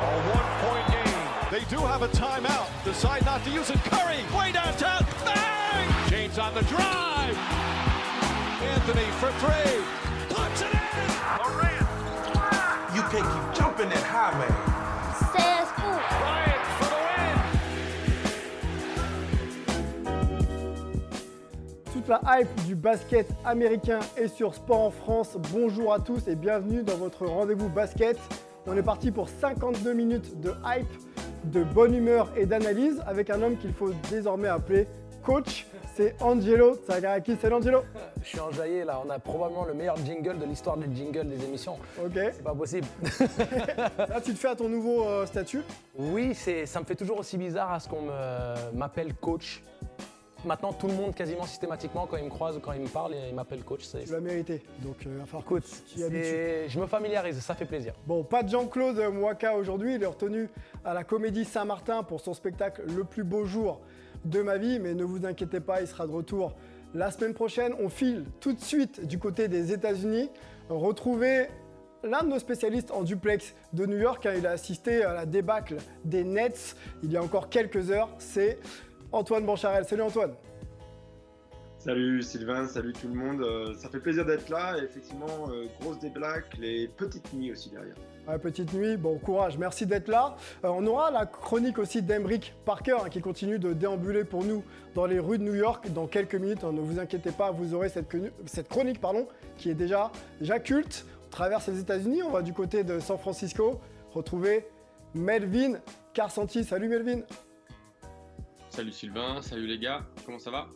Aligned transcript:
A 0.00 0.04
one-point 0.30 0.86
game. 0.92 1.26
They 1.50 1.64
do 1.74 1.78
have 1.84 2.02
a 2.02 2.08
timeout. 2.08 2.68
Decide 2.84 3.24
not 3.24 3.42
to 3.42 3.50
use 3.50 3.68
it. 3.68 3.78
Curry, 3.82 4.22
way 4.38 4.52
downtown. 4.52 5.04
Bang! 5.24 5.88
James 6.08 6.38
on 6.38 6.54
the 6.54 6.62
drive. 6.62 7.36
Anthony 8.62 9.10
for 9.18 9.32
three. 9.42 9.82
Puts 10.28 10.60
it 10.62 10.72
in. 10.72 10.78
Durant. 11.42 11.88
You 12.94 13.02
can't 13.10 13.26
keep 13.26 13.54
jumping 13.58 13.88
that 13.88 14.04
high, 14.04 14.34
man. 14.38 14.54
Says 15.34 15.68
who? 15.74 15.90
Bryant 16.20 16.64
for 16.78 16.88
the 16.94 17.00
win. 20.06 21.92
Toute 21.92 22.06
la 22.06 22.20
hype 22.24 22.54
du 22.66 22.76
basket 22.76 23.28
américain 23.44 23.98
est 24.16 24.28
sur 24.28 24.54
Sport 24.54 24.80
en 24.80 24.90
France. 24.92 25.36
Bonjour 25.52 25.92
à 25.92 25.98
tous 25.98 26.28
et 26.28 26.36
bienvenue 26.36 26.84
dans 26.84 26.98
votre 26.98 27.26
rendez-vous 27.26 27.68
basket. 27.68 28.16
On 28.70 28.76
est 28.76 28.82
parti 28.82 29.10
pour 29.10 29.30
52 29.30 29.94
minutes 29.94 30.40
de 30.42 30.52
hype, 30.62 30.86
de 31.44 31.64
bonne 31.64 31.94
humeur 31.94 32.30
et 32.36 32.44
d'analyse 32.44 33.02
avec 33.06 33.30
un 33.30 33.40
homme 33.40 33.56
qu'il 33.56 33.72
faut 33.72 33.92
désormais 34.10 34.48
appeler 34.48 34.86
coach. 35.22 35.66
C'est 35.96 36.14
Angelo 36.20 36.76
Tsagarakis. 36.76 37.36
Salut 37.40 37.54
Angelo. 37.54 37.82
Je 38.22 38.28
suis 38.28 38.40
enjaillé 38.40 38.84
là, 38.84 39.00
on 39.04 39.08
a 39.08 39.18
probablement 39.18 39.64
le 39.64 39.72
meilleur 39.72 39.96
jingle 39.96 40.38
de 40.38 40.44
l'histoire 40.44 40.76
des 40.76 40.94
jingles 40.94 41.28
des 41.28 41.42
émissions. 41.46 41.78
Ok. 42.04 42.12
C'est 42.14 42.44
pas 42.44 42.54
possible. 42.54 42.86
Là, 43.98 44.20
tu 44.22 44.34
te 44.34 44.38
fais 44.38 44.48
à 44.48 44.54
ton 44.54 44.68
nouveau 44.68 45.02
euh, 45.06 45.24
statut. 45.24 45.62
Oui, 45.96 46.34
c'est, 46.34 46.66
ça 46.66 46.78
me 46.80 46.84
fait 46.84 46.94
toujours 46.94 47.18
aussi 47.18 47.38
bizarre 47.38 47.72
à 47.72 47.80
ce 47.80 47.88
qu'on 47.88 48.08
m'appelle 48.74 49.14
coach. 49.14 49.62
Maintenant, 50.44 50.72
tout 50.72 50.86
le 50.86 50.94
monde, 50.94 51.14
quasiment 51.14 51.44
systématiquement, 51.46 52.06
quand 52.06 52.16
il 52.16 52.24
me 52.24 52.30
croise 52.30 52.56
ou 52.56 52.60
quand 52.60 52.72
il 52.72 52.80
me 52.82 52.88
parle, 52.88 53.14
il 53.28 53.34
m'appelle 53.34 53.62
coach. 53.64 53.82
C'est, 53.84 54.04
Tu 54.04 54.12
l'as 54.12 54.20
mérité. 54.20 54.62
Donc, 54.80 55.04
euh, 55.06 55.18
écoute, 55.40 55.64
c'est- 55.96 56.68
je 56.68 56.78
me 56.80 56.86
familiarise, 56.86 57.40
ça 57.40 57.54
fait 57.54 57.64
plaisir. 57.64 57.92
Bon, 58.06 58.22
pas 58.22 58.42
de 58.44 58.48
Jean-Claude 58.48 58.98
Mouaka 59.12 59.54
aujourd'hui, 59.56 59.96
il 59.96 60.02
est 60.02 60.06
retenu 60.06 60.48
à 60.84 60.94
la 60.94 61.02
Comédie 61.02 61.44
Saint-Martin 61.44 62.04
pour 62.04 62.20
son 62.20 62.34
spectacle 62.34 62.82
Le 62.86 63.02
plus 63.04 63.24
beau 63.24 63.44
jour 63.46 63.80
de 64.24 64.40
ma 64.40 64.58
vie, 64.58 64.78
mais 64.78 64.94
ne 64.94 65.04
vous 65.04 65.26
inquiétez 65.26 65.60
pas, 65.60 65.80
il 65.80 65.88
sera 65.88 66.06
de 66.06 66.12
retour 66.12 66.54
la 66.94 67.10
semaine 67.10 67.34
prochaine. 67.34 67.74
On 67.80 67.88
file 67.88 68.24
tout 68.40 68.52
de 68.52 68.60
suite 68.60 69.06
du 69.06 69.18
côté 69.18 69.48
des 69.48 69.72
États-Unis, 69.72 70.30
retrouver 70.68 71.48
l'un 72.04 72.22
de 72.22 72.28
nos 72.28 72.38
spécialistes 72.38 72.92
en 72.92 73.02
duplex 73.02 73.54
de 73.72 73.84
New 73.86 73.98
York, 73.98 74.24
hein, 74.24 74.34
il 74.36 74.46
a 74.46 74.50
assisté 74.52 75.02
à 75.02 75.12
la 75.12 75.26
débâcle 75.26 75.76
des 76.04 76.22
Nets 76.22 76.76
il 77.02 77.10
y 77.12 77.16
a 77.16 77.22
encore 77.22 77.48
quelques 77.48 77.90
heures, 77.90 78.10
c'est 78.18 78.58
Antoine 79.12 79.44
Bancharel. 79.44 79.84
Salut 79.84 80.02
Antoine 80.02 80.34
Salut 81.78 82.22
Sylvain, 82.22 82.66
salut 82.66 82.92
tout 82.92 83.06
le 83.06 83.14
monde. 83.14 83.40
Euh, 83.40 83.72
ça 83.74 83.88
fait 83.88 84.00
plaisir 84.00 84.26
d'être 84.26 84.48
là. 84.48 84.76
Et 84.78 84.82
effectivement, 84.82 85.48
euh, 85.48 85.66
grosse 85.80 86.00
déblaque, 86.00 86.56
les 86.58 86.88
petites 86.88 87.32
nuits 87.32 87.52
aussi 87.52 87.70
derrière. 87.70 87.94
Ouais, 88.26 88.38
petite 88.38 88.74
nuit, 88.74 88.96
bon 88.96 89.16
courage, 89.16 89.56
merci 89.56 89.86
d'être 89.86 90.08
là. 90.08 90.36
Euh, 90.64 90.68
on 90.68 90.84
aura 90.86 91.10
la 91.10 91.24
chronique 91.24 91.78
aussi 91.78 92.02
d'Embrick 92.02 92.52
Parker 92.66 92.96
hein, 93.04 93.08
qui 93.08 93.20
continue 93.20 93.58
de 93.58 93.72
déambuler 93.72 94.24
pour 94.24 94.44
nous 94.44 94.62
dans 94.94 95.06
les 95.06 95.18
rues 95.18 95.38
de 95.38 95.44
New 95.44 95.54
York 95.54 95.90
dans 95.92 96.06
quelques 96.06 96.34
minutes. 96.34 96.64
hein, 96.64 96.72
ne 96.72 96.80
vous 96.80 96.98
inquiétez 96.98 97.30
pas, 97.30 97.52
vous 97.52 97.74
aurez 97.74 97.88
cette 97.88 98.68
chronique 98.68 99.00
pardon, 99.00 99.28
qui 99.56 99.70
est 99.70 99.74
déjà, 99.74 100.10
déjà 100.40 100.58
culte. 100.58 101.06
On 101.26 101.30
traverse 101.30 101.68
les 101.68 101.80
États-Unis, 101.80 102.22
on 102.22 102.30
va 102.30 102.42
du 102.42 102.52
côté 102.52 102.84
de 102.84 102.98
San 102.98 103.16
Francisco 103.16 103.80
retrouver 104.12 104.66
Melvin 105.14 105.78
Carsanti. 106.12 106.64
Salut 106.64 106.88
Melvin. 106.88 107.20
Salut 108.78 108.92
Sylvain, 108.92 109.42
salut 109.42 109.66
les 109.66 109.76
gars, 109.76 110.04
comment 110.24 110.38
ça 110.38 110.52
va? 110.52 110.68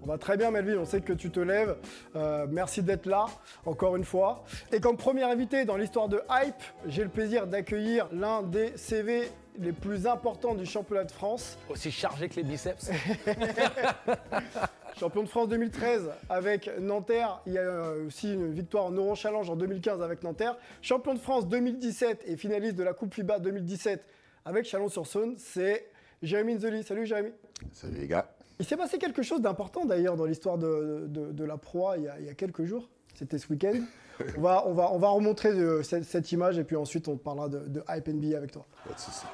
On 0.00 0.06
va 0.06 0.16
très 0.16 0.36
bien 0.36 0.52
Melvin, 0.52 0.76
on 0.78 0.84
sait 0.84 1.00
que 1.00 1.12
tu 1.12 1.28
te 1.28 1.40
lèves. 1.40 1.76
Euh, 2.14 2.46
merci 2.48 2.84
d'être 2.84 3.06
là, 3.06 3.26
encore 3.66 3.96
une 3.96 4.04
fois. 4.04 4.44
Et 4.70 4.78
comme 4.78 4.96
premier 4.96 5.24
invité 5.24 5.64
dans 5.64 5.76
l'histoire 5.76 6.08
de 6.08 6.22
Hype, 6.30 6.54
j'ai 6.86 7.02
le 7.02 7.08
plaisir 7.08 7.48
d'accueillir 7.48 8.06
l'un 8.12 8.44
des 8.44 8.76
CV 8.76 9.28
les 9.58 9.72
plus 9.72 10.06
importants 10.06 10.54
du 10.54 10.66
championnat 10.66 11.02
de 11.02 11.10
France. 11.10 11.58
Aussi 11.68 11.90
chargé 11.90 12.28
que 12.28 12.36
les 12.36 12.44
biceps. 12.44 12.92
Champion 14.96 15.24
de 15.24 15.28
France 15.28 15.48
2013 15.48 16.12
avec 16.30 16.70
Nanterre. 16.78 17.40
Il 17.44 17.54
y 17.54 17.58
a 17.58 17.62
euh, 17.62 18.06
aussi 18.06 18.34
une 18.34 18.52
victoire 18.52 18.84
en 18.84 18.92
Euro 18.92 19.16
Challenge 19.16 19.50
en 19.50 19.56
2015 19.56 20.00
avec 20.00 20.22
Nanterre. 20.22 20.56
Champion 20.80 21.12
de 21.12 21.18
France 21.18 21.48
2017 21.48 22.22
et 22.24 22.36
finaliste 22.36 22.76
de 22.76 22.84
la 22.84 22.92
Coupe 22.92 23.14
FIBA 23.14 23.40
2017 23.40 24.04
avec 24.44 24.64
Chalon-sur-Saône. 24.64 25.34
C'est 25.38 25.90
Jérémy 26.22 26.54
Nzoli. 26.54 26.82
Salut 26.82 27.06
Jérémy. 27.06 27.32
Salut 27.72 27.98
les 27.98 28.06
gars. 28.06 28.28
Il 28.60 28.66
s'est 28.66 28.76
passé 28.76 28.98
quelque 28.98 29.22
chose 29.22 29.40
d'important 29.40 29.84
d'ailleurs 29.84 30.16
dans 30.16 30.24
l'histoire 30.24 30.58
de, 30.58 31.04
de- 31.08 31.32
de 31.32 31.44
la 31.44 31.56
proie 31.56 31.96
il 31.96 32.04
y, 32.04 32.08
a, 32.08 32.18
il 32.18 32.26
y 32.26 32.28
a 32.28 32.34
quelques 32.34 32.64
jours. 32.64 32.88
C'était 33.14 33.38
ce 33.38 33.48
week-end. 33.48 33.80
on, 34.36 34.40
va, 34.40 34.64
on, 34.66 34.74
va, 34.74 34.90
on 34.92 34.98
va 34.98 35.08
remontrer 35.08 35.50
euh, 35.50 35.82
cette, 35.84 36.04
cette 36.04 36.30
image 36.32 36.58
et 36.58 36.64
puis 36.64 36.74
ensuite 36.76 37.06
on 37.08 37.16
parlera 37.16 37.48
de, 37.48 37.60
de 37.68 37.84
Hype 37.88 38.08
NBA 38.08 38.36
avec 38.36 38.50
toi. 38.52 38.66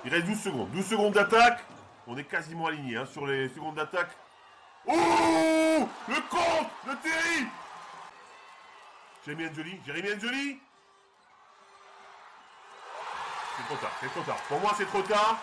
Il 0.04 0.10
reste 0.10 0.26
12 0.26 0.38
secondes. 0.40 0.70
12 0.72 0.84
secondes 0.84 1.14
d'attaque. 1.14 1.60
On 2.06 2.16
est 2.18 2.24
quasiment 2.24 2.66
aligné 2.66 2.96
hein, 2.96 3.06
sur 3.06 3.26
les 3.26 3.48
secondes 3.48 3.76
d'attaque. 3.76 4.10
Ouh 4.86 4.92
Le 4.92 6.30
compte 6.30 6.68
de 6.86 7.02
Terry 7.02 7.46
Jérémy 9.24 9.48
Anjoli. 9.48 9.80
Jérémy 9.86 10.08
Anjoli 10.14 10.58
C'est 13.56 13.64
trop 13.74 13.76
tard, 13.76 13.92
c'est 14.00 14.08
trop 14.08 14.22
tard. 14.22 14.36
Pour 14.48 14.60
moi, 14.60 14.72
c'est 14.76 14.84
trop 14.86 15.02
tard. 15.02 15.40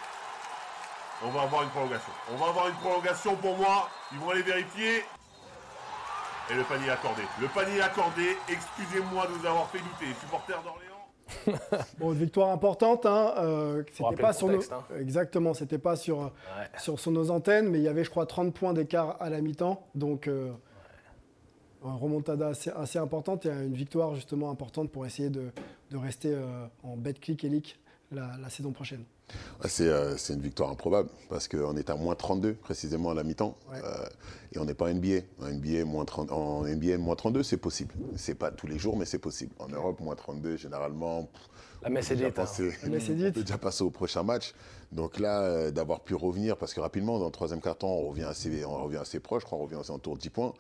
On 1.24 1.30
va 1.30 1.42
avoir 1.44 1.64
une 1.64 1.70
prolongation. 1.70 2.12
On 2.34 2.38
va 2.38 2.48
avoir 2.50 2.68
une 2.68 2.76
prolongation 2.76 3.36
pour 3.36 3.56
moi. 3.58 3.90
Ils 4.12 4.20
vont 4.20 4.30
aller 4.32 4.42
vérifier. 4.42 5.04
Et 6.50 6.56
le 6.56 6.64
panier 6.64 6.90
accordé. 6.90 7.22
Le 7.40 7.48
panier 7.48 7.82
accordé. 7.82 8.38
Excusez-moi 8.50 9.28
de 9.28 9.32
vous 9.34 9.46
avoir 9.46 9.70
fait 9.70 9.78
douter. 9.80 10.08
Les 10.08 10.14
supporters 10.16 10.62
d'Orléans. 10.64 10.88
Bon, 12.00 12.12
une 12.12 12.20
victoire 12.20 12.50
importante. 12.50 13.06
Hein, 13.06 13.34
euh, 13.38 13.84
c'était 13.92 14.04
rappeler 14.04 14.22
pas 14.22 14.34
sur 14.34 14.48
nos... 14.50 14.62
hein. 14.74 14.84
Exactement, 15.00 15.54
c'était 15.54 15.78
pas 15.78 15.96
sur, 15.96 16.32
sur, 16.78 17.00
sur 17.00 17.12
nos 17.12 17.30
antennes, 17.32 17.70
mais 17.70 17.78
il 17.78 17.84
y 17.84 17.88
avait, 17.88 18.04
je 18.04 18.10
crois, 18.10 18.26
30 18.26 18.54
points 18.54 18.74
d'écart 18.74 19.16
à 19.22 19.30
la 19.30 19.40
mi-temps. 19.42 19.88
Donc, 19.96 20.28
euh, 20.28 20.52
une 21.86 21.96
remontada 21.96 22.48
assez, 22.48 22.72
assez 22.72 23.00
importante 23.00 23.46
et 23.46 23.50
une 23.50 23.74
victoire 23.74 24.16
justement 24.16 24.50
importante 24.52 24.92
pour 24.92 25.06
essayer 25.06 25.30
de, 25.30 25.52
de 25.92 25.98
rester 25.98 26.34
euh, 26.34 26.66
en 26.84 26.98
bet 26.98 27.14
click 27.14 27.44
et 27.44 27.50
leak 27.50 27.80
la, 28.12 28.38
la 28.42 28.50
saison 28.50 28.72
prochaine. 28.72 29.04
C'est, 29.66 29.88
euh, 29.88 30.18
c'est 30.18 30.34
une 30.34 30.42
victoire 30.42 30.70
improbable 30.70 31.10
parce 31.30 31.48
qu'on 31.48 31.78
est 31.78 31.90
à 31.90 31.96
moins 31.96 32.16
32 32.16 32.54
précisément 32.56 33.12
à 33.12 33.14
la 33.14 33.24
mi-temps 33.24 33.56
Ouais. 33.72 33.80
Euh, 33.84 34.06
et 34.54 34.60
on 34.60 34.66
n'est 34.66 34.74
pas 34.74 34.94
NBA. 34.94 35.22
En 35.42 35.48
NBA, 35.50 35.86
moins 35.86 36.04
30, 36.06 36.32
en 36.32 36.64
NBA, 36.66 36.98
moins 36.98 37.16
32, 37.16 37.42
c'est 37.44 37.58
possible. 37.58 37.94
C'est 38.18 38.36
pas 38.36 38.52
tous 38.52 38.68
les 38.68 38.78
jours, 38.78 38.98
mais 38.98 39.06
c'est 39.06 39.20
possible. 39.20 39.54
En 39.60 39.70
Europe, 39.70 40.00
moins 40.02 40.16
32, 40.16 40.58
généralement, 40.58 41.24
pff, 41.24 41.42
La 41.84 41.90
messe 41.90 42.12
est 42.12 42.16
dite. 42.18 42.38
hein. 42.38 42.46
on 42.86 42.90
dite. 42.90 43.34
peut 43.34 43.42
déjà 43.44 43.58
passer 43.58 43.84
au 43.84 43.90
prochain 43.90 44.24
match. 44.24 44.54
Donc 44.92 45.20
là, 45.20 45.42
euh, 45.44 45.72
d'avoir 45.72 46.02
pu 46.02 46.16
revenir, 46.16 46.58
parce 46.58 46.74
que 46.74 46.82
rapidement, 46.82 47.18
dans 47.18 47.26
le 47.26 47.32
troisième 47.32 47.62
quart-temps, 47.62 47.88
on 47.88 48.10
revient 48.10 48.24
assez, 48.24 48.66
on 48.66 48.84
revient 48.84 48.98
assez 48.98 49.22
proche, 49.22 49.44
je 49.44 49.46
crois, 49.46 49.58
on 49.58 49.64
revient 49.64 49.76
aux 49.78 49.90
autour 49.92 50.18
de 50.18 50.22
10 50.22 50.30
points. 50.32 50.54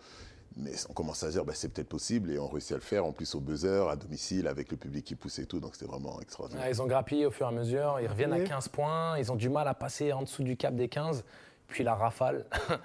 Mais 0.58 0.72
on 0.90 0.94
commence 0.94 1.24
à 1.24 1.28
se 1.28 1.32
dire, 1.34 1.46
bah, 1.46 1.54
c'est 1.56 1.70
peut-être 1.70 1.88
possible, 1.88 2.30
et 2.32 2.38
on 2.38 2.48
réussit 2.48 2.74
à 2.74 2.76
le 2.76 2.82
faire, 2.82 3.06
en 3.06 3.14
plus 3.14 3.34
au 3.36 3.40
buzzer, 3.40 3.88
à 3.90 3.96
domicile, 3.96 4.48
avec 4.48 4.70
le 4.70 4.78
public 4.78 5.06
qui 5.06 5.16
pousse 5.16 5.40
et 5.40 5.46
tout, 5.46 5.60
donc 5.60 5.76
c'était 5.76 5.90
vraiment 5.90 6.20
extraordinaire. 6.22 6.66
Ouais, 6.66 6.72
ils 6.72 6.82
ont 6.82 6.88
grappillé 6.88 7.26
au 7.26 7.32
fur 7.32 7.46
et 7.46 7.50
à 7.50 7.52
mesure, 7.54 8.00
ils 8.02 8.08
reviennent 8.08 8.34
Oui. 8.34 8.42
à 8.42 8.46
15 8.46 8.68
points, 8.68 9.18
ils 9.18 9.32
ont 9.32 9.36
du 9.38 9.50
mal 9.50 9.68
à 9.68 9.74
passer 9.74 10.12
en 10.12 10.24
dessous 10.24 10.44
du 10.44 10.58
cap 10.58 10.76
des 10.76 10.90
15, 10.90 11.24
puis 11.68 11.84
la 11.84 11.96
rafale. 11.96 12.46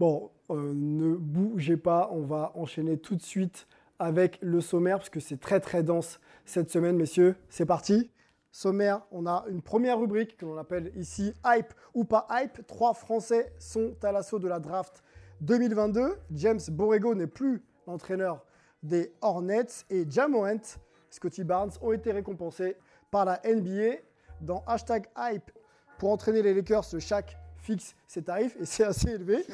Bon, 0.00 0.30
euh, 0.50 0.72
ne 0.74 1.14
bougez 1.14 1.76
pas, 1.76 2.08
on 2.12 2.22
va 2.22 2.50
enchaîner 2.56 2.98
tout 2.98 3.14
de 3.14 3.22
suite 3.22 3.68
avec 4.00 4.38
le 4.40 4.60
sommaire 4.60 4.98
parce 4.98 5.10
que 5.10 5.20
c'est 5.20 5.38
très 5.38 5.60
très 5.60 5.84
dense 5.84 6.18
cette 6.44 6.70
semaine, 6.72 6.96
messieurs. 6.96 7.36
C'est 7.48 7.66
parti. 7.66 8.10
Sommaire, 8.50 9.02
on 9.12 9.26
a 9.26 9.44
une 9.48 9.62
première 9.62 10.00
rubrique 10.00 10.36
que 10.36 10.44
l'on 10.44 10.58
appelle 10.58 10.90
ici 10.96 11.32
Hype 11.46 11.72
ou 11.94 12.04
pas 12.04 12.26
Hype. 12.32 12.66
Trois 12.66 12.94
Français 12.94 13.52
sont 13.60 13.94
à 14.02 14.10
l'assaut 14.10 14.40
de 14.40 14.48
la 14.48 14.58
draft 14.58 15.04
2022. 15.42 16.16
James 16.32 16.60
Borrego 16.70 17.14
n'est 17.14 17.26
plus 17.26 17.62
l'entraîneur 17.86 18.44
des 18.82 19.12
Hornets 19.20 19.84
et 19.90 20.04
Jamorant, 20.08 20.78
Scotty 21.10 21.44
Barnes 21.44 21.70
ont 21.80 21.92
été 21.92 22.10
récompensés 22.12 22.76
par 23.10 23.24
la 23.24 23.40
NBA 23.44 23.96
dans 24.40 24.64
hashtag 24.66 25.06
Hype 25.16 25.50
pour 25.98 26.10
entraîner 26.10 26.42
les 26.42 26.54
Lakers. 26.54 26.84
Chaque 26.98 27.36
fixe 27.58 27.94
ses 28.08 28.22
tarifs 28.22 28.56
et 28.60 28.64
c'est 28.64 28.84
assez 28.84 29.10
élevé. 29.10 29.44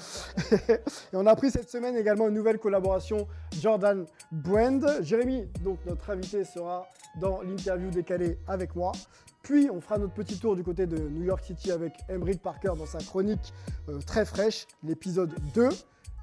et 0.69 0.81
on 1.15 1.27
a 1.27 1.37
pris 1.37 1.51
cette 1.51 1.69
semaine 1.69 1.97
également 1.97 2.29
une 2.29 2.35
nouvelle 2.35 2.59
collaboration 2.59 3.27
Jordan 3.61 4.07
Brand. 4.33 5.03
Jérémy, 5.03 5.47
donc 5.63 5.79
notre 5.85 6.09
invité, 6.11 6.45
sera 6.45 6.87
dans 7.21 7.43
l'interview 7.43 7.91
décalée 7.91 8.39
avec 8.47 8.75
moi. 8.75 8.93
Puis 9.43 9.71
on 9.71 9.81
fera 9.81 9.99
notre 9.99 10.15
petit 10.15 10.39
tour 10.39 10.57
du 10.57 10.63
côté 10.65 10.87
de 10.87 10.99
New 10.99 11.23
York 11.25 11.43
City 11.45 11.71
avec 11.73 11.95
Emric 12.09 12.43
Parker 12.43 12.73
dans 12.77 12.87
sa 12.87 12.99
chronique 12.99 13.53
euh, 13.89 13.99
très 14.01 14.25
fraîche, 14.25 14.67
l'épisode 14.83 15.35
2. 15.55 15.69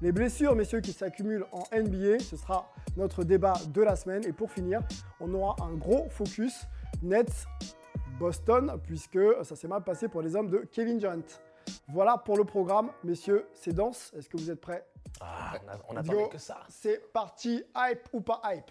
Les 0.02 0.12
blessures, 0.12 0.54
messieurs, 0.54 0.80
qui 0.80 0.92
s'accumulent 0.92 1.46
en 1.52 1.64
NBA, 1.74 2.18
ce 2.20 2.36
sera 2.36 2.70
notre 2.96 3.24
débat 3.24 3.54
de 3.68 3.80
la 3.82 3.96
semaine. 3.96 4.24
Et 4.26 4.32
pour 4.32 4.50
finir, 4.50 4.82
on 5.20 5.32
aura 5.34 5.56
un 5.64 5.74
gros 5.74 6.08
focus 6.10 6.66
Nets 7.02 7.46
Boston, 8.18 8.78
puisque 8.84 9.18
ça 9.42 9.56
s'est 9.56 9.68
mal 9.68 9.82
passé 9.82 10.08
pour 10.08 10.22
les 10.22 10.36
hommes 10.36 10.50
de 10.50 10.58
Kevin 10.70 10.98
Durant. 10.98 11.16
Voilà 11.88 12.16
pour 12.18 12.36
le 12.36 12.44
programme, 12.44 12.90
messieurs, 13.04 13.46
c'est 13.54 13.72
dense. 13.72 14.12
Est-ce 14.16 14.28
que 14.28 14.36
vous 14.36 14.50
êtes 14.50 14.60
prêts? 14.60 14.86
Ah, 15.20 15.54
on, 15.64 15.68
a- 15.68 15.78
on 15.88 15.96
attendait 15.96 16.28
que 16.28 16.38
ça. 16.38 16.58
C'est 16.68 17.10
parti, 17.12 17.62
hype 17.76 18.08
ou 18.12 18.20
pas 18.20 18.40
hype? 18.44 18.70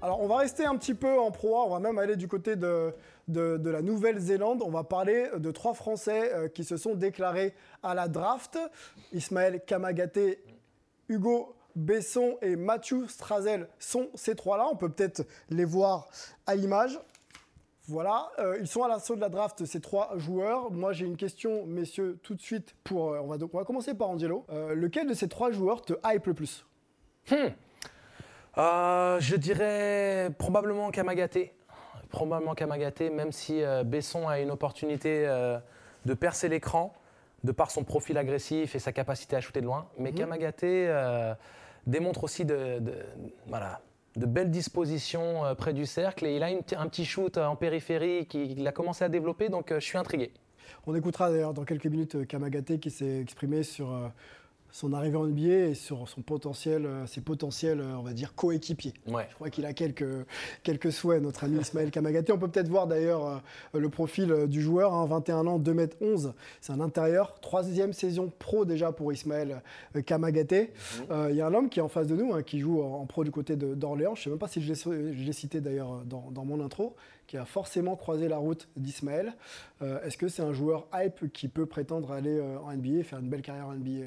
Alors, 0.00 0.20
on 0.20 0.28
va 0.28 0.36
rester 0.36 0.64
un 0.64 0.76
petit 0.76 0.94
peu 0.94 1.18
en 1.18 1.32
proie. 1.32 1.64
On 1.66 1.70
va 1.70 1.80
même 1.80 1.98
aller 1.98 2.14
du 2.14 2.28
côté 2.28 2.54
de, 2.54 2.94
de, 3.26 3.70
la 3.70 3.82
Nouvelle-Zélande. 3.82 4.62
On 4.64 4.70
va 4.70 4.84
parler 4.84 5.28
de 5.36 5.50
trois 5.50 5.74
Français 5.74 6.32
euh, 6.32 6.48
qui 6.48 6.62
se 6.62 6.76
sont 6.76 6.94
déclarés 6.94 7.52
à 7.82 7.94
la 7.94 8.06
draft. 8.06 8.58
Ismaël 9.12 9.60
Kamagaté, 9.66 10.40
Hugo 11.08 11.56
Besson 11.74 12.38
et 12.42 12.54
Mathieu 12.54 13.08
Strazel 13.08 13.68
sont 13.80 14.08
ces 14.14 14.36
trois-là. 14.36 14.68
On 14.70 14.76
peut 14.76 14.88
peut-être 14.88 15.26
les 15.50 15.64
voir 15.64 16.08
à 16.46 16.54
l'image. 16.54 17.00
Voilà, 17.88 18.30
euh, 18.38 18.58
ils 18.60 18.68
sont 18.68 18.84
à 18.84 18.88
l'assaut 18.88 19.16
de 19.16 19.20
la 19.20 19.30
draft, 19.30 19.64
ces 19.64 19.80
trois 19.80 20.12
joueurs. 20.16 20.70
Moi, 20.70 20.92
j'ai 20.92 21.06
une 21.06 21.16
question, 21.16 21.66
messieurs, 21.66 22.20
tout 22.22 22.34
de 22.34 22.40
suite. 22.40 22.76
Pour, 22.84 23.14
euh, 23.14 23.20
on, 23.20 23.26
va, 23.26 23.64
commencer 23.64 23.94
par 23.94 24.10
Angelo. 24.10 24.44
lequel 24.74 25.08
de 25.08 25.14
ces 25.14 25.28
trois 25.28 25.50
joueurs 25.50 25.82
te 25.82 25.94
hype 26.04 26.26
le 26.26 26.34
plus? 26.34 26.64
Hmm. 27.30 27.48
Je 28.58 29.36
dirais 29.36 30.30
probablement 30.38 30.90
Kamagaté 30.90 31.54
probablement 32.08 32.54
Kamagaté, 32.54 33.10
même 33.10 33.32
si 33.32 33.62
euh, 33.62 33.84
Besson 33.84 34.28
a 34.28 34.40
une 34.40 34.50
opportunité 34.50 35.26
euh, 35.26 35.58
de 36.04 36.14
percer 36.14 36.48
l'écran 36.48 36.94
de 37.44 37.52
par 37.52 37.70
son 37.70 37.84
profil 37.84 38.18
agressif 38.18 38.74
et 38.74 38.78
sa 38.78 38.92
capacité 38.92 39.36
à 39.36 39.40
shooter 39.40 39.60
de 39.60 39.66
loin. 39.66 39.88
Mais 39.98 40.10
mhm. 40.10 40.18
Kamagaté 40.18 40.86
euh, 40.88 41.34
démontre 41.86 42.24
aussi 42.24 42.44
de, 42.44 42.80
voilà, 43.46 43.80
de 44.16 44.26
belles 44.26 44.50
dispositions 44.50 45.42
près 45.56 45.72
du 45.72 45.86
cercle 45.86 46.26
et 46.26 46.36
il 46.36 46.42
a 46.42 46.48
un 46.48 46.88
petit 46.88 47.04
shoot 47.04 47.38
en 47.38 47.54
périphérie 47.56 48.26
qu'il 48.26 48.66
a 48.66 48.72
commencé 48.72 49.04
à 49.04 49.08
développer, 49.08 49.48
donc 49.48 49.72
je 49.72 49.78
suis 49.78 49.98
intrigué. 49.98 50.32
On 50.86 50.94
écoutera 50.94 51.30
d'ailleurs 51.30 51.54
dans 51.54 51.64
quelques 51.64 51.86
minutes 51.86 52.26
Kamagaté 52.26 52.78
qui 52.78 52.90
s'est 52.90 53.20
exprimé 53.20 53.62
sur 53.62 54.10
son 54.70 54.92
arrivée 54.92 55.16
en 55.16 55.24
NBA 55.26 55.68
et 55.68 55.74
sur 55.74 56.08
son 56.08 56.22
potentiel, 56.22 56.84
euh, 56.84 57.06
ses 57.06 57.20
potentiels, 57.20 57.80
euh, 57.80 57.96
on 57.98 58.02
va 58.02 58.12
dire, 58.12 58.34
coéquipiers. 58.34 58.94
Je 59.06 59.34
crois 59.34 59.50
qu'il 59.50 59.64
a 59.64 59.72
quelques, 59.72 60.26
quelques 60.62 60.92
souhaits, 60.92 61.22
notre 61.22 61.44
ami 61.44 61.58
Ismaël 61.60 61.90
Kamagaté. 61.90 62.32
On 62.32 62.38
peut 62.38 62.48
peut-être 62.48 62.68
voir 62.68 62.86
d'ailleurs 62.86 63.26
euh, 63.26 63.78
le 63.78 63.88
profil 63.88 64.46
du 64.46 64.60
joueur, 64.60 65.06
21 65.06 65.38
hein, 65.38 65.46
ans, 65.46 65.58
2m11. 65.58 66.32
C'est 66.60 66.72
un 66.72 66.80
intérieur, 66.80 67.40
troisième 67.40 67.92
saison 67.92 68.32
pro 68.38 68.64
déjà 68.64 68.92
pour 68.92 69.12
Ismaël 69.12 69.62
Kamagaté. 70.04 70.72
Mhm. 71.10 71.28
Il 71.30 71.36
y 71.36 71.40
a 71.40 71.46
un 71.46 71.54
homme 71.54 71.68
qui 71.68 71.78
est 71.78 71.82
en 71.82 71.88
face 71.88 72.06
de 72.06 72.16
nous, 72.16 72.34
hein, 72.34 72.42
qui 72.42 72.60
joue 72.60 72.82
en, 72.82 73.06
pro 73.06 73.24
du 73.24 73.30
côté 73.30 73.56
d'Orléans. 73.56 74.14
Je 74.14 74.20
ne 74.20 74.24
sais 74.24 74.30
même 74.30 74.38
pas 74.38 74.48
si 74.48 74.60
je 74.60 74.72
l'ai 75.24 75.32
cité 75.32 75.60
d'ailleurs 75.60 76.02
dans, 76.04 76.30
dans, 76.30 76.44
mon 76.44 76.62
intro, 76.64 76.94
qui 77.26 77.36
a 77.36 77.44
forcément 77.44 77.96
croisé 77.96 78.28
la 78.28 78.38
route 78.38 78.68
d'Ismaël. 78.76 79.34
Est-ce 79.80 80.16
que 80.16 80.28
c'est 80.28 80.42
un 80.42 80.52
joueur 80.52 80.86
hype 80.94 81.32
qui 81.32 81.48
peut 81.48 81.66
prétendre 81.66 82.12
aller 82.12 82.40
en 82.40 82.72
NBA, 82.72 83.04
faire 83.04 83.18
une 83.18 83.28
belle 83.28 83.42
carrière 83.42 83.68
en 83.68 83.74
NBA 83.74 84.06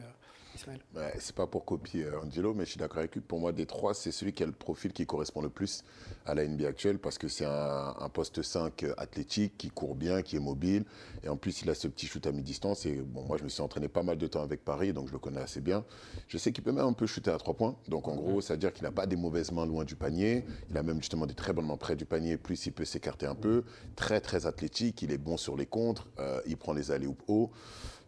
c'est 1.19 1.35
pas 1.35 1.47
pour 1.47 1.65
copier 1.65 2.05
euh, 2.05 2.21
Angelo, 2.21 2.53
mais 2.53 2.65
je 2.65 2.71
suis 2.71 2.79
d'accord 2.79 2.99
avec 2.99 3.15
lui. 3.15 3.21
Pour 3.21 3.39
moi, 3.39 3.51
des 3.51 3.65
trois, 3.65 3.93
c'est 3.93 4.11
celui 4.11 4.33
qui 4.33 4.43
a 4.43 4.45
le 4.45 4.51
profil 4.51 4.93
qui 4.93 5.05
correspond 5.05 5.41
le 5.41 5.49
plus 5.49 5.83
à 6.25 6.35
la 6.35 6.47
NBA 6.47 6.67
actuelle 6.67 6.99
parce 6.99 7.17
que 7.17 7.27
c'est 7.27 7.45
un, 7.45 8.09
poste 8.13 8.41
5 8.41 8.83
euh, 8.83 8.93
athlétique, 8.97 9.57
qui 9.57 9.69
court 9.69 9.95
bien, 9.95 10.21
qui 10.21 10.35
est 10.35 10.39
mobile. 10.39 10.83
Et 11.23 11.29
en 11.29 11.37
plus, 11.37 11.61
il 11.61 11.69
a 11.69 11.75
ce 11.75 11.87
petit 11.87 12.07
shoot 12.07 12.25
à 12.25 12.31
mi-distance. 12.31 12.85
Et 12.85 12.95
bon, 12.95 13.23
moi, 13.23 13.37
je 13.37 13.43
me 13.43 13.49
suis 13.49 13.61
entraîné 13.61 13.87
pas 13.87 14.03
mal 14.03 14.17
de 14.17 14.27
temps 14.27 14.43
avec 14.43 14.63
Paris, 14.63 14.93
donc 14.93 15.07
je 15.07 15.13
le 15.13 15.19
connais 15.19 15.41
assez 15.41 15.61
bien. 15.61 15.83
Je 16.27 16.37
sais 16.37 16.51
qu'il 16.51 16.63
peut 16.63 16.71
même 16.71 16.85
un 16.85 16.93
peu 16.93 17.05
shooter 17.05 17.31
à 17.31 17.37
trois 17.37 17.53
points. 17.53 17.75
Donc 17.87 18.07
en 18.07 18.15
gros, 18.15 18.41
ça 18.41 18.53
veut 18.53 18.59
dire 18.59 18.73
qu'il 18.73 18.83
n'a 18.83 18.91
pas 18.91 19.05
des 19.05 19.15
mauvaises 19.15 19.51
mains 19.51 19.65
loin 19.65 19.83
du 19.83 19.95
panier. 19.95 20.45
Il 20.69 20.77
a 20.77 20.83
même 20.83 20.97
justement 20.97 21.25
des 21.25 21.33
très 21.33 21.53
bonnes 21.53 21.67
mains 21.67 21.77
près 21.77 21.95
du 21.95 22.05
panier. 22.05 22.37
Plus 22.37 22.65
il 22.65 22.71
peut 22.71 22.85
s'écarter 22.85 23.25
un 23.25 23.35
peu. 23.35 23.63
Très, 23.95 24.21
très 24.21 24.45
athlétique. 24.45 25.01
Il 25.01 25.11
est 25.11 25.17
bon 25.17 25.37
sur 25.37 25.57
les 25.57 25.65
contres. 25.65 26.07
Euh, 26.19 26.41
il 26.45 26.57
prend 26.57 26.73
les 26.73 26.91
allées 26.91 27.09
haut 27.27 27.51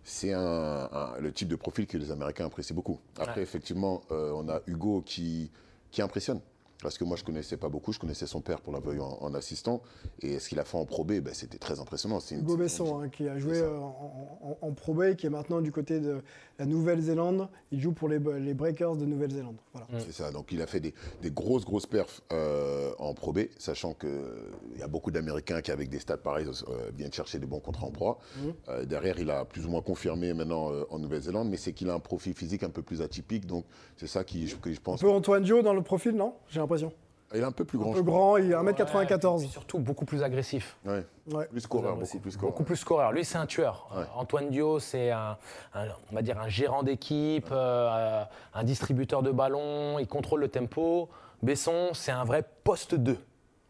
c'est 0.03 0.33
un, 0.33 0.89
le 1.19 1.31
type 1.31 1.47
de 1.47 1.55
profil 1.55 1.87
que 1.87 1.97
les 1.97 2.11
Américains 2.11 2.45
apprécient 2.45 2.75
beaucoup. 2.75 2.99
Après, 3.17 3.41
effectivement, 3.41 4.01
euh, 4.11 4.31
on 4.35 4.49
a 4.49 4.61
Hugo 4.67 5.01
qui, 5.05 5.51
qui 5.91 6.01
impressionne 6.01 6.41
parce 6.83 6.97
que 6.97 7.05
moi 7.05 7.15
je 7.17 7.23
connaissais 7.23 7.57
pas 7.57 7.69
beaucoup, 7.69 7.93
je 7.93 7.99
connaissais 7.99 8.27
son 8.27 8.41
père 8.41 8.59
pour 8.61 8.73
l'avoir 8.73 8.95
en, 9.01 9.25
en, 9.25 9.33
assistant, 9.33 9.81
et 10.21 10.37
ce 10.39 10.49
qu'il 10.49 10.59
a 10.59 10.65
fait 10.65 10.77
en 10.77 10.85
Pro 10.85 11.05
B, 11.05 11.13
ben, 11.19 11.33
c'était 11.33 11.57
très 11.57 11.79
impressionnant. 11.79 12.19
Hugo 12.31 12.57
Besson, 12.57 12.99
hein, 12.99 13.09
qui 13.09 13.27
a 13.27 13.39
joué 13.39 13.59
euh, 13.59 13.79
en, 13.79 14.57
en, 14.61 14.71
Pro 14.73 14.93
B, 14.93 15.15
qui 15.15 15.25
est 15.25 15.29
maintenant 15.29 15.61
du 15.61 15.71
côté 15.71 15.99
de 16.01 16.21
la 16.59 16.65
Nouvelle-Zélande, 16.65 17.47
il 17.71 17.79
joue 17.79 17.93
pour 17.93 18.09
les, 18.09 18.19
les 18.19 18.53
Breakers 18.53 18.97
de 18.97 19.05
Nouvelle-Zélande. 19.05 19.55
Voilà. 19.71 19.87
Mm. 19.87 20.03
C'est 20.05 20.11
ça, 20.11 20.31
donc 20.31 20.51
il 20.51 20.61
a 20.61 20.67
fait 20.67 20.81
des, 20.81 20.93
des 21.21 21.31
grosses, 21.31 21.63
grosses 21.63 21.87
perfs 21.87 22.21
euh, 22.33 22.91
en 22.99 23.13
Pro 23.13 23.31
B, 23.31 23.39
sachant 23.57 23.93
qu'il 23.93 24.09
y 24.77 24.83
a 24.83 24.87
beaucoup 24.87 25.09
d'Américains 25.09 25.61
qui, 25.61 25.71
avec 25.71 25.89
des 25.89 25.99
stats 25.99 26.17
pareils, 26.17 26.47
euh, 26.47 26.91
viennent 26.95 27.13
chercher 27.13 27.39
des 27.39 27.47
bons 27.47 27.61
contrats 27.61 27.87
en 27.87 27.91
Pro. 27.91 28.17
Mm. 28.37 28.85
derrière, 28.85 29.17
il 29.19 29.31
a 29.31 29.45
plus 29.45 29.65
ou 29.65 29.69
moins 29.69 29.81
confirmé 29.81 30.33
maintenant 30.33 30.71
en 30.89 30.99
Nouvelle-Zélande, 30.99 31.49
mais 31.49 31.57
c'est 31.57 31.71
qu'il 31.71 31.89
a 31.89 31.93
un 31.93 31.99
profil 31.99 32.33
physique 32.33 32.63
un 32.63 32.69
peu 32.69 32.81
plus 32.81 33.01
atypique, 33.01 33.45
donc 33.45 33.65
c'est 33.95 34.07
ça 34.07 34.23
qui, 34.23 34.47
je, 34.47 34.57
que 34.57 34.71
je 34.73 34.81
pense. 34.81 35.01
Un 35.01 35.07
peu 35.07 35.11
Antoine 35.11 35.43
Dio 35.43 35.61
dans 35.61 35.73
le 35.73 35.81
profil, 35.81 36.11
non? 36.11 36.33
J'ai 36.49 36.59
il 37.33 37.39
est 37.39 37.43
un 37.43 37.51
peu 37.51 37.65
plus 37.65 37.77
grand. 37.77 37.91
Un 37.91 37.95
peu 37.95 38.03
grand, 38.03 38.37
il 38.37 38.51
est 38.51 38.55
1m94. 38.55 39.47
surtout 39.49 39.79
beaucoup 39.79 40.05
plus 40.05 40.21
agressif. 40.21 40.77
Ouais. 40.85 41.03
Plus 41.49 41.65
coureur, 41.65 41.95
beaucoup 41.95 42.19
plus 42.19 42.35
coureur. 42.37 42.51
Beaucoup 42.51 42.63
plus 42.63 42.83
coureur. 42.83 43.11
Lui, 43.11 43.25
c'est 43.25 43.37
un 43.37 43.45
tueur. 43.45 43.89
Antoine 44.15 44.49
Dio, 44.49 44.79
c'est 44.79 45.09
un, 45.11 45.37
on 46.11 46.15
va 46.15 46.21
dire 46.21 46.39
un 46.39 46.47
gérant 46.47 46.83
d'équipe, 46.83 47.49
euh, 47.51 48.23
un 48.53 48.63
distributeur 48.63 49.23
de 49.23 49.31
ballons, 49.31 49.97
il 49.99 50.07
contrôle 50.07 50.41
le 50.41 50.47
tempo. 50.49 51.09
Besson, 51.41 51.89
c'est 51.93 52.11
un 52.11 52.23
vrai 52.23 52.43
poste 52.63 52.95
2 52.95 53.17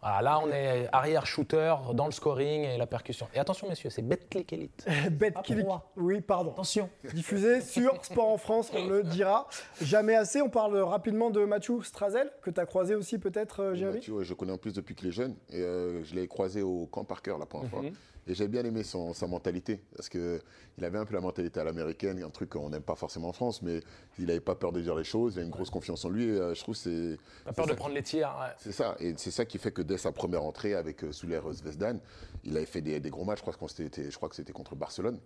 là, 0.04 0.40
on 0.44 0.50
est 0.50 0.88
arrière 0.92 1.26
shooter 1.26 1.76
dans 1.94 2.06
le 2.06 2.12
scoring 2.12 2.64
et 2.64 2.78
la 2.78 2.86
percussion. 2.86 3.28
Et 3.34 3.40
attention, 3.40 3.68
messieurs, 3.68 3.90
c'est 3.90 4.02
BetClick 4.02 4.52
Elite. 4.54 4.86
BetClick, 5.12 5.66
oui, 5.96 6.22
pardon. 6.22 6.52
Attention. 6.52 6.90
Diffusé 7.14 7.62
sur 7.62 8.04
Sport 8.04 8.28
en 8.28 8.38
France, 8.38 8.72
on 8.74 8.88
le 8.88 9.04
dira. 9.04 9.48
Jamais 9.82 10.16
assez. 10.16 10.42
On 10.42 10.50
parle 10.50 10.78
rapidement 10.78 11.30
de 11.30 11.46
Mathieu 11.46 11.82
Strazel, 11.84 12.32
que 12.42 12.50
tu 12.50 12.60
as 12.60 12.66
croisé 12.66 12.96
aussi 12.96 13.18
peut-être, 13.18 13.62
euh, 13.62 13.76
Jérémy? 13.76 13.98
Mathieu, 13.98 14.24
je 14.24 14.34
connais 14.34 14.52
en 14.52 14.58
plus 14.58 14.74
depuis 14.74 14.96
qu'il 14.96 15.08
est 15.08 15.14
jeune. 15.14 15.36
Et 15.50 15.62
euh, 15.62 16.04
je 16.04 16.16
l'ai 16.16 16.28
croisé 16.28 16.62
au 16.62 16.86
camp 16.88 17.04
Parker 17.04 17.36
la 17.40 17.46
première 17.46 17.70
fois. 17.70 17.82
Et 18.28 18.34
j'ai 18.34 18.48
bien 18.48 18.64
aimé 18.64 18.84
son, 18.84 19.14
sa 19.14 19.28
mentalité, 19.28 19.82
parce 19.96 20.08
qu'il 20.08 20.40
avait 20.82 20.98
un 20.98 21.06
peu 21.06 21.14
la 21.14 21.22
mentalité 21.22 21.60
à 21.60 21.64
l'américaine, 21.64 22.24
un 22.24 22.30
truc 22.30 22.52
qu'on 22.52 22.70
n'aime 22.70 22.82
pas 22.82 22.96
forcément 22.96 23.30
en 23.30 23.34
France, 23.34 23.62
mais 23.62 23.82
il 24.18 24.28
n'avait 24.28 24.40
pas 24.40 24.56
peur 24.56 24.72
de 24.72 24.80
dire 24.82 24.96
les 24.96 25.04
choses, 25.04 25.36
il 25.36 25.40
a 25.40 25.44
une 25.44 25.50
grosse 25.50 25.70
confiance 25.70 26.06
en 26.06 26.10
lui, 26.10 26.26
et, 26.26 26.32
euh, 26.32 26.54
je 26.54 26.62
trouve 26.62 26.76
c'est... 26.76 27.18
Pas 27.44 27.52
peur 27.52 27.68
de 27.68 27.74
prendre 27.74 27.96
les 27.96 28.04
tirs. 28.04 28.34
C'est 28.60 28.72
ça, 28.72 28.96
et 29.00 29.14
c'est 29.18 29.32
ça 29.32 29.46
qui 29.46 29.58
fait 29.58 29.72
que 29.72 29.82
dès 29.82 29.98
sa 29.98 30.12
première 30.12 30.44
entrée 30.44 30.74
avec 30.74 31.04
euh, 31.04 31.12
Souler 31.12 31.42
Zvezdan, 31.52 32.00
il 32.46 32.56
avait 32.56 32.66
fait 32.66 32.82
des, 32.82 33.00
gros 33.10 33.26
matchs, 33.26 33.40
je 33.40 33.52
crois, 33.52 33.68
je 33.78 34.16
crois 34.16 34.30
que 34.30 34.36
c'était 34.36 34.54
contre 34.54 34.76
Barcelone, 34.76 35.20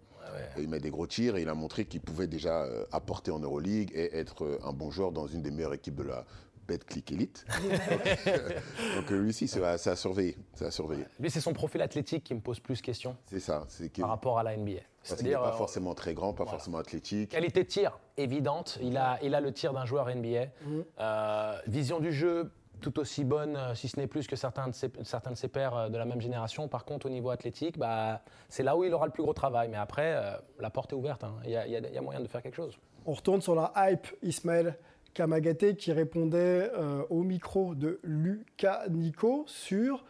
et 0.58 0.62
il 0.62 0.68
met 0.68 0.80
des 0.80 0.90
gros 0.90 1.08
tirs, 1.08 1.38
et 1.38 1.44
il 1.44 1.50
a 1.50 1.54
montré 1.54 1.86
qu'il 1.86 2.02
pouvait 2.02 2.28
déjà 2.28 2.64
euh, 2.64 2.84
apporter 2.92 3.32
en 3.32 3.40
Euroleague 3.40 3.92
et 3.94 4.18
être 4.18 4.60
un 4.64 4.74
bon 4.74 4.90
joueur 4.90 5.12
dans 5.12 5.28
une 5.28 5.42
des 5.42 5.52
meilleures 5.52 5.74
équipes 5.74 5.96
de 5.96 6.04
la, 6.04 6.26
Click 6.76 7.12
Elite. 7.12 7.46
donc, 8.96 9.10
lui 9.10 9.30
aussi, 9.30 9.48
c'est 9.48 9.64
à, 9.64 9.78
surveiller. 9.96 10.38
à 10.60 10.72
surveiller. 10.72 11.06
Lui, 11.20 11.32
c'est 11.32 11.40
son 11.40 11.54
profil 11.54 11.82
athlétique 11.82 12.24
qui 12.26 12.34
me 12.34 12.42
pose 12.42 12.60
plus 12.60 12.78
de 12.78 12.82
questions. 12.82 13.16
C'est 13.26 13.40
ça. 13.40 13.66
Par 14.00 14.10
rapport 14.10 14.40
à 14.40 14.44
la 14.44 14.58
NBA. 14.58 14.82
Parce 15.08 15.22
qu'il 15.22 15.30
n'est 15.30 15.36
pas 15.36 15.50
euh, 15.50 15.58
forcément 15.58 15.94
très 15.94 16.14
grand, 16.14 16.34
pas 16.34 16.46
forcément 16.46 16.80
athlétique. 16.80 17.32
Qualité 17.32 17.64
de 17.64 17.70
tir, 17.70 18.00
évidente. 18.18 18.78
Il 18.82 18.98
a, 18.98 19.20
il 19.24 19.34
a 19.36 19.42
le 19.42 19.54
tir 19.54 19.74
d'un 19.74 19.86
joueur 19.86 20.14
NBA. 20.14 20.48
Mhm. 20.66 20.86
Euh, 21.00 21.58
vision 21.68 22.00
du 22.00 22.12
jeu, 22.12 22.52
tout 22.82 23.00
aussi 23.00 23.24
bonne, 23.24 23.56
euh, 23.56 23.74
si 23.74 23.88
ce 23.88 23.98
n'est 24.00 24.08
plus 24.08 24.28
que 24.28 24.36
certains 24.36 24.68
de, 24.68 24.74
ses, 24.74 24.92
certains 25.04 25.32
de 25.32 25.38
ses 25.38 25.48
pairs 25.48 25.90
de 25.90 25.98
la 25.98 26.06
même 26.06 26.20
génération. 26.20 26.68
Par 26.68 26.84
contre, 26.84 27.06
au 27.06 27.10
niveau 27.10 27.30
athlétique, 27.30 27.78
bah, 27.78 28.22
c'est 28.50 28.64
là 28.64 28.76
où 28.76 28.84
il 28.84 28.94
aura 28.94 29.06
le 29.06 29.14
plus 29.14 29.24
gros 29.24 29.34
travail. 29.34 29.70
Mais 29.70 29.78
après, 29.78 30.22
la 30.60 30.70
porte 30.70 30.92
est 30.92 30.96
ouverte. 30.96 31.24
Hein. 31.24 31.36
Il 31.46 31.52
y, 31.52 31.54
y, 31.54 31.98
a 31.98 32.02
moyen 32.02 32.20
de 32.20 32.28
faire 32.28 32.42
quelque 32.42 32.56
chose. 32.56 32.78
On 33.06 33.14
retourne 33.14 33.42
sur 33.42 33.56
la 33.56 33.72
hype, 33.78 34.08
Ismaël. 34.22 34.78
Kamagaté 35.18 35.76
qui 35.76 35.92
répondait 35.92 36.70
euh, 36.76 37.02
au 37.10 37.24
micro 37.24 37.74
de 37.74 38.00
Lucas 38.04 38.84
Nico 38.88 39.46
sur 39.48 40.06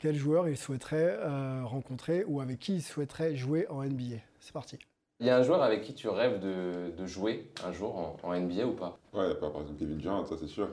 quel 0.00 0.16
joueur 0.16 0.48
il 0.48 0.56
souhaiterait 0.56 1.16
euh, 1.20 1.60
rencontrer 1.64 2.24
ou 2.26 2.40
avec 2.40 2.58
qui 2.58 2.74
il 2.74 2.82
souhaiterait 2.82 3.36
jouer 3.36 3.68
en 3.68 3.84
NBA. 3.84 4.16
C'est 4.40 4.52
parti. 4.52 4.76
Il 5.20 5.26
y 5.28 5.30
a 5.30 5.38
un 5.38 5.44
joueur 5.44 5.62
avec 5.62 5.82
qui 5.82 5.94
tu 5.94 6.08
rêves 6.08 6.40
de, 6.40 7.06
jouer 7.06 7.48
un 7.64 7.70
jour 7.70 8.18
en, 8.24 8.36
NBA 8.36 8.66
ou 8.66 8.72
pas? 8.72 8.98
Ouais, 9.12 9.36
par 9.36 9.50
exemple 9.50 9.78
Kevin 9.78 9.98
Durant, 9.98 10.26
ça 10.26 10.34
c'est 10.36 10.48
sûr. 10.48 10.68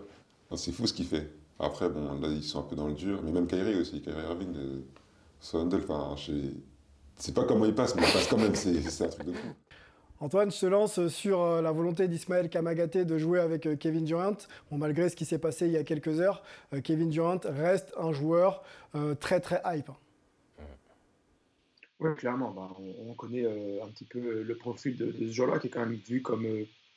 c'est 0.56 0.72
fou 0.72 0.88
ce 0.88 0.94
qu'il 0.94 1.06
fait. 1.06 1.30
Après, 1.60 1.88
bon, 1.88 2.20
là 2.20 2.30
ils 2.30 2.44
sont 2.44 2.62
un 2.62 2.64
peu 2.64 2.76
dans 2.76 2.88
le 2.88 2.96
dur, 2.96 3.22
mais 3.24 3.32
même 3.32 3.46
Kyrie 3.46 3.76
aussi, 3.76 4.02
Kyrie 4.02 4.24
Irving, 4.24 4.56
euh, 4.56 4.80
Sondel, 5.40 5.82
enfin, 5.84 6.16
je 6.18 6.34
sais 7.18 7.32
pas 7.32 7.44
comment 7.44 7.66
il 7.66 7.76
passe, 7.76 7.94
mais 7.94 8.02
il 8.08 8.12
passe 8.12 8.26
quand 8.28 8.40
même, 8.40 8.56
c'est 8.56 9.06
un 9.06 9.10
truc 9.10 9.28
de 9.28 9.34
fou. 9.34 9.50
Antoine, 10.22 10.52
je 10.52 10.60
te 10.60 10.66
lance 10.68 11.08
sur 11.08 11.42
euh, 11.42 11.64
la 11.64 11.72
volonté 11.72 12.08
d'Ismaël 12.08 12.48
Kamagaté 12.48 13.06
de 13.06 13.18
jouer 13.18 13.40
avec 13.40 13.66
euh, 13.66 13.76
Kevin 13.76 14.06
Durant. 14.06 14.38
malgré 14.72 15.10
ce 15.10 15.16
qui 15.16 15.26
s'est 15.26 15.40
passé 15.40 15.66
il 15.66 15.72
y 15.72 15.78
a 15.78 15.84
quelques 15.84 16.20
heures, 16.20 16.44
euh, 16.74 16.82
Kevin 16.82 17.10
Durant 17.10 17.40
reste 17.44 17.92
un 17.98 18.14
joueur 18.14 18.64
très 19.20 19.40
très 19.40 19.62
hype. 19.66 19.90
Oui, 22.00 22.14
clairement. 22.18 22.52
Bah, 22.52 22.70
on, 23.08 23.14
connaît 23.14 23.46
un 23.46 23.88
petit 23.88 24.06
peu 24.06 24.44
le 24.44 24.56
profil 24.58 24.96
de, 24.96 25.12
ce 25.12 25.32
joueur-là, 25.32 25.58
qui 25.58 25.68
est 25.68 25.70
quand 25.72 25.80
même 25.80 25.98
vu 26.08 26.22
comme 26.22 26.46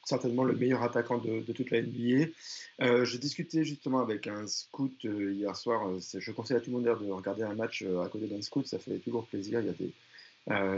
certainement 0.04 0.44
le 0.44 0.54
meilleur 0.54 0.82
attaquant 0.82 1.18
de, 1.18 1.52
toute 1.52 1.70
la 1.70 1.80
NBA. 1.80 3.04
J'ai 3.04 3.18
discuté 3.18 3.64
justement 3.64 4.00
avec 4.00 4.26
un 4.26 4.46
scout 4.46 4.92
hier 5.04 5.54
soir. 5.54 5.88
je 5.98 6.32
conseille 6.32 6.56
à 6.56 6.60
tout 6.60 6.70
le 6.70 6.76
monde 6.76 6.84
de 6.84 7.12
regarder 7.12 7.44
un 7.44 7.54
match 7.54 7.84
à 7.84 8.08
côté 8.08 8.26
d'un 8.26 8.42
scout, 8.42 8.66
ça 8.66 8.78
fait 8.78 8.98
toujours 8.98 9.26
plaisir. 9.26 9.60
Il 9.60 9.66
y 9.66 9.70
a 9.70 9.72
des, 9.72 9.92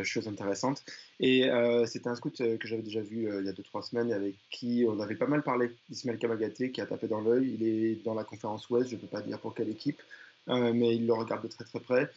chose 0.02 0.28
intéressante. 0.28 0.84
Et 1.20 1.48
c'était 1.86 2.08
un 2.08 2.14
scout 2.14 2.36
que 2.36 2.68
j'avais 2.68 2.82
déjà 2.82 3.00
vu 3.00 3.28
il 3.40 3.46
y 3.46 3.48
a 3.48 3.52
2-3 3.52 3.82
semaines 3.82 4.12
avec 4.12 4.34
qui 4.50 4.84
on 4.88 5.00
avait 5.00 5.16
pas 5.16 5.26
mal 5.26 5.42
parlé 5.42 5.70
d'Ismaël 5.88 6.18
Kamagaté 6.18 6.70
qui 6.70 6.80
a 6.80 6.86
tapé 6.86 7.08
dans 7.08 7.20
l'œil. 7.20 7.56
Il 7.58 7.66
est 7.66 8.04
dans 8.04 8.14
la 8.14 8.24
conférence 8.24 8.68
Ouest, 8.70 8.90
je 8.90 8.96
ne 8.96 9.00
peux 9.00 9.06
pas 9.06 9.22
dire 9.22 9.38
pour 9.38 9.54
quelle 9.54 9.68
équipe, 9.68 10.00
mais 10.48 10.94
il 10.94 11.06
le 11.06 11.14
regarde 11.14 11.42
de 11.42 11.48
très 11.48 11.64
très 11.64 11.80
près. 11.80 12.10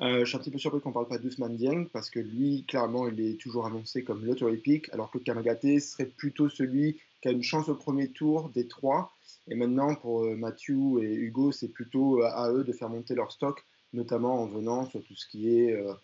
je 0.00 0.24
suis 0.24 0.36
un 0.36 0.40
petit 0.40 0.50
peu 0.50 0.58
surpris 0.58 0.80
qu'on 0.80 0.90
ne 0.90 0.94
parle 0.94 1.08
pas 1.08 1.18
d'Ousmane 1.18 1.56
Dieng 1.56 1.86
parce 1.92 2.10
que 2.10 2.20
lui, 2.20 2.64
clairement, 2.68 3.08
il 3.08 3.20
est 3.20 3.40
toujours 3.40 3.66
annoncé 3.66 4.04
comme 4.04 4.24
l'autorité 4.24 4.62
pick, 4.62 4.92
alors 4.92 5.10
que 5.10 5.18
Kamagaté 5.18 5.80
serait 5.80 6.06
plutôt 6.06 6.48
celui 6.48 7.00
qui 7.20 7.28
a 7.28 7.32
une 7.32 7.42
chance 7.42 7.68
au 7.68 7.74
premier 7.74 8.08
tour 8.08 8.50
des 8.54 8.66
trois. 8.68 9.12
Et 9.48 9.54
maintenant, 9.56 9.94
pour 9.96 10.24
Mathieu 10.36 11.02
et 11.02 11.14
Hugo, 11.14 11.50
c'est 11.50 11.68
plutôt 11.68 12.22
à 12.22 12.52
eux 12.52 12.62
de 12.62 12.72
faire 12.72 12.88
monter 12.88 13.14
leur 13.14 13.32
stock 13.32 13.64
notamment 13.92 14.42
en 14.42 14.46
venant 14.46 14.86
sur 14.86 15.02
tout 15.02 15.14
ce 15.14 15.26
qui 15.26 15.58
est 15.58 15.72
euh, 15.72 15.92
euh, 15.92 15.94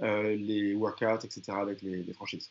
les 0.00 0.74
workouts, 0.74 1.24
etc., 1.24 1.42
avec 1.60 1.82
les, 1.82 2.12
franchises. 2.12 2.50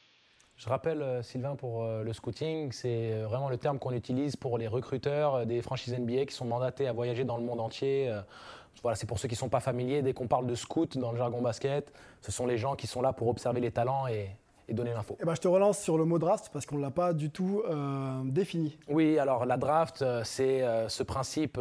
Je 0.55 0.69
rappelle, 0.69 1.01
euh, 1.01 1.23
Sylvain, 1.23 1.55
pour 1.55 1.85
le 1.85 2.13
scouting, 2.13 2.71
c'est 2.71 3.21
vraiment 3.23 3.49
le 3.49 3.57
terme 3.57 3.79
qu'on 3.79 3.91
utilise 3.91 4.35
pour 4.35 4.57
les 4.57 4.67
recruteurs 4.67 5.45
des 5.45 5.61
franchises 5.61 5.97
NBA 5.97 6.25
qui 6.25 6.35
sont 6.35 6.45
mandatés 6.45 6.87
à 6.87 6.93
voyager 6.93 7.23
dans 7.23 7.37
le 7.37 7.43
monde 7.43 7.59
entier. 7.59 8.13
Voilà, 8.81 8.95
c'est 8.95 9.07
pour 9.07 9.17
ceux 9.17 9.27
qui 9.27 9.35
ne 9.35 9.39
sont 9.39 9.49
pas 9.49 9.61
familiers. 9.61 10.01
Dès 10.01 10.13
qu'on 10.13 10.27
parle 10.27 10.45
de 10.45 10.55
scout 10.55 10.97
dans 10.97 11.11
le 11.11 11.17
jargon 11.17 11.41
basket, 11.41 11.93
ce 12.21 12.31
sont 12.31 12.45
les 12.45 12.57
gens 12.57 12.75
qui 12.75 12.87
sont 12.87 13.01
là 13.01 13.13
pour 13.13 13.29
observer 13.29 13.61
les 13.61 13.71
talents 13.71 14.07
et, 14.07 14.29
et 14.67 14.73
donner 14.73 14.93
l'info. 14.93 15.17
Eh 15.21 15.25
ben, 15.25 15.35
je 15.35 15.41
te 15.41 15.47
relance 15.47 15.79
sur 15.79 15.97
le 15.97 16.05
mot 16.05 16.19
draft 16.19 16.49
parce 16.51 16.65
qu'on 16.65 16.77
ne 16.77 16.81
l'a 16.81 16.91
pas 16.91 17.13
du 17.13 17.29
tout 17.29 17.63
euh, 17.67 18.21
défini. 18.25 18.77
Oui, 18.87 19.17
alors 19.19 19.45
la 19.45 19.57
draft, 19.57 20.01
euh, 20.01 20.21
c'est 20.23 20.63
euh, 20.63 20.89
ce 20.89 21.03
principe 21.03 21.59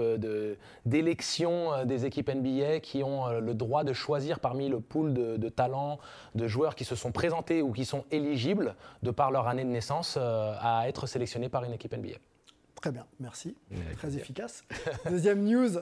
d'élection 0.85 1.85
des 1.85 2.07
équipes 2.07 2.31
NBA 2.31 2.81
qui 2.81 3.03
ont 3.03 3.29
le 3.41 3.55
droit 3.55 3.85
de 3.85 3.93
choisir 3.93 4.41
parmi 4.41 4.69
le 4.69 4.81
pool 4.81 5.15
de, 5.15 5.37
de, 5.37 5.49
talents, 5.49 5.99
de 6.35 6.47
joueurs 6.47 6.75
qui 6.75 6.85
se 6.85 6.95
sont 6.95 7.13
présentés 7.13 7.63
ou 7.63 7.73
qui 7.73 7.85
sont 7.85 8.05
éligibles 8.11 8.75
de 9.03 9.11
par 9.11 9.31
leur 9.31 9.49
année 9.49 9.65
de 9.65 9.69
naissance 9.69 10.17
à 10.17 10.89
être 10.89 11.07
sélectionnés 11.07 11.49
par 11.49 11.65
une 11.65 11.73
équipe 11.73 11.97
NBA. 11.97 12.19
Très 12.83 12.91
bien, 12.91 13.07
merci. 13.21 13.55
Très 13.97 14.17
efficace. 14.17 14.65
Deuxième 15.09 15.45
news, 15.45 15.79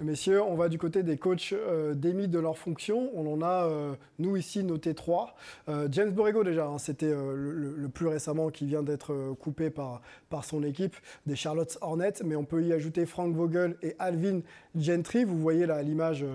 messieurs, 0.00 0.42
on 0.42 0.56
va 0.56 0.68
du 0.68 0.78
côté 0.78 1.04
des 1.04 1.16
coachs 1.16 1.52
euh, 1.52 1.94
démis 1.94 2.26
de 2.26 2.40
leur 2.40 2.58
fonction. 2.58 3.08
On 3.14 3.32
en 3.32 3.40
a, 3.40 3.68
euh, 3.68 3.94
nous 4.18 4.36
ici, 4.36 4.64
noté 4.64 4.92
trois. 4.94 5.36
Euh, 5.68 5.86
James 5.92 6.10
Borrego, 6.10 6.42
déjà, 6.42 6.66
hein, 6.66 6.78
c'était 6.78 7.14
le, 7.14 7.88
plus 7.94 8.08
récemment 8.08 8.50
qui 8.50 8.66
vient 8.66 8.82
d'être 8.82 9.32
coupé 9.38 9.70
par, 9.70 10.02
par 10.28 10.44
son 10.44 10.64
équipe 10.64 10.96
des 11.24 11.36
Charlotte 11.36 11.78
Hornets. 11.82 12.14
Mais 12.24 12.34
on 12.34 12.44
peut 12.44 12.64
y 12.64 12.72
ajouter 12.72 13.06
Frank 13.06 13.32
Vogel 13.32 13.76
et 13.82 13.94
Alvin 14.00 14.40
Gentry. 14.74 15.22
Vous 15.22 15.38
voyez 15.38 15.66
là 15.66 15.76
à 15.76 15.82
l'image 15.82 16.26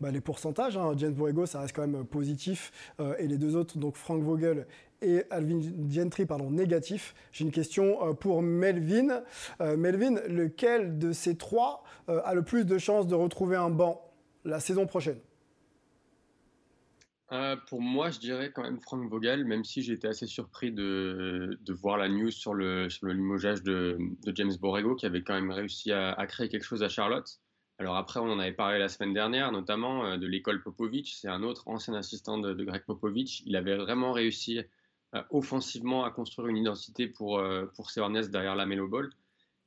bah, 0.00 0.10
les 0.10 0.20
pourcentages. 0.20 0.76
Hein. 0.76 0.94
James 0.96 1.12
Borrego, 1.12 1.46
ça 1.46 1.60
reste 1.60 1.76
quand 1.76 1.86
même 1.86 2.04
positif. 2.04 2.72
et 3.20 3.28
les 3.28 3.38
deux 3.38 3.54
autres, 3.54 3.78
donc 3.78 3.94
Frank 3.94 4.20
Vogel 4.20 4.66
et 5.02 5.24
Alvin 5.30 5.60
Gentry 5.88 6.26
pardon, 6.26 6.50
négatif. 6.50 7.14
J'ai 7.32 7.44
une 7.44 7.50
question 7.50 8.06
euh, 8.06 8.12
pour 8.12 8.42
Melvin. 8.42 9.22
Euh, 9.60 9.76
Melvin, 9.76 10.20
lequel 10.28 10.98
de 10.98 11.12
ces 11.12 11.36
trois 11.36 11.84
euh, 12.08 12.20
a 12.24 12.34
le 12.34 12.42
plus 12.42 12.64
de 12.64 12.78
chances 12.78 13.06
de 13.06 13.14
retrouver 13.14 13.56
un 13.56 13.70
banc 13.70 14.00
la 14.44 14.60
saison 14.60 14.86
prochaine? 14.86 15.18
Pour 17.68 17.80
moi, 17.80 18.10
je 18.10 18.18
dirais 18.18 18.50
quand 18.52 18.64
même 18.64 18.80
Frank 18.80 19.08
Vogel, 19.08 19.44
même 19.44 19.62
si 19.62 19.88
été 19.92 20.08
assez 20.08 20.26
surpris 20.26 20.72
de, 20.72 21.56
voir 21.68 21.96
la 21.96 22.08
news 22.08 22.32
sur 22.32 22.54
le, 22.54 22.90
sur 22.90 23.06
limogeage 23.06 23.62
de, 23.62 23.98
James 24.34 24.50
Borrego, 24.60 24.96
qui 24.96 25.06
avait 25.06 25.22
quand 25.22 25.34
même 25.34 25.52
réussi 25.52 25.92
à, 25.92 26.26
créer 26.26 26.48
quelque 26.48 26.64
chose 26.64 26.82
à 26.82 26.88
Charlotte. 26.88 27.38
Alors 27.78 27.94
après, 27.94 28.18
on 28.18 28.32
en 28.32 28.40
avait 28.40 28.50
parlé 28.50 28.80
la 28.80 28.88
semaine 28.88 29.14
dernière, 29.14 29.52
notamment 29.52 30.18
de 30.18 30.26
l'école 30.26 30.60
Popovich. 30.60 31.14
C'est 31.20 31.28
un 31.28 31.44
autre 31.44 31.68
ancien 31.68 31.94
assistant 31.94 32.36
de, 32.36 32.52
de 32.52 32.64
Greg 32.64 32.82
Popovich. 32.84 33.44
Il 33.46 33.54
avait 33.54 33.76
vraiment 33.76 34.10
réussi 34.10 34.62
offensivement 35.30 36.04
à 36.04 36.10
construire 36.10 36.48
une 36.48 36.56
identité 36.56 37.06
pour, 37.08 37.38
euh, 37.38 37.66
pour 37.74 37.90
ces 37.90 38.00
Hornets 38.00 38.28
derrière 38.28 38.56
la 38.56 38.66
Melo 38.66 38.88
Ball. 38.88 39.10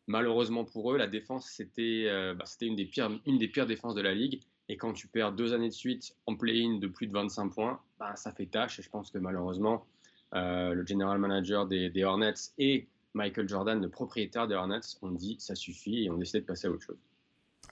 Malheureusement 0.07 0.65
pour 0.65 0.93
eux, 0.93 0.97
la 0.97 1.07
défense, 1.07 1.49
c'était 1.49 2.05
euh, 2.07 2.33
bah, 2.33 2.45
une, 2.61 2.75
des 2.75 2.85
pires, 2.85 3.09
une 3.25 3.37
des 3.37 3.47
pires 3.47 3.67
défenses 3.67 3.95
de 3.95 4.01
la 4.01 4.13
ligue. 4.13 4.41
Et 4.69 4.77
quand 4.77 4.93
tu 4.93 5.07
perds 5.07 5.33
deux 5.33 5.53
années 5.53 5.69
de 5.69 5.73
suite 5.73 6.15
en 6.25 6.35
play-in 6.35 6.77
de 6.77 6.87
plus 6.87 7.07
de 7.07 7.13
25 7.13 7.49
points, 7.49 7.79
bah, 7.99 8.15
ça 8.15 8.31
fait 8.31 8.45
tâche. 8.45 8.79
Et 8.79 8.81
je 8.81 8.89
pense 8.89 9.11
que 9.11 9.17
malheureusement, 9.17 9.85
le 10.33 10.83
general 10.85 11.19
manager 11.19 11.67
des, 11.67 11.89
des, 11.89 12.03
Hornets 12.03 12.33
et 12.57 12.87
Michael 13.13 13.47
Jordan, 13.47 13.79
le 13.79 13.89
propriétaire 13.89 14.47
des 14.47 14.55
Hornets, 14.55 14.79
ont 15.01 15.11
dit 15.11 15.35
ça 15.39 15.53
suffit 15.53 16.05
et 16.05 16.09
ont 16.09 16.17
décidé 16.17 16.41
de 16.41 16.45
passer 16.45 16.67
à 16.67 16.71
autre 16.71 16.81
chose. 16.81 16.97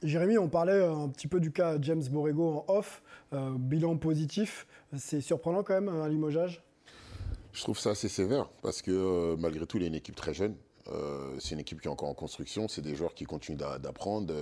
Jérémy, 0.04 0.38
on 0.38 0.48
parlait 0.48 0.84
un 0.84 1.10
petit 1.10 1.28
peu 1.28 1.40
du 1.40 1.52
cas 1.52 1.78
James 1.82 2.04
Borrego 2.12 2.66
en 2.68 2.74
off, 2.76 3.02
bilan 3.32 3.98
positif. 3.98 4.68
C'est 4.96 5.22
surprenant 5.22 5.64
quand 5.64 5.74
même 5.74 5.90
un 5.90 6.08
limogeage? 6.08 6.62
Je 7.54 7.62
trouve 7.62 7.78
ça 7.78 7.92
assez 7.92 8.10
sévère 8.10 8.50
parce 8.62 8.82
que 8.82 8.92
euh, 8.92 9.36
malgré 9.38 9.66
tout, 9.66 9.78
il 9.78 9.84
est 9.84 9.88
une 9.88 9.96
équipe 9.96 10.16
très 10.16 10.34
jeune. 10.34 10.56
Euh, 10.88 11.36
c'est 11.40 11.54
une 11.54 11.60
équipe 11.60 11.80
qui 11.80 11.88
est 11.88 11.92
encore 11.92 12.10
en 12.10 12.14
construction. 12.14 12.68
C'est 12.68 12.82
des 12.82 12.96
joueurs 12.96 13.14
qui 13.14 13.26
continuent 13.26 13.58
d'apprendre, 13.58 14.34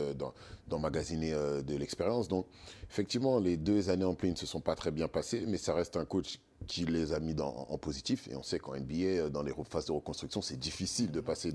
d'emmagasiner 0.68 1.34
euh, 1.34 1.62
de 1.62 1.76
l'expérience. 1.76 2.28
Donc, 2.28 2.46
effectivement, 2.90 3.40
les 3.40 3.58
deux 3.58 3.90
années 3.90 4.06
en 4.06 4.16
plein 4.16 4.32
ne 4.32 4.36
se 4.36 4.46
sont 4.46 4.62
pas 4.62 4.76
très 4.76 4.92
bien 4.92 5.08
passées, 5.08 5.44
mais 5.48 5.58
ça 5.58 5.74
reste 5.74 5.98
un 5.98 6.06
coach 6.06 6.40
qui 6.68 6.86
les 6.86 7.14
a 7.14 7.20
mis 7.20 7.36
en 7.40 7.78
positif. 7.78 8.28
Et 8.30 8.36
on 8.36 8.44
sait 8.44 8.60
qu'en 8.60 8.76
NBA, 8.76 9.30
dans 9.30 9.44
les 9.44 9.54
phases 9.70 9.86
de 9.86 9.92
reconstruction, 9.92 10.42
c'est 10.42 10.58
difficile 10.58 11.12
de 11.12 11.22
passer 11.22 11.54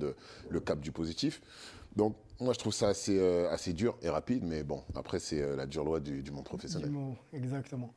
le 0.49 0.61
cap 0.61 0.81
du 0.81 0.93
positif. 0.93 1.41
Donc, 1.97 2.17
moi, 2.41 2.53
je 2.53 2.59
trouve 2.59 2.75
ça 2.75 2.89
assez, 2.89 3.73
dur 3.73 3.97
et 4.03 4.09
rapide, 4.09 4.45
mais 4.45 4.65
bon, 4.65 4.83
après, 4.95 5.19
c'est 5.19 5.57
la 5.57 5.67
dure 5.67 5.85
loi 5.85 6.01
du 6.01 6.31
monde 6.31 6.45
professionnel. 6.45 6.91
exactement. 7.33 7.95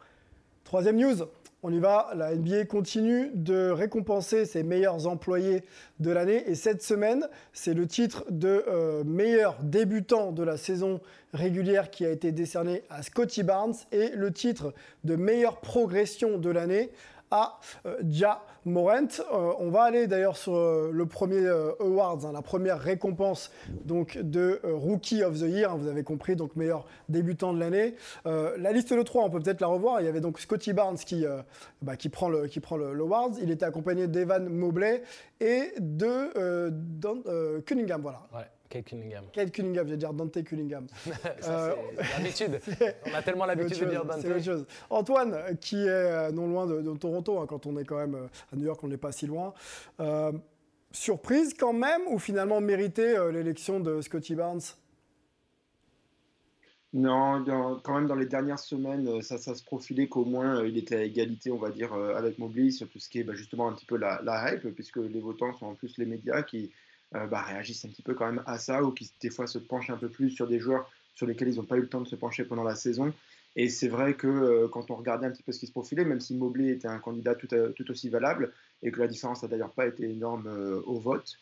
Troisième 0.68 0.98
news, 0.98 1.24
on 1.64 1.72
y 1.72 1.80
va, 1.80 2.10
la 2.14 2.36
NBA 2.36 2.66
continue 2.66 3.32
de 3.34 3.70
récompenser 3.70 4.44
ses 4.44 4.64
meilleurs 4.64 5.08
employés 5.08 5.64
de 6.02 6.12
l'année. 6.12 6.44
Et 6.46 6.56
cette 6.56 6.84
semaine, 6.84 7.26
c'est 7.54 7.74
le 7.74 7.88
titre 7.88 8.26
de 8.30 8.66
euh, 8.68 9.06
meilleur 9.06 9.56
débutant 9.64 10.34
de 10.34 10.44
la 10.44 10.58
saison 10.58 11.00
régulière 11.32 11.90
qui 11.90 12.06
a 12.06 12.10
été 12.10 12.34
décerné 12.34 12.84
à 12.90 13.02
Scotty 13.02 13.44
Barnes 13.44 13.76
et 13.94 14.10
le 14.10 14.34
titre 14.34 14.74
de 15.06 15.16
meilleure 15.16 15.62
progression 15.62 16.38
de 16.38 16.50
l'année 16.50 16.92
à 17.32 17.60
euh, 17.86 17.98
Ja 18.08 18.42
Morant. 18.66 19.08
Euh, 19.32 19.54
on 19.60 19.70
va 19.70 19.84
aller 19.84 20.08
d'ailleurs 20.08 20.38
sur 20.38 20.56
euh, 20.56 20.90
le 20.92 21.06
premier 21.06 21.48
awards, 21.80 22.26
hein, 22.26 22.32
la 22.34 22.42
première 22.42 22.80
récompense 22.80 23.52
donc 23.86 24.18
de 24.18 24.60
Rookie 24.64 25.24
of 25.24 25.40
the 25.40 25.44
Year. 25.44 25.72
Hein, 25.72 25.78
vous 25.80 25.88
avez 25.88 26.04
compris, 26.04 26.36
donc 26.36 26.56
meilleur 26.56 26.86
débutant 27.10 27.54
de 27.54 27.60
l'année. 27.60 27.96
la 28.26 28.72
liste 28.72 28.94
de 28.94 29.02
trois, 29.04 29.24
on 29.24 29.30
peut 29.30 29.40
peut-être 29.40 29.62
la 29.62 29.68
revoir. 29.68 30.02
Il 30.02 30.06
y 30.06 30.10
avait 30.10 30.22
donc 30.22 30.40
Scotty 30.40 30.74
Barnes 30.74 30.98
qui, 30.98 31.26
bah, 31.82 31.96
qui 31.96 32.10
prend 32.10 32.30
le 32.30 32.48
qui 32.48 32.60
prend 32.60 32.78
le, 32.78 32.94
Il 33.42 33.52
était 33.52 33.66
accompagné 33.66 34.08
d'Evan 34.08 34.50
Mobley 34.50 35.04
et 35.40 35.74
de 35.80 36.72
Cunningham. 37.62 38.02
Voilà. 38.02 38.28
Kate 38.70 38.86
Cunningham. 38.86 39.26
Kate 39.32 39.52
Cunningham, 39.52 39.86
je 39.88 39.92
vais 39.92 39.98
dire 39.98 40.14
Dante 40.14 40.44
Cunningham. 40.44 40.88
euh, 41.48 41.74
l'habitude. 42.18 42.60
On 43.06 43.14
a 43.14 43.22
tellement 43.22 43.46
l'habitude 43.46 43.80
de 43.80 43.90
dire 43.90 44.06
Dante. 44.06 44.20
C'est 44.22 44.30
autre 44.32 44.44
chose. 44.44 44.66
Antoine, 44.90 45.58
qui 45.62 45.78
est 45.78 45.88
euh, 45.88 46.32
non 46.32 46.48
loin 46.48 46.68
de, 46.68 46.82
Toronto, 46.98 47.40
hein, 47.40 47.46
quand 47.48 47.66
on 47.66 47.78
est 47.78 47.86
quand 47.86 47.98
même 47.98 48.16
euh, 48.16 48.28
à 48.52 48.56
New 48.56 48.66
York, 48.66 48.84
on 48.84 48.88
n'est 48.88 48.98
pas 48.98 49.12
si 49.12 49.26
loin. 49.26 49.54
Euh, 50.00 50.32
surprise 50.92 51.54
quand 51.54 51.74
même, 51.74 52.02
ou 52.10 52.20
finalement 52.20 52.60
mérité 52.60 53.16
l'élection 53.32 53.80
de 53.80 54.02
Scotty 54.02 54.36
Barnes? 54.36 54.62
Non, 56.94 57.44
quand 57.84 57.96
même 57.96 58.08
dans 58.08 58.16
les 58.16 58.26
dernières 58.26 58.60
semaines, 58.60 59.22
ça, 59.22 59.38
ça 59.38 59.54
se 59.54 59.64
profilait 59.64 60.08
qu'au 60.08 60.26
moins 60.26 60.64
il 60.64 60.78
était 60.78 60.96
à 60.96 61.04
égalité, 61.04 61.52
on 61.52 61.58
va 61.58 61.70
dire, 61.70 61.94
avec 61.94 62.40
Mobley 62.40 62.72
sur 62.72 62.88
tout 62.90 62.98
ce 62.98 63.10
qui 63.10 63.20
est 63.20 63.24
bah, 63.24 63.34
justement 63.34 63.68
un 63.68 63.74
petit 63.74 63.86
peu 63.86 63.98
la, 63.98 64.22
la, 64.24 64.54
hype, 64.54 64.74
puisque 64.74 64.98
les 64.98 65.20
votants 65.20 65.54
sont 65.54 65.68
en 65.68 65.76
plus 65.76 65.98
les 65.98 66.06
médias 66.06 66.42
qui, 66.42 66.72
bah, 67.12 67.42
réagissent 67.42 67.86
un 67.86 67.90
petit 67.90 68.02
peu 68.02 68.14
quand 68.14 68.26
même 68.26 68.44
à 68.46 68.58
ça 68.58 68.84
ou 68.84 68.92
qui 68.92 69.12
des 69.22 69.30
fois 69.30 69.48
se 69.48 69.58
penchent 69.58 69.90
un 69.90 69.98
peu 69.98 70.10
plus 70.10 70.30
sur 70.30 70.48
des 70.48 70.60
joueurs 70.60 70.90
sur 71.14 71.26
lesquels 71.26 71.50
ils 71.50 71.56
n'ont 71.56 71.66
pas 71.66 71.78
eu 71.78 71.82
le 71.82 71.90
temps 71.90 72.02
de 72.02 72.08
se 72.08 72.16
pencher 72.16 72.44
pendant 72.46 72.64
la 72.64 72.76
saison. 72.76 73.14
Et 73.56 73.70
c'est 73.70 73.88
vrai 73.88 74.14
que 74.14 74.28
euh, 74.28 74.68
quand 74.68 74.92
on 74.92 74.96
regardait 74.96 75.26
un 75.26 75.32
petit 75.32 75.42
peu 75.42 75.52
ce 75.52 75.60
qui 75.60 75.66
se 75.66 75.72
profilait, 75.72 76.06
même 76.06 76.20
si 76.20 76.36
Mobley 76.36 76.70
était 76.70 76.88
un 76.88 77.00
candidat 77.00 77.34
tout, 77.34 77.52
euh, 77.54 77.72
tout 77.72 77.90
aussi 77.90 78.10
valable 78.10 78.54
et 78.84 78.92
que 78.92 79.00
la 79.00 79.08
différence 79.08 79.42
n'a 79.42 79.48
d'ailleurs 79.48 79.72
pas 79.72 79.88
été 79.88 80.04
énorme 80.04 80.48
au 80.86 81.00
vote, 81.00 81.38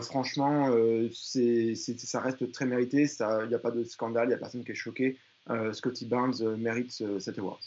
franchement, 0.00 0.70
c'est, 1.12 1.74
ça 1.74 2.20
reste 2.20 2.50
très 2.52 2.64
mérité. 2.64 3.06
Il 3.20 3.48
n'y 3.48 3.54
a 3.54 3.58
pas 3.58 3.70
de 3.70 3.84
scandale, 3.84 4.26
il 4.26 4.28
n'y 4.28 4.34
a 4.34 4.38
personne 4.38 4.64
qui 4.64 4.72
est 4.72 4.74
choqué. 4.74 5.18
Scotty 5.72 6.06
Barnes 6.06 6.56
mérite 6.56 7.02
cet 7.18 7.38
award. 7.38 7.60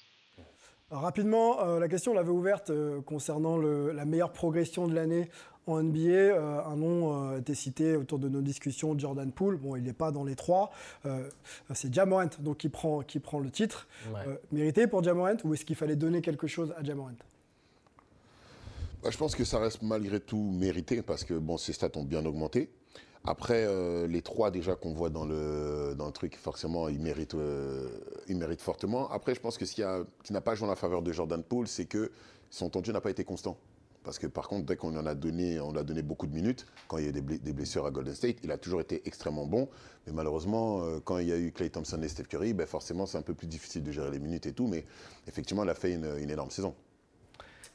Rapidement, 0.91 1.77
la 1.77 1.87
question, 1.87 2.11
on 2.11 2.15
l'avait 2.15 2.29
ouverte 2.29 2.71
concernant 3.05 3.57
le, 3.57 3.91
la 3.91 4.05
meilleure 4.05 4.31
progression 4.31 4.87
de 4.87 4.93
l'année 4.93 5.29
en 5.67 5.81
NBA, 5.81 5.99
euh, 5.99 6.63
un 6.63 6.75
nom 6.75 7.31
euh, 7.31 7.35
a 7.35 7.39
été 7.39 7.55
cité 7.55 7.95
autour 7.95 8.19
de 8.19 8.29
nos 8.29 8.41
discussions, 8.41 8.97
Jordan 8.97 9.31
Poole. 9.31 9.57
Bon, 9.57 9.75
il 9.75 9.83
n'est 9.83 9.93
pas 9.93 10.11
dans 10.11 10.23
les 10.23 10.35
trois. 10.35 10.71
Euh, 11.05 11.29
c'est 11.73 11.93
Jamorant 11.93 12.29
donc 12.39 12.57
qui 12.57 12.69
prend, 12.69 13.01
qui 13.01 13.19
prend 13.19 13.39
le 13.39 13.49
titre. 13.49 13.87
mérité 14.51 14.87
pour 14.87 15.03
Jamorant 15.03 15.37
ou 15.43 15.53
est-ce 15.53 15.65
qu'il 15.65 15.75
fallait 15.75 15.95
donner 15.95 16.21
quelque 16.21 16.47
chose 16.47 16.73
à 16.77 16.83
Jamorant? 16.83 17.11
Bah, 19.03 19.09
Je 19.11 19.17
pense 19.17 19.35
que 19.35 19.43
ça 19.43 19.59
reste 19.59 19.81
malgré 19.81 20.19
tout 20.19 20.51
mérité 20.51 21.01
parce 21.01 21.23
que 21.23 21.33
bon, 21.33 21.57
ses 21.57 21.73
stats 21.73 21.91
ont 21.95 22.03
bien 22.03 22.25
augmenté. 22.25 22.69
Après, 23.27 23.65
euh, 23.65 24.05
les 24.07 24.21
trois 24.21 24.51
déjà 24.51 24.75
qu'on 24.75 24.93
voit 24.93 25.09
dans 25.09 25.25
le, 25.25 25.95
dans 25.97 26.05
le 26.05 26.11
truc, 26.11 26.37
forcément, 26.37 26.89
ils 26.89 26.99
méritent, 26.99 27.33
euh, 27.33 27.89
ils 28.27 28.37
méritent 28.37 28.61
fortement. 28.61 29.09
Après, 29.09 29.33
je 29.33 29.39
pense 29.39 29.57
que 29.57 29.65
ce 29.65 29.73
qui 29.73 29.81
n'a 30.33 30.41
pas 30.41 30.53
joué 30.55 30.67
en 30.67 30.69
la 30.69 30.75
faveur 30.75 31.01
de 31.01 31.11
Jordan 31.11 31.41
Poole, 31.41 31.67
c'est 31.67 31.85
que 31.85 32.11
son 32.51 32.69
temps 32.69 32.81
de 32.81 32.85
jeu 32.85 32.93
n'a 32.93 33.01
pas 33.01 33.09
été 33.09 33.23
constant. 33.23 33.57
Parce 34.03 34.19
que 34.19 34.27
par 34.27 34.47
contre, 34.47 34.67
dès 34.67 34.75
qu'on 34.75 34.95
en 34.95 35.07
a 35.07 35.15
donné, 35.15 35.59
on 35.59 35.75
a 35.75 35.81
donné 35.81 36.03
beaucoup 36.03 36.27
de 36.27 36.33
minutes, 36.33 36.67
quand 36.87 36.99
il 36.99 37.05
y 37.05 37.07
a 37.07 37.09
eu 37.09 37.13
des, 37.13 37.21
ble- 37.23 37.41
des 37.41 37.53
blessures 37.53 37.87
à 37.87 37.91
Golden 37.91 38.13
State, 38.13 38.37
il 38.43 38.51
a 38.51 38.57
toujours 38.59 38.79
été 38.81 39.01
extrêmement 39.05 39.47
bon. 39.47 39.67
Mais 40.05 40.13
malheureusement, 40.13 40.83
euh, 40.83 40.99
quand 41.03 41.17
il 41.17 41.27
y 41.27 41.31
a 41.33 41.37
eu 41.37 41.51
Clay 41.51 41.71
Thompson 41.71 41.99
et 42.03 42.07
Steph 42.07 42.25
Curry, 42.25 42.53
ben 42.53 42.67
forcément, 42.67 43.07
c'est 43.07 43.17
un 43.17 43.23
peu 43.23 43.33
plus 43.33 43.47
difficile 43.47 43.81
de 43.81 43.91
gérer 43.91 44.11
les 44.11 44.19
minutes 44.19 44.45
et 44.45 44.53
tout. 44.53 44.67
Mais 44.67 44.85
effectivement, 45.27 45.63
il 45.63 45.69
a 45.71 45.73
fait 45.73 45.93
une 45.93 46.29
énorme 46.29 46.51
saison. 46.51 46.75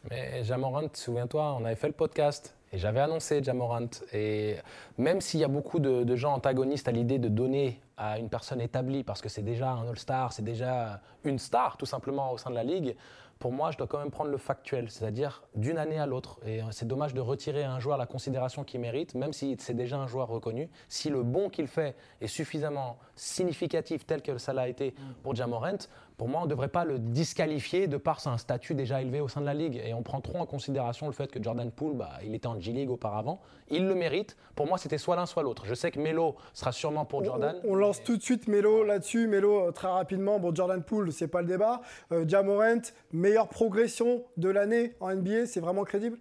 Mais 0.08 0.44
Jamorant, 0.44 0.88
souviens-toi, 0.94 1.56
on 1.60 1.64
avait 1.64 1.74
fait 1.74 1.88
le 1.88 1.92
podcast 1.92 2.54
et 2.72 2.78
j'avais 2.78 3.00
annoncé 3.00 3.42
Jamorant. 3.42 3.88
Et 4.12 4.56
même 4.96 5.20
s'il 5.20 5.40
y 5.40 5.44
a 5.44 5.48
beaucoup 5.48 5.78
de, 5.78 6.16
gens 6.16 6.34
antagonistes 6.34 6.88
à 6.88 6.92
l'idée 6.92 7.18
de 7.18 7.28
donner 7.28 7.80
à 7.96 8.18
une 8.18 8.30
personne 8.30 8.60
établie, 8.60 9.04
parce 9.04 9.20
que 9.20 9.28
c'est 9.28 9.42
déjà 9.42 9.70
un 9.72 9.88
All-Star, 9.88 10.32
c'est 10.32 10.44
déjà 10.44 11.00
une 11.24 11.38
star 11.38 11.76
tout 11.76 11.86
simplement 11.86 12.32
au 12.32 12.38
sein 12.38 12.48
de 12.48 12.54
la 12.54 12.64
ligue, 12.64 12.96
pour 13.40 13.52
moi, 13.52 13.70
je 13.70 13.78
dois 13.78 13.86
quand 13.86 13.98
même 13.98 14.10
prendre 14.10 14.30
le 14.30 14.36
factuel, 14.36 14.90
c'est-à-dire 14.90 15.42
d'une 15.54 15.78
année 15.78 15.98
à 15.98 16.04
l'autre. 16.04 16.38
Et 16.44 16.62
euh, 16.62 16.66
c'est 16.72 16.86
dommage 16.86 17.14
de 17.14 17.20
retirer 17.20 17.64
à 17.64 17.72
un 17.72 17.80
joueur 17.80 17.96
la 17.96 18.04
considération 18.04 18.64
qu'il 18.64 18.80
mérite, 18.80 19.14
même 19.14 19.32
si 19.32 19.56
c'est 19.58 19.72
déjà 19.72 19.96
un 19.96 20.06
joueur 20.06 20.28
reconnu. 20.28 20.68
Si 20.90 21.08
le 21.08 21.22
bon 21.22 21.48
qu'il 21.48 21.66
fait 21.66 21.96
est 22.20 22.26
suffisamment 22.26 22.98
significatif 23.16 24.06
tel 24.06 24.20
que 24.20 24.36
ça 24.36 24.52
l'a 24.52 24.68
été 24.68 24.94
pour 25.22 25.34
Jamorant, 25.34 25.78
pour 26.20 26.28
moi, 26.28 26.42
on 26.42 26.44
ne 26.44 26.50
devrait 26.50 26.68
pas 26.68 26.84
le 26.84 26.98
disqualifier 26.98 27.86
de 27.86 27.96
par 27.96 28.26
un 28.26 28.36
statut 28.36 28.74
déjà 28.74 29.00
élevé 29.00 29.22
au 29.22 29.28
sein 29.28 29.40
de 29.40 29.46
la 29.46 29.54
Ligue. 29.54 29.80
Et 29.82 29.94
on 29.94 30.02
prend 30.02 30.20
trop 30.20 30.36
en 30.36 30.44
considération 30.44 31.06
le 31.06 31.14
fait 31.14 31.32
que 31.32 31.42
Jordan 31.42 31.70
Poole, 31.70 31.96
bah, 31.96 32.18
il 32.22 32.34
était 32.34 32.46
en 32.46 32.60
G-League 32.60 32.90
auparavant. 32.90 33.40
Il 33.70 33.86
le 33.86 33.94
mérite. 33.94 34.36
Pour 34.54 34.66
moi, 34.66 34.76
c'était 34.76 34.98
soit 34.98 35.16
l'un, 35.16 35.24
soit 35.24 35.42
l'autre. 35.42 35.64
Je 35.64 35.72
sais 35.72 35.90
que 35.90 35.98
Melo 35.98 36.36
sera 36.52 36.72
sûrement 36.72 37.06
pour 37.06 37.24
Jordan. 37.24 37.58
On, 37.64 37.70
on 37.70 37.74
lance 37.74 38.02
tout 38.02 38.18
de 38.18 38.22
suite 38.22 38.48
Melo 38.48 38.84
là-dessus. 38.84 39.28
Melo, 39.28 39.68
euh, 39.68 39.72
très 39.72 39.88
rapidement. 39.88 40.38
Bon, 40.38 40.54
Jordan 40.54 40.82
Poole, 40.82 41.10
c'est 41.10 41.26
pas 41.26 41.40
le 41.40 41.46
débat. 41.46 41.80
Euh, 42.12 42.28
Jamorant, 42.28 42.82
meilleure 43.14 43.48
progression 43.48 44.22
de 44.36 44.50
l'année 44.50 44.96
en 45.00 45.14
NBA, 45.14 45.46
c'est 45.46 45.60
vraiment 45.60 45.84
crédible? 45.84 46.18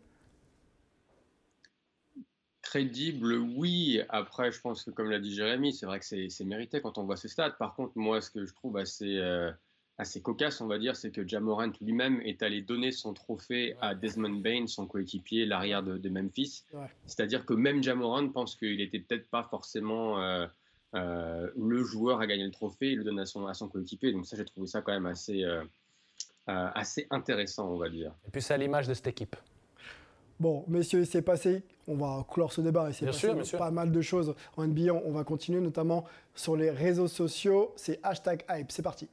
Crédible, 2.62 3.34
oui. 3.34 4.00
Après, 4.08 4.54
je 4.54 4.62
pense 4.62 4.86
que, 4.86 4.92
comme 4.92 5.10
l'a 5.10 5.20
dit 5.20 5.36
Jérémy, 5.36 5.74
c'est 5.74 5.86
vrai 5.86 6.00
que 6.00 6.06
c'est 6.06 6.46
mérité 6.46 6.80
quand 6.80 6.98
on 6.98 7.04
voit 7.04 7.18
ses 7.18 7.28
stats. 7.28 7.50
Par 7.50 7.76
contre, 7.76 7.92
moi, 7.98 8.22
ce 8.22 8.30
que 8.30 8.46
je 8.46 8.54
trouve 8.54 8.78
assez, 8.78 9.18
euh, 9.18 9.52
assez 10.00 10.22
cocasse, 10.22 10.62
on 10.62 10.68
va 10.68 10.80
dire, 10.80 10.96
c'est 10.96 11.12
que 11.12 11.28
Jamorant 11.28 11.72
lui-même 11.82 12.22
est 12.22 12.42
allé 12.42 12.62
donner 12.62 12.92
son 12.92 13.14
trophée 13.14 13.76
à 13.82 13.96
Desmond 13.96 14.40
Bain, 14.40 14.66
son 14.66 14.88
coéquipier, 14.88 15.46
l'arrière 15.46 15.84
de, 15.84 15.98
de 15.98 16.10
Memphis. 16.10 16.64
Ouais. 16.74 16.88
C'est-à-dire 17.06 17.46
que 17.46 17.54
même 17.54 17.84
Jamorant 17.84 18.30
pense 18.30 18.56
qu'il 18.56 18.80
était 18.80 19.00
peut-être 19.00 19.30
pas 19.30 19.44
forcément 19.44 20.22
euh, 20.22 20.48
euh, 20.96 21.50
le 21.58 21.84
joueur 21.84 22.22
à 22.22 22.28
gagner 22.28 22.46
le 22.46 22.52
trophée, 22.52 22.92
il 22.92 23.00
le 23.00 23.04
donne 23.04 23.20
à 23.20 23.26
son, 23.26 23.46
à 23.46 23.54
son 23.54 23.68
coéquipier. 23.68 24.14
Donc 24.14 24.26
ça, 24.26 24.38
j'ai 24.38 24.46
trouvé 24.46 24.68
ça 24.68 24.82
quand 24.82 24.94
même 24.94 25.06
assez, 25.06 25.44
euh, 25.44 25.64
assez 26.48 27.06
intéressant, 27.10 27.70
on 27.70 27.78
va 27.78 27.90
dire. 27.90 28.14
Et 28.26 28.32
puis 28.32 28.42
c'est 28.42 28.54
à 28.54 28.58
l'image 28.58 28.88
de 28.88 28.94
cette 28.94 29.08
équipe. 29.08 29.36
Bon, 30.40 30.64
messieurs, 30.70 31.02
il 31.02 31.08
s'est 31.08 31.22
passé, 31.22 31.64
on 31.86 31.98
va 31.98 32.26
clore 32.32 32.54
ce 32.54 32.62
débat, 32.62 32.86
il 32.88 32.94
s'est 32.94 33.04
Bien 33.04 33.12
passé 33.12 33.44
sûr, 33.44 33.60
pas 33.60 33.72
mal 33.72 33.92
de 33.92 34.00
choses 34.00 34.34
en 34.56 34.66
NBA, 34.66 34.94
on 34.94 35.02
on 35.08 35.12
va 35.12 35.26
continuer 35.26 35.60
notamment 35.60 36.06
sur 36.34 36.56
les 36.56 36.70
réseaux 36.70 37.10
sociaux, 37.10 37.74
c'est 37.76 38.00
hashtag 38.02 38.46
hype, 38.50 38.72
c'est 38.72 38.82
parti. 38.82 39.10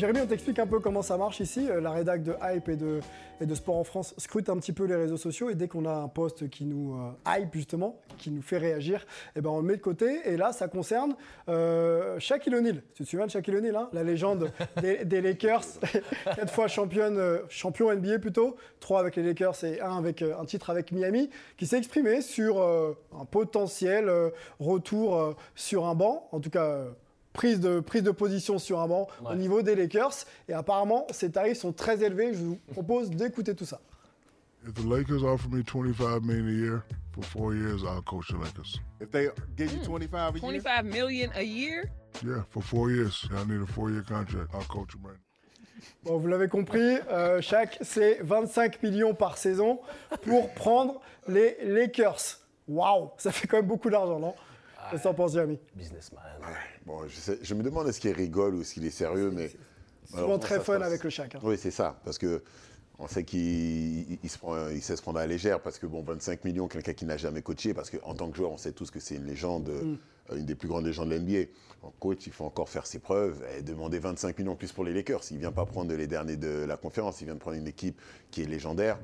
Jérémy, 0.00 0.20
on 0.22 0.26
t'explique 0.26 0.58
un 0.58 0.66
peu 0.66 0.80
comment 0.80 1.02
ça 1.02 1.18
marche 1.18 1.40
ici. 1.40 1.68
Euh, 1.68 1.78
La 1.78 1.90
rédac 1.90 2.22
de 2.22 2.34
Hype 2.42 2.70
et 2.70 2.76
de, 2.76 3.54
Sport 3.54 3.76
en 3.76 3.84
France 3.84 4.14
scrute 4.16 4.48
un 4.48 4.56
petit 4.56 4.72
peu 4.72 4.84
les 4.84 4.94
réseaux 4.94 5.18
sociaux 5.18 5.50
et 5.50 5.54
dès 5.54 5.68
qu'on 5.68 5.84
a 5.84 5.92
un 5.92 6.08
post 6.08 6.48
qui 6.48 6.64
nous 6.64 6.94
euh, 6.94 7.10
hype 7.38 7.52
justement, 7.52 8.00
qui 8.16 8.30
nous 8.30 8.40
fait 8.40 8.56
réagir, 8.56 9.04
eh 9.36 9.42
ben 9.42 9.50
on 9.50 9.58
le 9.58 9.66
met 9.66 9.76
de 9.76 9.82
côté. 9.82 10.20
Et 10.24 10.38
là, 10.38 10.54
ça 10.54 10.68
concerne 10.68 11.14
euh, 11.50 12.18
Shaquille 12.18 12.54
O'Neal. 12.54 12.82
Tu 12.94 13.04
te 13.04 13.08
souviens 13.10 13.26
de 13.26 13.30
Shaquille 13.30 13.56
O'Neal, 13.56 13.76
hein 13.76 13.90
la 13.92 14.02
légende 14.02 14.50
des, 14.80 15.20
Lakers, 15.20 15.66
quatre 16.24 16.50
fois 16.50 16.64
euh, 16.64 17.42
champion 17.50 17.94
NBA 17.94 18.20
plutôt, 18.20 18.56
trois 18.80 19.00
avec 19.00 19.16
les 19.16 19.22
Lakers 19.22 19.64
et 19.64 19.82
un 19.82 19.98
avec 19.98 20.22
un 20.22 20.46
titre 20.46 20.70
avec 20.70 20.92
Miami, 20.92 21.28
qui 21.58 21.66
s'est 21.66 21.76
exprimé 21.76 22.22
sur 22.22 22.62
un 22.62 23.24
potentiel 23.30 24.10
retour 24.60 25.36
sur 25.54 25.84
un 25.84 25.94
banc, 25.94 26.26
en 26.32 26.40
tout 26.40 26.48
cas. 26.48 26.86
Prise 27.32 27.60
de, 27.60 27.80
prise 27.80 28.02
de 28.02 28.10
position 28.10 28.58
sur 28.58 28.80
un 28.80 28.88
banc 28.88 29.06
au 29.22 29.28
Ouais. 29.28 29.36
niveau 29.36 29.62
des 29.62 29.74
Lakers. 29.76 30.24
Et 30.48 30.52
apparemment, 30.52 31.06
ces 31.10 31.30
tarifs 31.30 31.58
sont 31.58 31.72
très 31.72 32.02
élevés. 32.02 32.34
Je 32.34 32.38
vous 32.42 32.58
propose 32.72 33.10
d'écouter 33.10 33.54
tout 33.54 33.64
ça. 33.66 33.80
If 34.66 34.74
the 34.74 34.84
Lakers 34.84 35.22
offer 35.24 35.48
me 35.48 35.62
25 35.62 36.20
million 36.22 36.44
a 36.46 36.50
year 36.50 36.82
for 37.14 37.24
four 37.24 37.54
years, 37.54 37.82
I'll 37.82 38.02
coach 38.02 38.28
the 38.28 38.34
Lakers. 38.38 38.78
If 39.00 39.10
they 39.10 39.30
gave 39.56 39.72
you 39.72 39.82
25 39.82 40.34
a 40.34 40.38
year, 40.38 40.40
25 40.40 40.84
million 40.84 41.30
a 41.34 41.42
year? 41.42 41.84
Yeah, 42.22 42.42
for 42.50 42.62
four 42.62 42.90
years. 42.90 43.26
I 43.30 43.44
need 43.50 43.62
a 43.62 43.66
four-year 43.66 44.02
contract. 44.06 44.50
I'll 44.52 44.64
coach 44.68 44.92
them 44.92 45.06
right. 45.06 45.18
Bon, 46.04 46.18
vous 46.18 46.26
l'avez 46.26 46.48
compris, 46.48 46.98
euh, 47.10 47.40
chaque, 47.40 47.78
c'est 47.80 48.18
25 48.22 48.82
millions 48.82 49.14
par 49.14 49.38
saison 49.38 49.80
pour 50.22 50.52
prendre 50.52 51.00
les 51.26 51.56
Lakers. 51.64 52.38
Waouh, 52.68 53.10
ça 53.16 53.32
fait 53.32 53.46
quand 53.46 53.56
même 53.58 53.66
beaucoup 53.66 53.88
d'argent, 53.88 54.18
non? 54.18 54.34
Qu'est-ce 54.90 55.02
que 55.02 55.08
t'en 55.08 55.14
penses, 55.14 55.36
Businessman. 55.74 56.22
Bon, 56.86 57.06
je, 57.08 57.14
sais- 57.16 57.38
je 57.42 57.54
me 57.54 57.62
demande 57.62 57.88
est-ce 57.88 58.00
qu'il 58.00 58.12
rigole 58.12 58.54
ou 58.54 58.60
est-ce 58.62 58.74
qu'il 58.74 58.84
est 58.84 58.90
sérieux, 58.90 59.30
mais. 59.30 59.48
Souvent 59.48 60.22
malheureusement, 60.22 60.38
très 60.38 60.60
fun 60.60 60.78
passe. 60.78 60.86
avec 60.88 61.04
le 61.04 61.10
Shaq. 61.10 61.34
hein. 61.36 61.40
Oui, 61.42 61.56
c'est 61.58 61.70
ça, 61.70 62.00
parce 62.04 62.18
que 62.18 62.42
on 62.98 63.06
sait 63.06 63.22
qu'il 63.24 63.40
il- 63.40 64.18
il 64.22 64.28
se 64.30 64.38
prend, 64.38 64.68
il 64.68 64.82
sait 64.82 64.96
se 64.96 65.02
prendre 65.02 65.18
à 65.18 65.22
la 65.22 65.26
légère, 65.28 65.60
parce 65.60 65.78
que 65.78 65.86
bon, 65.86 66.02
25 66.02 66.44
millions, 66.44 66.66
quelqu'un 66.68 66.92
qui 66.94 67.04
n'a 67.04 67.16
jamais 67.16 67.42
coaché, 67.42 67.72
parce 67.74 67.90
qu'en 67.90 68.14
tant 68.14 68.28
que 68.30 68.36
joueur, 68.36 68.50
on 68.50 68.56
sait 68.56 68.72
tous 68.72 68.90
que 68.90 68.98
c'est 69.00 69.14
une 69.16 69.26
légende, 69.26 69.68
Mm. 69.68 69.96
euh, 70.32 70.36
une 70.36 70.46
des 70.46 70.54
plus 70.56 70.68
grandes 70.68 70.84
légendes 70.86 71.08
de 71.10 71.14
l'NBA. 71.16 71.48
En 71.82 71.90
coach, 71.98 72.26
il 72.26 72.32
faut 72.32 72.44
encore 72.44 72.68
faire 72.68 72.86
ses 72.86 72.98
preuves 72.98 73.42
et 73.56 73.62
demander 73.62 73.98
25 74.00 74.36
millions 74.38 74.56
plus 74.56 74.72
pour 74.72 74.84
les 74.84 74.92
Lakers. 74.92 75.22
Il 75.30 75.38
vient 75.38 75.52
pas 75.52 75.64
prendre 75.64 75.94
les 75.94 76.06
derniers 76.06 76.36
de 76.36 76.64
la 76.66 76.76
conférence, 76.76 77.20
il 77.20 77.24
vient 77.26 77.34
de 77.34 77.40
prendre 77.40 77.56
une 77.56 77.68
équipe 77.68 77.98
qui 78.30 78.42
est 78.42 78.46
légendaire. 78.46 78.98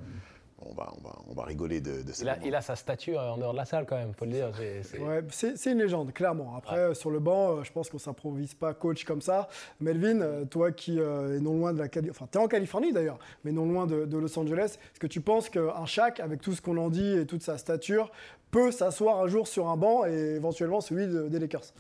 On 0.59 0.73
va, 0.73 0.90
on 0.97 1.07
va, 1.07 1.14
on 1.29 1.35
va 1.35 1.42
rigoler 1.45 1.83
de, 1.83 2.01
de 2.03 2.12
ça. 2.12 2.23
Il 2.25 2.29
a, 2.31 2.38
il 2.47 2.55
a 2.55 2.62
sa 2.62 2.77
statue 2.77 3.14
euh, 3.14 3.21
en 3.33 3.37
dehors 3.37 3.53
de 3.53 3.59
la 3.59 3.66
salle 3.66 3.85
quand 3.87 3.97
même, 3.97 4.14
faut 4.14 4.25
le 4.25 4.31
dire. 4.33 4.53
C'est- 4.83 4.99
Ouais, 4.99 5.23
une 5.71 5.79
légende, 5.79 6.14
clairement. 6.14 6.57
Après, 6.57 6.79
euh, 6.79 6.95
sur 6.95 7.11
le 7.11 7.19
banc, 7.21 7.59
euh, 7.59 7.62
je 7.62 7.71
pense 7.73 7.90
qu'on 7.90 7.99
s'improvise 7.99 8.55
pas 8.55 8.73
coach 8.73 9.05
comme 9.05 9.21
ça. 9.21 9.49
Melvin, 9.81 10.23
euh, 10.23 10.45
toi 10.47 10.73
qui 10.73 10.99
euh, 10.99 11.37
es 11.37 11.40
non 11.40 11.59
loin 11.59 11.75
de 11.75 11.79
la 11.79 11.88
Californie, 11.88 12.11
enfin, 12.19 12.27
tu 12.33 12.38
es 12.38 12.40
en 12.40 12.49
Californie 12.49 12.92
d'ailleurs, 12.92 13.19
mais 13.45 13.53
non 13.53 13.66
loin 13.66 13.87
de, 13.87 14.07
de 14.07 14.16
Los 14.19 14.38
Angeles, 14.38 14.79
est-ce 14.92 15.01
que 15.01 15.07
tu 15.07 15.21
penses 15.21 15.51
qu'un 15.51 15.85
Shaq, 15.85 16.21
avec 16.21 16.40
tout 16.40 16.55
ce 16.55 16.62
qu'on 16.62 16.79
en 16.79 16.88
dit 16.88 17.19
et 17.19 17.27
toute 17.27 17.42
sa 17.42 17.59
stature, 17.59 18.11
peut 18.51 18.71
s'asseoir 18.71 19.21
un 19.21 19.27
jour 19.27 19.47
sur 19.49 19.69
un 19.69 19.77
banc 19.77 20.07
et 20.07 20.37
éventuellement 20.37 20.81
celui 20.81 21.07
de- 21.07 21.29
des 21.29 21.38
Lakers? 21.38 21.75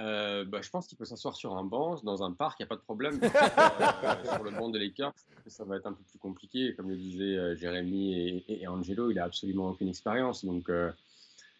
Euh, 0.00 0.44
bah, 0.44 0.60
je 0.62 0.70
pense 0.70 0.86
qu'il 0.86 0.96
peut 0.96 1.04
s'asseoir 1.04 1.34
sur 1.34 1.56
un 1.56 1.64
banc, 1.64 1.96
dans 2.04 2.22
un 2.22 2.32
parc, 2.32 2.60
il 2.60 2.62
n'y 2.62 2.66
a 2.66 2.68
pas 2.68 2.76
de 2.76 2.80
problème. 2.82 3.18
Euh, 4.04 4.24
sur 4.34 4.42
le 4.44 4.50
banc 4.52 4.68
des 4.68 4.78
Lakers, 4.78 5.12
ça 5.46 5.64
va 5.64 5.76
être 5.76 5.86
un 5.86 5.92
peu 5.92 6.02
plus 6.08 6.18
compliqué. 6.18 6.74
Comme 6.76 6.88
le 6.90 6.96
disaient 6.96 7.36
euh, 7.36 7.56
Jérémy 7.56 8.14
et, 8.14 8.62
et 8.62 8.66
Angelo, 8.68 9.10
il 9.10 9.14
n'a 9.14 9.24
absolument 9.24 9.68
aucune 9.70 9.88
expérience. 9.88 10.44
Donc, 10.44 10.68
euh, 10.68 10.90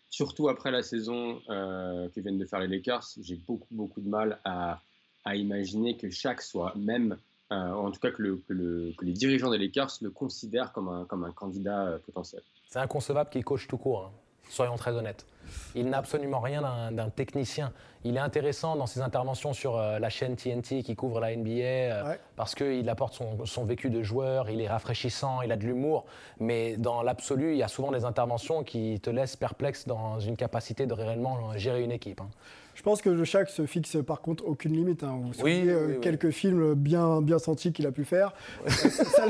surtout 0.09 0.49
après 0.49 0.71
la 0.71 0.83
saison 0.83 1.41
euh, 1.51 2.09
que 2.11 2.21
viennent 2.21 2.39
de 2.39 2.45
faire 2.45 2.61
les 2.61 2.69
Lakers, 2.69 3.05
j'ai 3.21 3.35
beaucoup, 3.37 3.67
beaucoup 3.73 4.01
de 4.01 4.09
mal 4.09 4.39
à, 4.45 4.81
à 5.25 5.35
imaginer 5.37 5.97
que 5.97 6.11
chaque 6.11 6.43
soit 6.43 6.75
même, 6.77 7.17
euh, 7.53 7.73
en 7.73 7.91
tout 7.91 8.01
cas 8.01 8.11
que, 8.11 8.23
le- 8.23 8.37
que 8.49 8.53
le- 8.53 8.93
que 8.97 9.05
les 9.05 9.13
dirigeants 9.13 9.51
des 9.51 9.59
Lakers 9.59 9.91
le 10.03 10.11
considèrent 10.11 10.73
comme 10.73 10.89
un, 10.89 11.05
comme 11.05 11.25
un 11.25 11.33
candidat 11.33 11.87
euh, 11.87 11.99
potentiel. 11.99 12.43
C'est 12.69 12.79
inconcevable 12.79 13.31
qu'il 13.31 13.45
coach 13.45 13.67
tout 13.67 13.79
court, 13.79 14.05
hein. 14.07 14.11
soyons 14.49 14.77
très 14.77 14.93
honnêtes. 14.93 15.27
Il 15.75 15.89
n'a 15.91 15.99
absolument 15.99 16.41
rien 16.41 16.91
d'un- 16.93 17.11
technicien. 17.11 17.73
Il 18.05 18.17
est 18.17 18.21
intéressant 18.21 18.77
dans 18.77 18.87
ses 18.87 19.01
interventions 19.01 19.53
sur 19.53 19.77
euh, 19.77 19.99
la 19.99 20.09
chaîne 20.09 20.37
TNT 20.37 20.83
qui 20.85 20.95
couvre 20.95 21.19
la 21.21 21.35
NBA 21.35 21.51
euh, 21.51 22.09
Ouais. 22.11 22.21
parce 22.37 22.55
qu'il 22.55 22.89
apporte 22.89 23.15
son, 23.15 23.45
son 23.45 23.65
vécu 23.65 23.91
de 23.91 24.03
joueur, 24.03 24.49
il 24.51 24.61
est 24.61 24.69
rafraîchissant, 24.69 25.43
il 25.43 25.51
a 25.51 25.57
de 25.57 25.65
l'humour. 25.65 26.05
Mais 26.39 26.77
dans 26.77 27.03
l'absolu, 27.03 27.53
il 27.53 27.59
y 27.59 27.63
a 27.65 27.69
souvent 27.69 27.91
des 27.91 28.05
interventions 28.05 28.63
qui 28.63 29.01
te 29.01 29.11
laissent 29.11 29.37
perplexe 29.37 29.87
dans 29.87 30.21
une 30.21 30.37
capacité 30.37 30.87
de 30.87 30.95
réellement 30.95 31.57
gérer 31.57 31.83
une 31.83 31.93
équipe. 31.93 32.21
hein. 32.21 32.29
Je 32.75 32.85
pense 32.85 33.03
que 33.03 33.11
le 33.11 33.25
Shaq 33.25 33.49
se 33.51 33.67
fixe 33.67 33.97
par 34.07 34.21
contre 34.21 34.45
aucune 34.47 34.73
limite. 34.73 35.03
Hein. 35.03 35.19
Vous 35.21 35.23
vous 35.33 35.43
Oui, 35.43 35.57
souvenez, 35.57 35.63
oui, 35.65 35.69
euh, 35.71 35.87
oui, 35.95 36.01
quelques 36.01 36.31
films 36.31 36.75
bien, 36.75 37.21
bien 37.21 37.41
sentis 37.41 37.73
qu'il 37.73 37.89
a 37.89 37.91
pu 37.91 38.05
faire. 38.05 38.33
Ça 38.69 39.27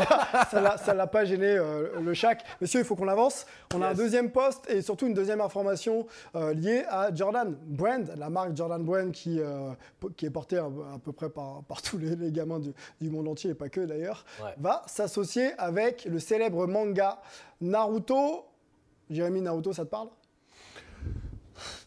l'a- 0.60 0.76
ça 0.76 0.92
l'a- 0.94 1.06
pas 1.06 1.24
gêné 1.24 1.46
euh, 1.56 1.88
le 1.98 2.12
Shaq. 2.12 2.42
Messieurs, 2.60 2.80
il 2.80 2.84
faut 2.84 2.94
qu'on 2.94 3.08
avance. 3.08 3.46
On 3.74 3.80
a 3.80 3.88
un 3.88 3.94
deuxième 3.94 4.30
poste 4.30 4.68
et 4.70 4.82
surtout 4.82 5.06
une 5.06 5.14
deuxième 5.14 5.40
information 5.40 6.06
euh, 6.34 6.52
liée 6.54 6.84
à 6.88 7.14
Jordan 7.14 7.56
Brand, 7.66 8.12
la 8.16 8.30
marque 8.30 8.56
Jordan 8.56 8.82
Brand 8.84 9.12
qui, 9.12 9.40
euh, 9.40 9.70
qui 10.16 10.26
est 10.26 10.30
portée 10.30 10.58
à, 10.58 10.64
à 10.64 10.98
peu 11.02 11.12
près 11.12 11.28
par, 11.30 11.62
par 11.64 11.82
tous 11.82 11.98
les, 11.98 12.16
les 12.16 12.32
gamins 12.32 12.58
du, 12.58 12.72
du 13.00 13.10
monde 13.10 13.28
entier 13.28 13.50
et 13.50 13.54
pas 13.54 13.68
que 13.68 13.80
d'ailleurs, 13.80 14.24
Ouais. 14.42 14.54
va 14.58 14.82
s'associer 14.86 15.52
avec 15.58 16.04
le 16.04 16.18
célèbre 16.18 16.66
manga 16.66 17.20
Naruto. 17.60 18.44
Jérémy, 19.10 19.40
Naruto, 19.40 19.72
ça 19.72 19.84
te 19.84 19.90
parle? 19.90 20.08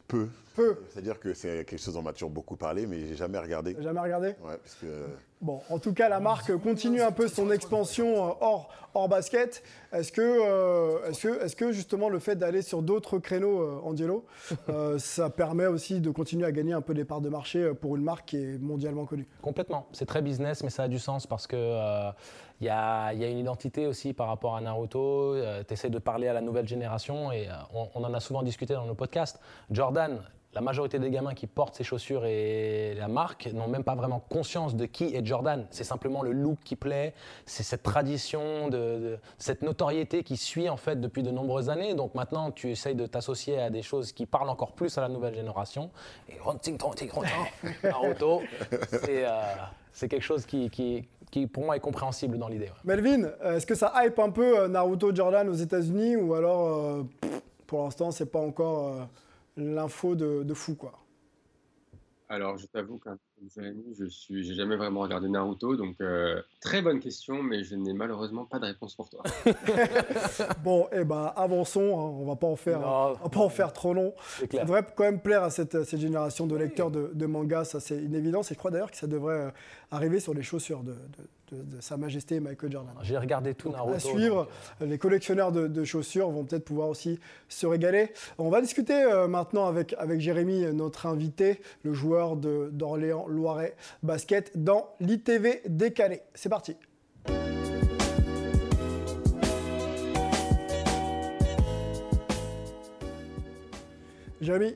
Peu. 0.08 0.28
Peu. 0.56 0.78
C'est-à-dire 0.90 1.20
que 1.20 1.34
c'est 1.34 1.64
quelque 1.66 1.78
chose 1.80 1.94
dont 1.94 2.02
on 2.02 2.04
m'a 2.04 2.14
toujours 2.14 2.30
beaucoup 2.30 2.58
parlé, 2.58 2.86
mais 2.86 3.06
j'ai 3.08 3.16
jamais 3.16 3.40
regardé. 3.40 3.76
Jamais 3.80 4.02
regardé? 4.02 4.28
Ouais, 4.44 4.58
parce 4.58 4.76
que 4.76 4.86
Bon, 5.42 5.60
en 5.72 5.80
tout 5.80 5.94
cas, 5.94 6.08
la 6.08 6.20
marque 6.20 6.56
continue 6.58 7.02
un 7.02 7.12
peu 7.12 7.28
son 7.28 7.50
expansion 7.50 8.30
euh, 8.30 8.34
hors, 8.42 8.70
hors 8.94 9.10
basket. 9.10 9.64
Est-ce 9.92 10.12
que, 10.12 10.22
euh, 10.22 11.10
est-ce 11.10 11.28
que, 11.28 11.44
est-ce 11.44 11.56
que 11.56 11.72
justement 11.72 12.10
le 12.10 12.20
fait 12.20 12.36
d'aller 12.36 12.62
sur 12.62 12.84
d'autres 12.84 13.18
créneaux, 13.18 13.60
euh, 13.60 13.82
Angelo, 13.84 14.24
euh, 14.70 14.98
ça 15.00 15.32
permet 15.32 15.66
aussi 15.66 16.00
de 16.00 16.12
continuer 16.12 16.46
à 16.46 16.52
gagner 16.52 16.74
un 16.74 16.82
peu 16.82 16.94
des 16.94 17.06
parts 17.06 17.22
de 17.22 17.30
marché 17.30 17.74
pour 17.74 17.96
une 17.96 18.04
marque 18.04 18.28
qui 18.28 18.38
est 18.38 18.62
mondialement 18.62 19.06
connue? 19.06 19.28
Complètement. 19.42 19.88
C'est 19.94 20.06
très 20.06 20.22
business, 20.22 20.64
mais 20.64 20.70
ça 20.70 20.84
a 20.84 20.88
du 20.88 21.00
sens 21.00 21.26
parce 21.26 21.48
que 21.48 22.12
il 22.60 22.66
y, 22.66 22.68
y 22.68 22.70
a 22.70 23.12
une 23.14 23.40
identité 23.40 23.88
aussi 23.88 24.14
par 24.14 24.28
rapport 24.28 24.56
à 24.56 24.62
Naruto. 24.62 25.36
tu 25.68 25.74
essaies 25.74 25.90
de 25.90 25.98
parler 25.98 26.28
à 26.28 26.34
la 26.34 26.42
nouvelle 26.42 26.68
génération 26.68 27.32
et 27.32 27.48
on, 27.74 27.88
on 27.96 28.04
en 28.04 28.14
a 28.14 28.20
souvent 28.20 28.44
discuté 28.44 28.76
dans 28.76 28.86
nos 28.86 28.94
podcasts. 28.94 29.40
Jordan, 29.72 30.22
la 30.54 30.60
majorité 30.62 31.00
des 31.00 31.10
gamins 31.10 31.34
qui 31.34 31.48
portent 31.48 31.76
ces 31.76 31.84
chaussures 31.86 32.26
et 32.26 32.94
la 32.96 33.08
marque 33.08 33.48
n'ont 33.54 33.68
même 33.70 33.86
pas 33.86 33.96
vraiment 33.96 34.20
conscience 34.20 34.76
de 34.76 34.86
qui 34.86 35.16
est 35.16 35.26
Jordan. 35.26 35.66
C'est 35.72 35.86
simplement 35.86 36.22
le 36.24 36.34
look 36.34 36.58
qui 36.66 36.76
plaît, 36.76 37.14
c'est 37.46 37.64
cette 37.64 37.84
tradition, 37.84 38.68
de, 38.68 38.78
de- 38.78 39.20
cette 39.38 39.62
notoriété 39.62 40.24
qui 40.24 40.36
suit 40.36 40.68
en 40.68 40.76
fait 40.78 41.00
depuis 41.00 41.24
de 41.24 41.32
nombreuses 41.32 41.70
années. 41.70 41.94
Donc 41.94 42.16
maintenant, 42.16 42.52
tu 42.52 42.70
essayes 42.70 42.96
de 42.96 43.06
t'associer 43.06 43.60
à 43.62 43.70
des 43.70 43.82
choses 43.82 44.12
qui 44.12 44.26
parlent 44.26 44.50
encore 44.50 44.74
plus 44.74 44.98
à 44.98 45.02
la 45.02 45.08
nouvelle 45.10 45.36
génération. 45.36 45.90
Et 46.28 46.34
Naruto, 47.84 48.42
c'est 48.90 49.26
euh, 49.26 49.32
c'est 49.94 50.08
quelque 50.10 50.24
chose 50.24 50.46
qui, 50.46 50.70
qui, 50.70 51.08
qui, 51.32 51.48
pour 51.48 51.64
moi 51.66 51.76
est 51.78 51.80
compréhensible 51.82 52.38
dans 52.38 52.48
l'idée. 52.48 52.66
ouais. 52.66 52.72
Melvin, 52.96 53.30
euh, 53.44 53.58
est-ce 53.58 53.66
que 53.66 53.76
ça 53.76 53.92
hype 53.98 54.20
un 54.20 54.30
peu 54.32 54.60
euh, 54.60 54.68
Naruto 54.68 55.14
Jordan 55.16 55.48
aux 55.50 55.54
États-Unis 55.54 56.16
ou 56.18 56.34
alors 56.34 56.68
euh, 56.68 57.04
pour 57.68 57.84
l'instant 57.84 58.12
c'est 58.12 58.26
pas 58.32 58.40
encore 58.40 58.88
euh, 58.88 59.04
l'info 59.62 60.16
de, 60.16 60.44
de 60.44 60.54
fou 60.54 60.76
quoi 60.76 60.94
Alors, 62.30 62.58
je 62.58 62.66
t'avoue 62.68 62.98
qu'un 63.00 63.18
je 63.98 64.06
suis, 64.06 64.44
j'ai 64.44 64.54
jamais 64.54 64.76
vraiment 64.76 65.00
regardé 65.02 65.28
Naruto, 65.28 65.76
donc 65.76 65.96
euh, 66.00 66.40
très 66.62 66.84
bonne 66.84 67.00
question, 67.00 67.42
mais 67.42 67.64
je 67.64 67.76
n'ai 67.76 67.92
malheureusement 67.94 68.46
pas 68.46 68.60
de 68.60 68.66
réponse 68.66 68.94
pour 68.96 69.10
toi. 69.10 69.24
Bon, 70.64 70.88
eh 70.92 71.04
ben 71.04 71.34
avançons, 71.36 71.82
hein, 72.00 72.18
on 72.22 72.26
va 72.26 72.36
pas 72.36 72.46
en 72.48 72.56
faire, 72.56 72.82
Non. 72.82 72.88
on 73.20 73.24
va 73.24 73.30
pas 73.30 73.40
en 73.40 73.50
faire 73.50 73.74
trop 73.74 73.94
long. 73.96 74.14
C'est 74.38 74.48
clair. 74.48 74.62
Ça 74.62 74.66
devrait 74.68 74.86
quand 74.96 75.04
même 75.06 75.20
plaire 75.22 75.44
à 75.44 75.50
cette, 75.50 75.84
cette 75.86 76.00
génération 76.00 76.46
de 76.46 76.56
lecteurs 76.56 76.92
de, 76.92 77.10
de 77.14 77.26
manga, 77.26 77.64
ça 77.64 77.80
c'est 77.80 77.98
une 77.98 78.14
évidence. 78.14 78.52
Et 78.52 78.54
je 78.54 78.60
crois 78.60 78.70
d'ailleurs 78.72 78.92
que 78.92 78.98
ça 78.98 79.08
devrait 79.08 79.40
euh, 79.48 79.52
arriver 79.90 80.20
sur 80.20 80.34
les 80.36 80.44
chaussures 80.44 80.84
de, 80.84 80.92
de- 80.92 80.98
de- 81.52 81.76
de 81.78 81.82
Sa 81.82 81.98
Majesté 81.98 82.40
Michael 82.40 82.72
Jordan. 82.72 82.94
J'ai 83.02 83.18
regardé 83.18 83.54
tout 83.54 83.70
Naruto. 83.72 83.94
à 83.96 84.00
suivre. 84.00 84.48
donc, 84.80 84.90
Les 84.90 84.98
collectionneurs 84.98 85.52
de, 85.52 85.68
de 85.68 85.84
chaussures 85.84 86.30
vont 86.30 86.44
peut-être 86.44 86.66
pouvoir 86.66 86.90
aussi 86.90 87.20
se 87.50 87.66
régaler. 87.68 88.12
On 88.38 88.50
va 88.50 88.62
discuter 88.62 88.94
euh, 89.04 89.28
maintenant 89.28 89.68
avec, 89.68 89.94
avec 89.98 90.20
Jérémy, 90.22 90.64
euh, 90.66 90.72
notre 90.74 91.06
invité, 91.06 91.62
le 91.84 91.94
joueur 91.94 92.36
d'Orléans 92.38 93.28
Loiret 93.28 93.76
Basket, 94.04 94.52
dans 94.56 94.88
l'ITV 95.00 95.62
décalé. 95.68 96.22
C'est 96.34 96.50
parti. 96.50 96.76
Jérémy, 104.42 104.76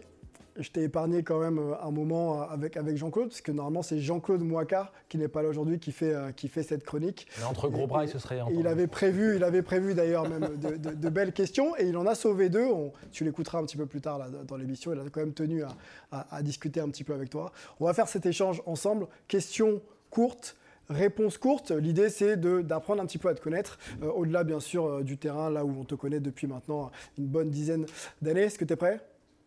je 0.58 0.70
t'ai 0.72 0.84
épargné 0.84 1.22
quand 1.24 1.40
même 1.40 1.60
euh, 1.60 1.74
un 1.82 1.92
moment 1.92 2.42
euh, 2.42 2.46
avec, 2.46 2.78
avec 2.78 2.96
Jean-Claude, 2.98 3.28
parce 3.30 3.42
que 3.42 3.52
normalement 3.52 3.82
c'est 3.82 4.00
Jean-Claude 4.00 4.42
Moicard, 4.42 4.94
qui 5.10 5.18
n'est 5.18 5.28
pas 5.28 5.42
là 5.44 5.50
aujourd'hui, 5.50 5.80
qui 5.80 5.92
fait, 5.92 6.14
euh, 6.14 6.32
qui 6.32 6.48
fait 6.48 6.64
cette 6.64 6.84
chronique. 6.86 7.28
mais 7.40 7.46
entre 7.46 7.68
gros 7.70 7.88
bras, 7.88 8.06
il 8.06 8.10
se 8.10 8.20
serait 8.20 8.40
il 8.54 8.66
avait 8.68 8.88
prévu, 8.88 9.36
il 9.36 9.44
avait 9.44 9.62
prévu 9.62 9.94
d'ailleurs 9.94 10.30
même 10.30 10.56
de, 10.58 10.78
de- 10.78 10.94
de 10.96 11.10
belles 11.10 11.34
questions 11.34 11.76
et 11.78 11.88
il 11.88 11.98
en 11.98 12.06
a 12.08 12.16
sauvé 12.16 12.50
deux. 12.50 12.66
On- 12.66 12.94
tu 13.12 13.24
l'écouteras 13.26 13.60
un 13.60 13.66
petit 13.66 13.78
peu 13.78 13.86
plus 13.86 14.02
tard 14.02 14.18
là, 14.18 14.28
dans 14.48 14.56
l'émission. 14.58 14.94
Il 14.94 15.00
a 15.00 15.04
quand 15.12 15.20
même 15.20 15.34
tenu 15.34 15.64
à, 15.64 15.70
à- 16.12 16.36
à 16.38 16.42
discuter 16.42 16.80
un 16.80 16.90
petit 16.90 17.04
peu 17.04 17.14
avec 17.14 17.30
toi. 17.30 17.52
On 17.80 17.86
va 17.86 17.94
faire 17.94 18.08
cet 18.08 18.26
échange 18.26 18.62
ensemble. 18.66 19.08
Questions 19.28 19.82
courtes. 20.10 20.56
Réponses 20.88 21.40
courtes, 21.40 21.72
l'idée 21.72 22.10
c'est 22.10 22.38
d'apprendre 22.38 23.02
un 23.02 23.08
petit 23.08 23.18
peu 23.18 23.28
à 23.28 23.34
te 23.34 23.42
connaître, 23.42 23.80
euh, 24.04 24.12
au-delà 24.12 24.44
bien 24.44 24.60
sûr 24.60 24.86
euh, 24.86 25.02
du 25.04 25.18
terrain, 25.18 25.50
là 25.50 25.66
où 25.66 25.76
on 25.80 25.84
te 25.84 25.96
connaît 25.96 26.20
depuis 26.20 26.46
maintenant 26.46 26.92
une 27.18 27.26
bonne 27.26 27.50
dizaine 27.50 27.88
d'années. 28.22 28.42
Est-ce 28.44 28.60
que 28.60 28.66
tu 28.66 28.74
es 28.74 28.76
prêt? 28.76 29.00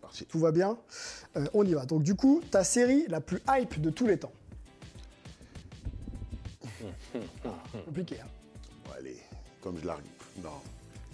Parti. 0.08 0.24
Tout 0.26 0.38
va 0.38 0.52
bien 0.52 0.78
Euh, 1.36 1.44
On 1.54 1.64
y 1.64 1.74
va. 1.74 1.84
Donc 1.84 2.02
du 2.02 2.14
coup, 2.14 2.40
ta 2.50 2.64
série 2.64 3.04
la 3.08 3.20
plus 3.20 3.40
hype 3.48 3.80
de 3.80 3.90
tous 3.90 4.06
les 4.06 4.18
temps 4.18 4.32
Compliqué. 7.84 8.20
hein 8.20 8.26
Bon, 8.86 8.92
allez, 8.98 9.16
comme 9.62 9.78
je 9.78 9.86
largue. 9.86 10.04
Non. 10.42 10.50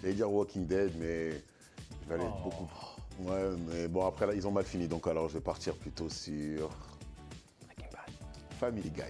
J'allais 0.01 0.15
dire 0.15 0.31
Walking 0.31 0.67
Dead, 0.67 0.93
mais 0.99 1.31
je 1.33 2.09
vais 2.09 2.15
aller 2.15 2.25
Oh. 2.27 2.43
beaucoup. 2.45 2.69
Ouais, 3.21 3.51
mais 3.69 3.89
bon, 3.89 4.07
après, 4.07 4.27
là, 4.27 4.35
ils 4.35 4.47
ont 4.47 4.51
mal 4.51 4.65
fini, 4.65 4.87
donc 4.89 5.07
alors 5.07 5.29
je 5.29 5.35
vais 5.35 5.41
partir 5.41 5.75
plutôt 5.77 6.09
sur. 6.09 6.71
Family 8.61 8.89
Guy. 8.91 9.03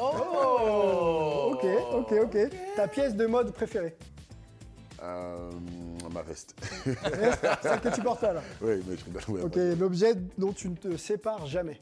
Oh 0.00 1.52
Ok, 1.54 1.64
ok, 1.92 2.12
ok. 2.24 2.36
Ta 2.76 2.86
pièce 2.88 3.14
de 3.16 3.26
mode 3.26 3.52
préférée 3.52 3.96
Euh, 5.04 5.50
ma 6.12 6.22
veste. 6.22 6.54
Celle 7.62 7.80
que 7.80 7.94
tu 7.94 8.00
portes 8.02 8.22
là. 8.22 8.32
là. 8.34 8.42
oui, 8.62 8.82
mais 8.88 8.96
je 8.96 9.04
rigole. 9.04 9.22
ouais, 9.36 9.42
Ok, 9.42 9.56
ouais. 9.56 9.74
l'objet 9.76 10.14
dont 10.38 10.52
tu 10.52 10.68
ne 10.70 10.76
te 10.76 10.96
sépares 10.96 11.46
jamais. 11.46 11.78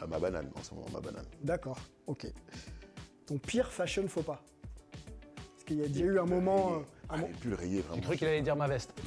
Ah, 0.00 0.06
ma 0.06 0.18
banane, 0.18 0.48
en 0.58 0.62
ce 0.62 0.72
moment, 0.74 0.86
ma 0.92 1.00
banane. 1.00 1.26
D'accord, 1.42 1.78
ok. 2.06 2.26
Ton 3.26 3.38
pire 3.38 3.70
fashion 3.72 4.06
faux 4.08 4.22
pas 4.22 4.40
Parce 5.52 5.64
qu'il 5.66 5.78
y 5.78 5.84
a 5.84 5.88
déjà 5.88 6.04
eu 6.04 6.18
un 6.20 6.24
moment, 6.24 6.74
euh, 6.74 6.78
Ah, 7.08 7.16
les 7.18 7.24
pulls 7.34 7.54
rayés, 7.54 7.76
J'ai 7.76 7.82
vraiment. 7.82 8.02
cru 8.02 8.16
qu'il 8.16 8.28
allait 8.28 8.42
dire 8.42 8.56
ma 8.56 8.68
veste. 8.68 8.92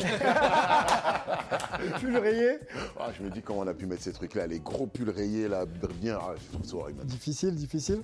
le 1.79 1.99
pull 1.99 2.17
rayé. 2.17 2.59
Ah, 2.99 3.09
je 3.17 3.23
me 3.23 3.29
dis 3.29 3.41
comment 3.41 3.59
on 3.62 3.67
a 3.67 3.73
pu 3.73 3.86
mettre 3.86 4.03
ces 4.03 4.13
trucs-là, 4.13 4.47
les 4.47 4.59
gros 4.59 4.88
pulls 4.88 5.09
rayés, 5.09 5.47
là, 5.47 5.65
bien. 5.65 6.19
Ah, 6.21 6.33
je 6.38 6.51
trouve 6.57 6.65
ça 6.67 6.75
horrible. 6.75 7.05
Difficile, 7.05 7.55
difficile. 7.55 8.01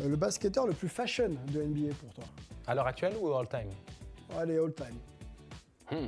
Euh, 0.00 0.08
le 0.08 0.16
basketteur 0.16 0.66
le 0.66 0.72
plus 0.72 0.88
fashion 0.88 1.30
de 1.52 1.62
NBA 1.62 1.94
pour 1.94 2.12
toi? 2.14 2.24
À 2.66 2.74
l'heure 2.74 2.86
actuelle 2.86 3.14
ou 3.20 3.32
all 3.34 3.48
time? 3.48 3.70
Allez, 4.38 4.58
all 4.58 4.72
time. 4.72 6.06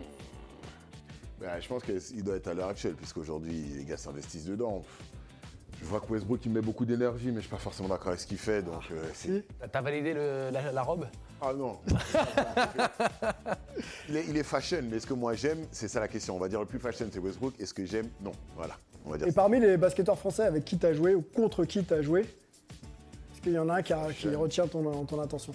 Ben, 1.40 1.60
je 1.60 1.68
pense 1.68 1.82
qu'il 1.82 2.24
doit 2.24 2.36
être 2.36 2.48
à 2.48 2.54
l'heure 2.54 2.68
actuelle, 2.68 2.94
puisqu'aujourd'hui, 2.94 3.64
les 3.76 3.84
gars 3.84 3.96
s'investissent 3.96 4.46
dedans. 4.46 4.82
Je 5.78 5.84
vois 5.84 6.00
que 6.00 6.10
Westbrook, 6.10 6.40
il 6.46 6.52
met 6.52 6.62
beaucoup 6.62 6.86
d'énergie, 6.86 7.26
mais 7.28 7.36
je 7.36 7.40
suis 7.40 7.50
pas 7.50 7.58
forcément 7.58 7.88
d'accord 7.90 8.08
avec 8.08 8.20
ce 8.20 8.26
qu'il 8.26 8.38
fait, 8.38 8.62
donc 8.62 8.82
euh. 8.90 9.02
Si 9.12 9.42
T'as- 9.60 9.68
T'as 9.68 9.82
validé 9.82 10.14
le- 10.14 10.48
la, 10.50 10.72
la 10.72 10.82
robe? 10.82 11.06
Ah 11.42 11.52
non 11.52 11.78
il, 14.08 14.16
est, 14.16 14.24
il 14.28 14.36
est 14.38 14.42
fashion, 14.42 14.78
mais 14.88 14.96
est-ce 14.96 15.06
que 15.06 15.12
moi 15.12 15.34
j'aime 15.34 15.66
C'est 15.70 15.88
ça 15.88 16.00
la 16.00 16.08
question. 16.08 16.34
On 16.34 16.38
va 16.38 16.48
dire 16.48 16.60
le 16.60 16.66
plus 16.66 16.78
fashion, 16.78 17.06
c'est 17.12 17.18
Westbrook. 17.18 17.60
Est-ce 17.60 17.74
que 17.74 17.84
j'aime 17.84 18.08
Non, 18.22 18.32
voilà. 18.56 18.78
On 19.04 19.10
va 19.10 19.18
dire 19.18 19.26
Et 19.26 19.30
ça. 19.30 19.34
parmi 19.42 19.60
les 19.60 19.76
basketteurs 19.76 20.18
français 20.18 20.44
avec 20.44 20.64
qui 20.64 20.78
tu 20.78 20.86
as 20.86 20.94
joué 20.94 21.14
ou 21.14 21.20
contre 21.20 21.66
qui 21.66 21.84
tu 21.84 21.92
as 21.92 22.00
joué, 22.00 22.22
est-ce 22.22 23.42
qu'il 23.42 23.52
y 23.52 23.58
en 23.58 23.68
a 23.68 23.74
un 23.74 23.82
qui, 23.82 23.92
a- 23.92 24.06
qui 24.08 24.14
Fashion. 24.28 24.40
retient 24.40 24.66
ton, 24.66 25.04
ton 25.04 25.20
attention? 25.20 25.52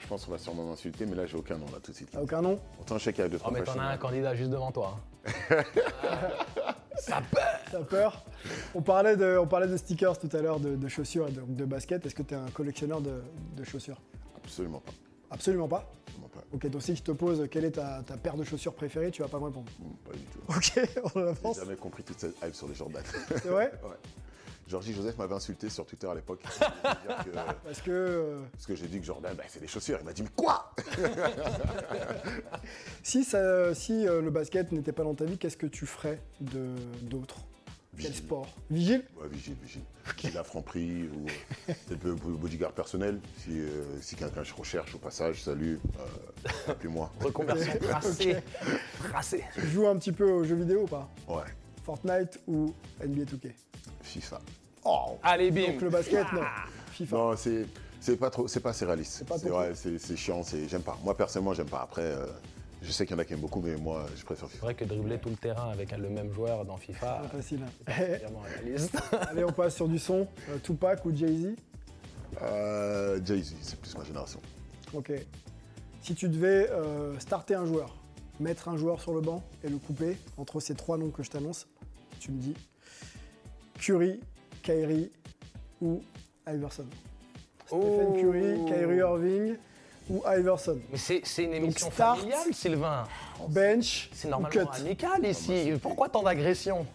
Je 0.00 0.06
pense 0.08 0.24
qu'on 0.24 0.32
va 0.32 0.38
sûrement 0.38 0.64
m'insulter, 0.64 1.06
mais 1.06 1.14
là, 1.14 1.26
j'ai 1.26 1.36
aucun 1.36 1.56
nom, 1.56 1.66
là, 1.66 1.78
tout 1.82 1.90
de 1.92 1.96
suite. 1.96 2.08
Aucun 2.20 2.40
nom 2.42 2.58
Autant 2.80 2.98
je 2.98 3.04
sais 3.04 3.12
qu'il 3.12 3.22
y 3.22 3.26
a 3.26 3.28
deux, 3.28 3.36
Oh, 3.36 3.40
trois 3.40 3.52
mais 3.52 3.62
t'en 3.62 3.78
as 3.78 3.84
un 3.84 3.96
candidat 3.96 4.34
juste 4.34 4.50
devant 4.50 4.72
toi. 4.72 4.98
hein. 5.26 5.30
T'as 7.06 7.82
peur 7.88 8.24
on 8.74 8.82
parlait, 8.82 9.16
de, 9.16 9.38
on 9.38 9.46
parlait 9.46 9.66
de 9.68 9.76
stickers 9.76 10.18
tout 10.18 10.28
à 10.34 10.40
l'heure, 10.40 10.60
de, 10.60 10.76
de 10.76 10.88
chaussures 10.88 11.28
et 11.28 11.32
de, 11.32 11.40
de 11.42 11.64
basket. 11.64 12.04
Est-ce 12.04 12.14
que 12.14 12.22
tu 12.22 12.34
es 12.34 12.36
un 12.36 12.48
collectionneur 12.50 13.00
de, 13.00 13.22
de 13.56 13.64
chaussures? 13.64 14.00
Absolument 14.36 14.80
pas. 14.80 14.92
Absolument 15.30 15.68
pas? 15.68 15.90
Absolument 16.06 16.28
pas. 16.28 16.40
Ok, 16.52 16.66
donc 16.68 16.82
si 16.82 16.96
je 16.96 17.02
te 17.02 17.12
pose 17.12 17.46
quelle 17.50 17.64
est 17.64 17.72
ta, 17.72 18.02
ta 18.04 18.16
paire 18.16 18.36
de 18.36 18.44
chaussures 18.44 18.74
préférée, 18.74 19.10
tu 19.10 19.22
vas 19.22 19.28
pas 19.28 19.38
me 19.38 19.44
répondre. 19.44 19.70
Pas 20.04 20.12
du 20.16 20.24
tout. 20.24 20.40
Ok, 20.48 20.88
on 21.14 21.20
avance. 21.28 21.56
J'ai 21.56 21.64
jamais 21.64 21.76
compris 21.76 22.02
toute 22.02 22.18
cette 22.18 22.36
hype 22.44 22.54
sur 22.54 22.68
les 22.68 22.74
Jordan. 22.74 23.02
C'est 23.28 23.44
vrai? 23.46 23.72
Ouais. 23.82 23.96
Georgie 24.70 24.94
Joseph 24.94 25.18
m'avait 25.18 25.34
insulté 25.34 25.68
sur 25.68 25.84
Twitter 25.84 26.06
à 26.06 26.14
l'époque. 26.14 26.42
Que- 26.42 27.30
Parce 27.64 27.80
que 27.82 27.90
euh, 27.90 28.38
Parce 28.52 28.66
que 28.66 28.76
j'ai 28.76 28.86
dit 28.86 29.00
que 29.00 29.04
Jordan, 29.04 29.34
bah, 29.36 29.42
c'est 29.48 29.60
des 29.60 29.66
chaussures. 29.66 29.98
Il 30.00 30.04
m'a 30.06 30.12
dit, 30.12 30.22
mais 30.22 30.28
quoi 30.36 30.72
si, 33.02 33.24
ça, 33.24 33.74
si 33.74 34.06
euh, 34.06 34.20
le 34.22 34.30
basket 34.30 34.72
n'était 34.72 34.92
pas 34.92 35.04
dans 35.04 35.14
ta 35.14 35.24
vie, 35.24 35.38
qu'est-ce 35.38 35.56
que 35.56 35.66
tu 35.66 35.86
ferais 35.86 36.20
de- 36.40 36.74
d'autre? 37.02 37.36
Quel 37.96 38.10
Vigile. 38.12 38.24
sport? 38.24 38.46
Vigile? 38.70 39.04
Ouais, 39.20 39.28
vigile, 39.28 39.56
vigile. 39.60 39.82
Vigile 40.16 40.38
à 40.38 40.44
Franprix 40.44 41.08
ou 41.08 41.26
euh, 41.26 41.72
peut-être 41.88 42.04
le 42.04 42.14
bodyguard 42.14 42.72
personnel. 42.72 43.20
Si, 43.38 43.60
euh, 43.60 43.82
si 44.00 44.14
quelqu'un 44.14 44.44
je 44.44 44.54
recherche 44.54 44.94
au 44.94 44.98
passage, 44.98 45.42
salut, 45.42 45.80
euh, 45.98 46.48
appelez-moi. 46.70 47.10
Reconversion 47.20 47.72
tracée. 47.80 48.36
Tracée. 49.10 49.44
Tu 49.54 49.66
joues 49.66 49.88
un 49.88 49.96
petit 49.96 50.12
peu 50.12 50.30
aux 50.30 50.44
jeux 50.44 50.54
vidéo 50.54 50.84
ou 50.84 50.86
pas? 50.86 51.10
Ouais, 51.28 51.42
Fortnite 51.84 52.38
ou 52.46 52.72
NBA 53.04 53.24
2K 53.24 53.50
FIFA. 54.02 54.40
Oh 54.84 55.18
Allez, 55.22 55.50
bim 55.50 55.72
Donc 55.72 55.82
le 55.82 55.90
basket, 55.90 56.32
non. 56.32 56.40
FIFA. 56.92 57.16
Non, 57.16 57.36
c'est 57.36 57.66
c'est 58.00 58.16
pas 58.16 58.30
trop, 58.30 58.48
c'est 58.48 58.60
pas 58.60 58.70
assez 58.70 58.84
réaliste. 58.86 59.12
C'est 59.18 59.28
pas 59.28 59.38
C'est 59.38 59.48
vrai, 59.50 59.72
c'est 59.74 59.98
c'est 59.98 60.16
chiant, 60.16 60.42
c'est 60.42 60.68
j'aime 60.68 60.82
pas. 60.82 60.96
Moi 61.04 61.16
personnellement, 61.16 61.52
j'aime 61.54 61.68
pas. 61.68 61.82
Après, 61.82 62.02
euh, 62.02 62.26
je 62.82 62.90
sais 62.90 63.04
qu'il 63.04 63.14
y 63.14 63.18
en 63.18 63.20
a 63.20 63.24
qui 63.26 63.34
aiment 63.34 63.40
beaucoup, 63.40 63.60
mais 63.60 63.76
moi, 63.76 64.06
je 64.16 64.24
préfère 64.24 64.48
C'est 64.48 64.54
FIFA. 64.54 64.64
vrai 64.66 64.74
que 64.74 64.84
dribbler 64.86 65.18
tout 65.18 65.28
le 65.28 65.36
terrain 65.36 65.68
avec 65.70 65.94
le 65.96 66.08
même 66.08 66.32
joueur 66.32 66.64
dans 66.64 66.78
FIFA, 66.78 67.06
Pas 67.24 67.28
facile. 67.28 67.60
hein. 67.62 67.92
c'est 67.94 68.22
vraiment 68.22 68.40
réaliste. 68.40 68.96
Allez, 69.28 69.44
on 69.44 69.52
passe 69.52 69.74
sur 69.76 69.86
du 69.86 69.98
son. 69.98 70.26
Euh, 70.48 70.56
Tupac 70.62 71.04
ou 71.04 71.14
Jay-Z? 71.14 71.54
Euh, 72.42 73.20
Jay-Z, 73.24 73.54
c'est 73.60 73.78
plus 73.78 73.94
ma 73.98 74.04
génération. 74.04 74.40
Ok. 74.94 75.12
Si 76.00 76.14
tu 76.14 76.28
devais 76.30 76.70
euh, 76.70 77.18
starter 77.18 77.54
un 77.54 77.66
joueur, 77.66 77.94
mettre 78.38 78.68
un 78.70 78.78
joueur 78.78 78.98
sur 79.02 79.12
le 79.12 79.20
banc 79.20 79.42
et 79.62 79.68
le 79.68 79.76
couper 79.76 80.16
entre 80.38 80.58
ces 80.60 80.74
trois 80.74 80.96
noms 80.96 81.10
que 81.10 81.22
je 81.22 81.28
t'annonce, 81.30 81.66
tu 82.18 82.30
me 82.32 82.40
dis 82.40 82.54
Curry, 83.78 84.20
Kyrie 84.62 85.10
ou 85.80 86.02
Iverson. 86.48 86.86
Stephen 87.66 88.20
Curry, 88.20 88.58
Oh. 88.58 88.66
Kyrie 88.66 88.96
Irving 88.96 89.56
ou 90.08 90.22
Iverson. 90.26 90.78
Mais 90.90 90.98
c'est 90.98 91.44
une 91.44 91.54
émission 91.54 91.90
start. 91.90 92.18
familiale, 92.18 92.52
Sylvain. 92.52 93.04
Bench 93.48 94.10
C'est 94.12 94.26
ou 94.28 94.30
normalement 94.32 94.66
cut 94.72 94.80
amical 94.82 95.24
ici. 95.26 95.72
Pourquoi 95.80 96.08
tant 96.08 96.22
d'agression 96.22 96.86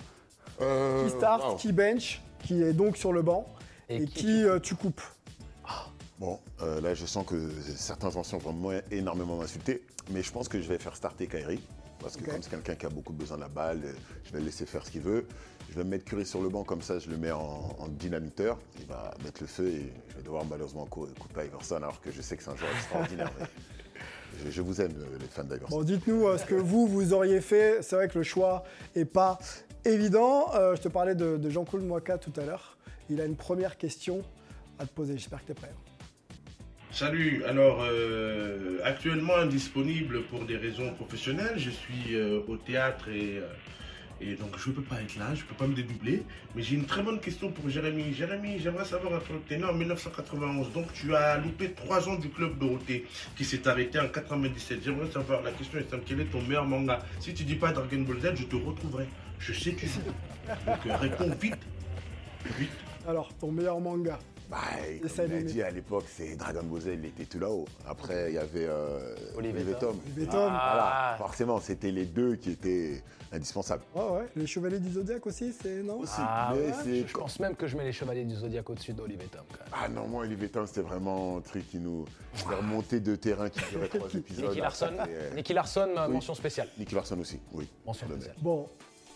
Euh, 0.61 1.03
Qui 1.05 1.11
start, 1.11 1.43
wow. 1.43 1.55
qui 1.55 1.71
bench, 1.71 2.21
qui 2.43 2.61
est 2.61 2.73
donc 2.73 2.95
sur 2.97 3.11
le 3.13 3.21
banc 3.21 3.45
Et 3.89 4.03
et, 4.03 4.05
qui 4.05 4.13
qui, 4.25 4.43
euh, 4.45 4.59
tu 4.59 4.75
coupes. 4.75 5.01
Bon, 6.17 6.39
euh, 6.61 6.79
là, 6.79 6.93
je 6.93 7.05
sens 7.05 7.25
que 7.25 7.49
certains 7.75 8.15
anciens 8.15 8.37
vont 8.37 8.53
moi 8.53 8.75
énormément 8.89 9.35
m'insulter, 9.35 9.83
mais 10.11 10.23
je 10.23 10.31
pense 10.31 10.47
que 10.47 10.61
je 10.61 10.67
vais 10.69 10.77
faire 10.77 10.95
starter 10.95 11.27
Kyrie. 11.27 11.61
Parce 11.99 12.15
que 12.15 12.23
comme 12.23 12.41
c'est 12.41 12.49
quelqu'un 12.49 12.75
qui 12.75 12.85
a 12.85 12.89
beaucoup 12.89 13.11
besoin 13.11 13.35
de 13.35 13.41
la 13.41 13.49
balle, 13.49 13.81
je 14.23 14.31
vais 14.31 14.39
le 14.39 14.45
laisser 14.45 14.65
faire 14.65 14.85
ce 14.85 14.91
qu'il 14.91 15.01
veut. 15.01 15.27
Je 15.75 15.81
vais 15.81 15.85
mettre 15.89 16.05
Curry 16.05 16.25
sur 16.25 16.41
le 16.41 16.47
banc, 16.47 16.63
comme 16.63 16.81
ça 16.81 16.99
je 16.99 17.09
le 17.09 17.17
mets 17.17 17.31
en, 17.31 17.75
en 17.79 17.87
dynamiteur. 17.89 18.57
Il 18.79 18.85
va 18.85 19.13
mettre 19.25 19.41
le 19.41 19.47
feu 19.47 19.67
et 19.67 19.91
je 20.09 20.15
vais 20.15 20.23
devoir 20.23 20.45
malheureusement 20.45 20.85
cou- 20.85 21.09
couper 21.19 21.47
Iverson, 21.47 21.75
alors 21.75 21.99
que 21.99 22.11
je 22.11 22.21
sais 22.21 22.37
que 22.37 22.43
c'est 22.43 22.49
un 22.51 22.55
joueur 22.55 22.71
extraordinaire. 22.71 23.29
mais 23.37 23.45
je, 24.45 24.51
je 24.51 24.61
vous 24.61 24.79
aime, 24.79 24.93
euh, 24.97 25.17
les 25.19 25.25
fans 25.27 25.43
d'Iverson. 25.43 25.67
Bon, 25.77 25.83
dites-nous 25.83 26.27
euh, 26.27 26.37
ce 26.37 26.45
que 26.45 26.55
vous, 26.55 26.87
vous 26.87 27.11
auriez 27.11 27.41
fait. 27.41 27.81
C'est 27.81 27.97
vrai 27.97 28.07
que 28.07 28.17
le 28.17 28.23
choix 28.23 28.63
est 28.95 29.03
pas 29.03 29.37
évident. 29.83 30.49
Euh, 30.55 30.77
je 30.77 30.81
te 30.81 30.87
parlais 30.87 31.13
de, 31.13 31.35
de 31.35 31.49
Jean-Claude 31.49 31.83
Moika 31.83 32.17
tout 32.17 32.31
à 32.37 32.45
l'heure. 32.45 32.77
Il 33.09 33.19
a 33.19 33.25
une 33.25 33.35
première 33.35 33.77
question 33.77 34.21
à 34.79 34.85
te 34.85 34.91
poser. 34.93 35.17
J'espère 35.17 35.41
que 35.41 35.47
tu 35.47 35.51
es 35.51 35.55
prêt. 35.55 35.73
Salut, 36.89 37.43
alors 37.43 37.79
euh, 37.83 38.79
actuellement 38.85 39.35
indisponible 39.35 40.23
pour 40.27 40.45
des 40.45 40.55
raisons 40.55 40.93
professionnelles, 40.93 41.55
je 41.57 41.69
suis 41.69 42.15
euh, 42.15 42.39
au 42.47 42.55
théâtre 42.55 43.09
et, 43.09 43.39
euh, 43.39 43.47
et 44.21 44.35
donc 44.35 44.57
je 44.57 44.69
ne 44.69 44.75
peux 44.75 44.81
pas 44.81 45.01
être 45.01 45.17
là, 45.17 45.35
je 45.35 45.41
ne 45.41 45.47
peux 45.47 45.55
pas 45.55 45.67
me 45.67 45.75
dédoubler, 45.75 46.23
mais 46.55 46.61
j'ai 46.61 46.75
une 46.75 46.85
très 46.85 47.03
bonne 47.03 47.19
question 47.19 47.51
pour 47.51 47.69
Jérémy. 47.69 48.13
Jérémy, 48.13 48.59
j'aimerais 48.59 48.85
savoir, 48.85 49.13
un 49.13 49.19
truc. 49.19 49.45
tu 49.47 49.53
es 49.53 49.57
né 49.57 49.65
en 49.65 49.73
1991, 49.73 50.71
donc 50.71 50.91
tu 50.93 51.13
as 51.15 51.37
loupé 51.37 51.71
trois 51.71 52.07
ans 52.07 52.15
du 52.15 52.29
club 52.29 52.57
Dorothée 52.57 53.05
qui 53.35 53.43
s'est 53.43 53.67
arrêté 53.67 53.99
en 53.99 54.07
97. 54.07 54.79
J'aimerais 54.83 55.11
savoir, 55.11 55.41
la 55.43 55.51
question 55.51 55.79
est 55.79 55.89
simple, 55.89 56.03
quel 56.05 56.21
est 56.21 56.25
ton 56.25 56.41
meilleur 56.41 56.65
manga? 56.65 57.03
Si 57.19 57.33
tu 57.33 57.43
dis 57.43 57.55
pas 57.55 57.71
Dragon 57.71 58.01
Ball 58.01 58.19
Z, 58.21 58.35
je 58.35 58.43
te 58.45 58.55
retrouverai. 58.55 59.05
Je 59.39 59.53
sais 59.53 59.73
que. 59.73 59.85
Donc 59.85 60.85
euh, 60.85 60.95
réponds 60.95 61.31
vite, 61.41 61.57
vite. 62.57 62.69
Alors, 63.07 63.33
ton 63.39 63.51
meilleur 63.51 63.79
manga? 63.79 64.17
Bah, 64.55 64.87
Et 64.89 64.99
comme 64.99 65.09
ça, 65.09 65.25
il 65.25 65.33
a 65.33 65.41
dit 65.41 65.61
à 65.61 65.69
l'époque, 65.69 66.05
c'est 66.07 66.35
Dragon 66.37 66.63
Ball 66.63 66.79
Z, 66.81 66.87
il 66.93 67.05
était 67.05 67.25
tout 67.25 67.39
là-haut. 67.39 67.65
Après, 67.87 68.31
il 68.31 68.35
y 68.35 68.37
avait 68.37 68.65
euh, 68.67 69.13
Olivier 69.35 69.55
Olivier 69.61 69.73
Tom. 69.73 69.91
Tom. 69.91 69.99
Olivier 70.05 70.25
Tom. 70.27 70.41
Voilà, 70.43 71.15
forcément, 71.17 71.59
c'était 71.59 71.91
les 71.91 72.05
deux 72.05 72.35
qui 72.37 72.51
étaient 72.51 73.03
indispensables. 73.33 73.83
Ouais, 73.93 74.01
ouais. 74.03 74.25
Les 74.35 74.47
Chevaliers 74.47 74.79
du 74.79 74.93
Zodiaque 74.93 75.25
aussi, 75.27 75.51
c'est 75.51 75.83
non? 75.83 75.99
Aussi, 75.99 76.13
Ah 76.19 76.53
mais 76.55 76.67
ouais, 76.67 76.73
c'est 76.83 77.01
je, 77.01 77.07
je 77.07 77.13
pense 77.13 77.39
même 77.41 77.55
que 77.55 77.67
je 77.67 77.75
mets 77.75 77.83
les 77.83 77.91
chevaliers 77.91 78.23
du 78.23 78.35
Zodiac 78.35 78.69
au-dessus 78.69 78.93
d'Olivier 78.93 79.27
Tom. 79.27 79.41
quand 79.51 79.59
même. 79.59 79.73
Ah 79.73 79.89
non, 79.89 80.07
moi, 80.07 80.23
Olivier 80.23 80.47
Tom, 80.47 80.65
c'était 80.65 80.81
vraiment 80.81 81.37
un 81.37 81.41
truc 81.41 81.69
qui 81.69 81.77
nous 81.79 82.05
faisait 82.33 82.55
remonter 82.55 82.99
de 83.01 83.15
terrain 83.17 83.49
qui 83.49 83.59
durait 83.71 83.89
trois 83.89 84.07
épisodes. 84.15 84.45
Nicky 84.47 84.61
Larson, 84.61 84.93
euh, 85.09 85.35
Nicky 85.35 85.53
Larson, 85.53 85.89
Oui. 86.07 86.13
mention 86.13 86.33
spéciale. 86.33 86.69
Nicky 86.77 86.95
Larson 86.95 87.19
aussi, 87.19 87.39
oui. 87.51 87.67
Mention 87.85 88.07
le 88.07 88.15
spéciale. 88.15 88.35
Bon, 88.41 88.69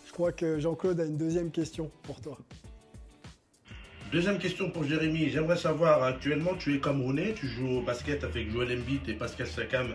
je 0.05 0.11
crois 0.11 0.33
que 0.33 0.59
Jean-Claude 0.59 0.99
a 0.99 1.05
une 1.05 1.17
deuxième 1.17 1.49
question 1.49 1.89
pour 2.03 2.19
toi. 2.19 2.37
Deuxième 4.11 4.39
question 4.39 4.71
pour 4.71 4.85
Jérémy. 4.85 5.29
J'aimerais 5.29 5.55
savoir, 5.55 6.01
actuellement, 6.01 6.55
tu 6.55 6.73
es 6.73 6.79
Camerounais, 6.79 7.35
tu 7.35 7.47
joues 7.47 7.77
au 7.77 7.81
basket 7.81 8.23
avec 8.23 8.51
Joel 8.51 8.79
Embiid 8.79 9.07
et 9.07 9.13
Pascal 9.13 9.45
Sakam 9.45 9.89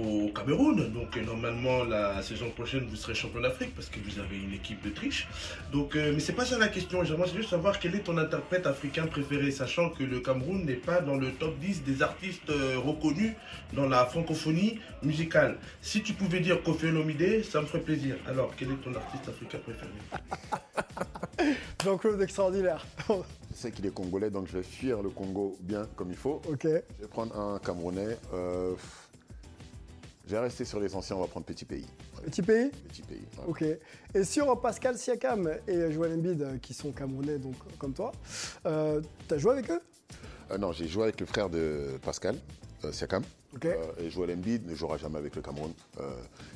au 0.00 0.28
Cameroun. 0.28 0.90
Donc, 0.90 1.14
euh, 1.18 1.22
normalement, 1.22 1.84
la 1.84 2.22
saison 2.22 2.48
prochaine, 2.48 2.86
vous 2.88 2.96
serez 2.96 3.14
champion 3.14 3.42
d'Afrique 3.42 3.74
parce 3.74 3.90
que 3.90 3.98
vous 4.00 4.18
avez 4.20 4.38
une 4.38 4.54
équipe 4.54 4.82
de 4.82 4.88
triche. 4.88 5.28
Donc, 5.70 5.96
euh, 5.96 6.12
mais 6.14 6.20
c'est 6.20 6.32
pas 6.32 6.46
ça 6.46 6.56
la 6.56 6.68
question. 6.68 7.04
J'aimerais 7.04 7.28
juste 7.28 7.50
savoir 7.50 7.78
quel 7.78 7.94
est 7.94 8.04
ton 8.04 8.16
interprète 8.16 8.66
africain 8.66 9.06
préféré, 9.06 9.50
sachant 9.50 9.90
que 9.90 10.02
le 10.02 10.20
Cameroun 10.20 10.64
n'est 10.64 10.72
pas 10.72 11.02
dans 11.02 11.16
le 11.16 11.30
top 11.32 11.58
10 11.58 11.82
des 11.82 12.00
artistes 12.00 12.48
euh, 12.48 12.78
reconnus 12.78 13.34
dans 13.74 13.86
la 13.86 14.06
francophonie 14.06 14.78
musicale. 15.02 15.58
Si 15.82 16.02
tu 16.02 16.14
pouvais 16.14 16.40
dire 16.40 16.62
Kofi 16.62 16.86
Olomide, 16.86 17.44
ça 17.44 17.60
me 17.60 17.66
ferait 17.66 17.82
plaisir. 17.82 18.16
Alors, 18.26 18.54
quel 18.56 18.70
est 18.70 18.82
ton 18.82 18.94
artiste 18.94 19.28
africain 19.28 19.58
préféré? 19.58 21.52
Jean-Claude 21.84 22.22
extraordinaire. 22.22 22.86
Je 23.58 23.62
sais 23.64 23.72
qu'il 23.72 23.86
est 23.86 23.90
congolais, 23.92 24.30
donc 24.30 24.46
je 24.46 24.56
vais 24.58 24.62
fuir 24.62 25.02
le 25.02 25.10
Congo 25.10 25.56
bien 25.58 25.84
comme 25.96 26.10
il 26.12 26.16
faut. 26.16 26.40
ok. 26.48 26.62
Je 26.62 26.68
vais 27.02 27.08
prendre 27.10 27.36
un 27.36 27.58
Camerounais. 27.58 28.16
euh, 28.32 28.76
je 30.24 30.30
vais 30.30 30.38
rester 30.38 30.64
sur 30.64 30.78
les 30.78 30.94
anciens, 30.94 31.16
on 31.16 31.22
va 31.22 31.26
prendre 31.26 31.44
Petit 31.44 31.64
Pays. 31.64 31.86
Petit 32.22 32.40
pays 32.42 32.70
Petit 32.88 33.02
Pays. 33.02 33.18
ouais. 33.38 33.44
Ok. 33.48 33.64
Et 34.14 34.22
sur 34.22 34.60
Pascal 34.60 34.96
Siakam 34.96 35.50
et 35.66 35.90
Joel 35.90 36.12
Embiid, 36.12 36.40
euh, 36.42 36.58
qui 36.58 36.72
sont 36.72 36.92
camerounais, 36.92 37.38
donc 37.38 37.56
comme 37.78 37.94
toi, 37.94 38.12
euh, 38.66 39.00
t'as 39.26 39.38
joué 39.38 39.54
avec 39.54 39.68
eux? 39.72 39.80
Euh, 40.52 40.58
non, 40.58 40.70
j'ai 40.70 40.86
joué 40.86 41.02
avec 41.04 41.18
le 41.18 41.26
frère 41.26 41.50
de 41.50 41.98
Pascal, 42.04 42.36
euh, 42.84 42.92
Siakam. 42.92 43.24
Ok. 43.56 43.64
Euh, 43.64 43.74
et 43.98 44.08
Joel 44.08 44.30
Embiid 44.36 44.68
ne 44.68 44.74
jouera 44.76 44.98
jamais 44.98 45.18
avec 45.18 45.34
le 45.34 45.42
Cameroun. 45.42 45.72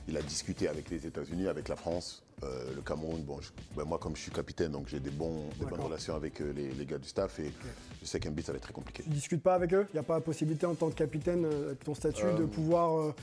Il 0.07 0.17
a 0.17 0.23
discuté 0.23 0.69
avec 0.69 0.89
les 0.89 1.05
États-Unis, 1.05 1.49
avec 1.49 1.67
la 1.67 1.75
France. 1.75 2.22
Euh, 2.45 2.75
le 2.75 2.81
Cameroun, 2.83 3.23
bon, 3.23 3.41
je- 3.41 3.51
ben, 3.77 3.85
moi 3.85 3.99
comme 3.99 4.17
je 4.17 4.23
suis 4.23 4.33
capitaine, 4.33 4.73
donc 4.73 4.89
j'ai 4.89 4.99
des, 4.99 5.11
bons, 5.11 5.45
des 5.61 5.67
bonnes 5.67 5.81
relations 5.81 6.17
avec 6.17 6.41
euh, 6.41 6.53
les, 6.53 6.71
les 6.73 6.85
gars 6.87 6.99
du 6.99 7.09
staff 7.09 7.39
et 7.39 7.53
je 8.01 8.07
sais 8.07 8.19
qu'Embiid 8.19 8.45
ça 8.45 8.51
va 8.53 8.57
être 8.57 8.65
très 8.65 8.73
compliqué. 8.73 9.05
Tu 9.05 9.11
discutes 9.11 9.43
pas 9.43 9.55
avec 9.55 9.73
eux? 9.75 9.87
Il 9.91 9.95
n'y 9.95 10.01
a 10.01 10.03
pas 10.03 10.15
la 10.15 10.21
possibilité 10.23 10.67
en 10.67 10.75
tant 10.75 10.89
que 10.91 10.95
capitaine, 10.95 11.45
euh, 11.45 11.67
avec 11.69 11.85
ton 11.85 11.95
statut, 11.95 12.25
de 12.25 12.43
Euh, 12.43 12.47
pouvoir 12.47 12.99
euh, 12.99 13.15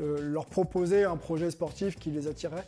euh, 0.00 0.18
leur 0.20 0.44
proposer 0.46 1.04
un 1.04 1.16
projet 1.16 1.50
sportif 1.50 1.96
qui 1.98 2.10
les 2.10 2.26
attirerait? 2.28 2.66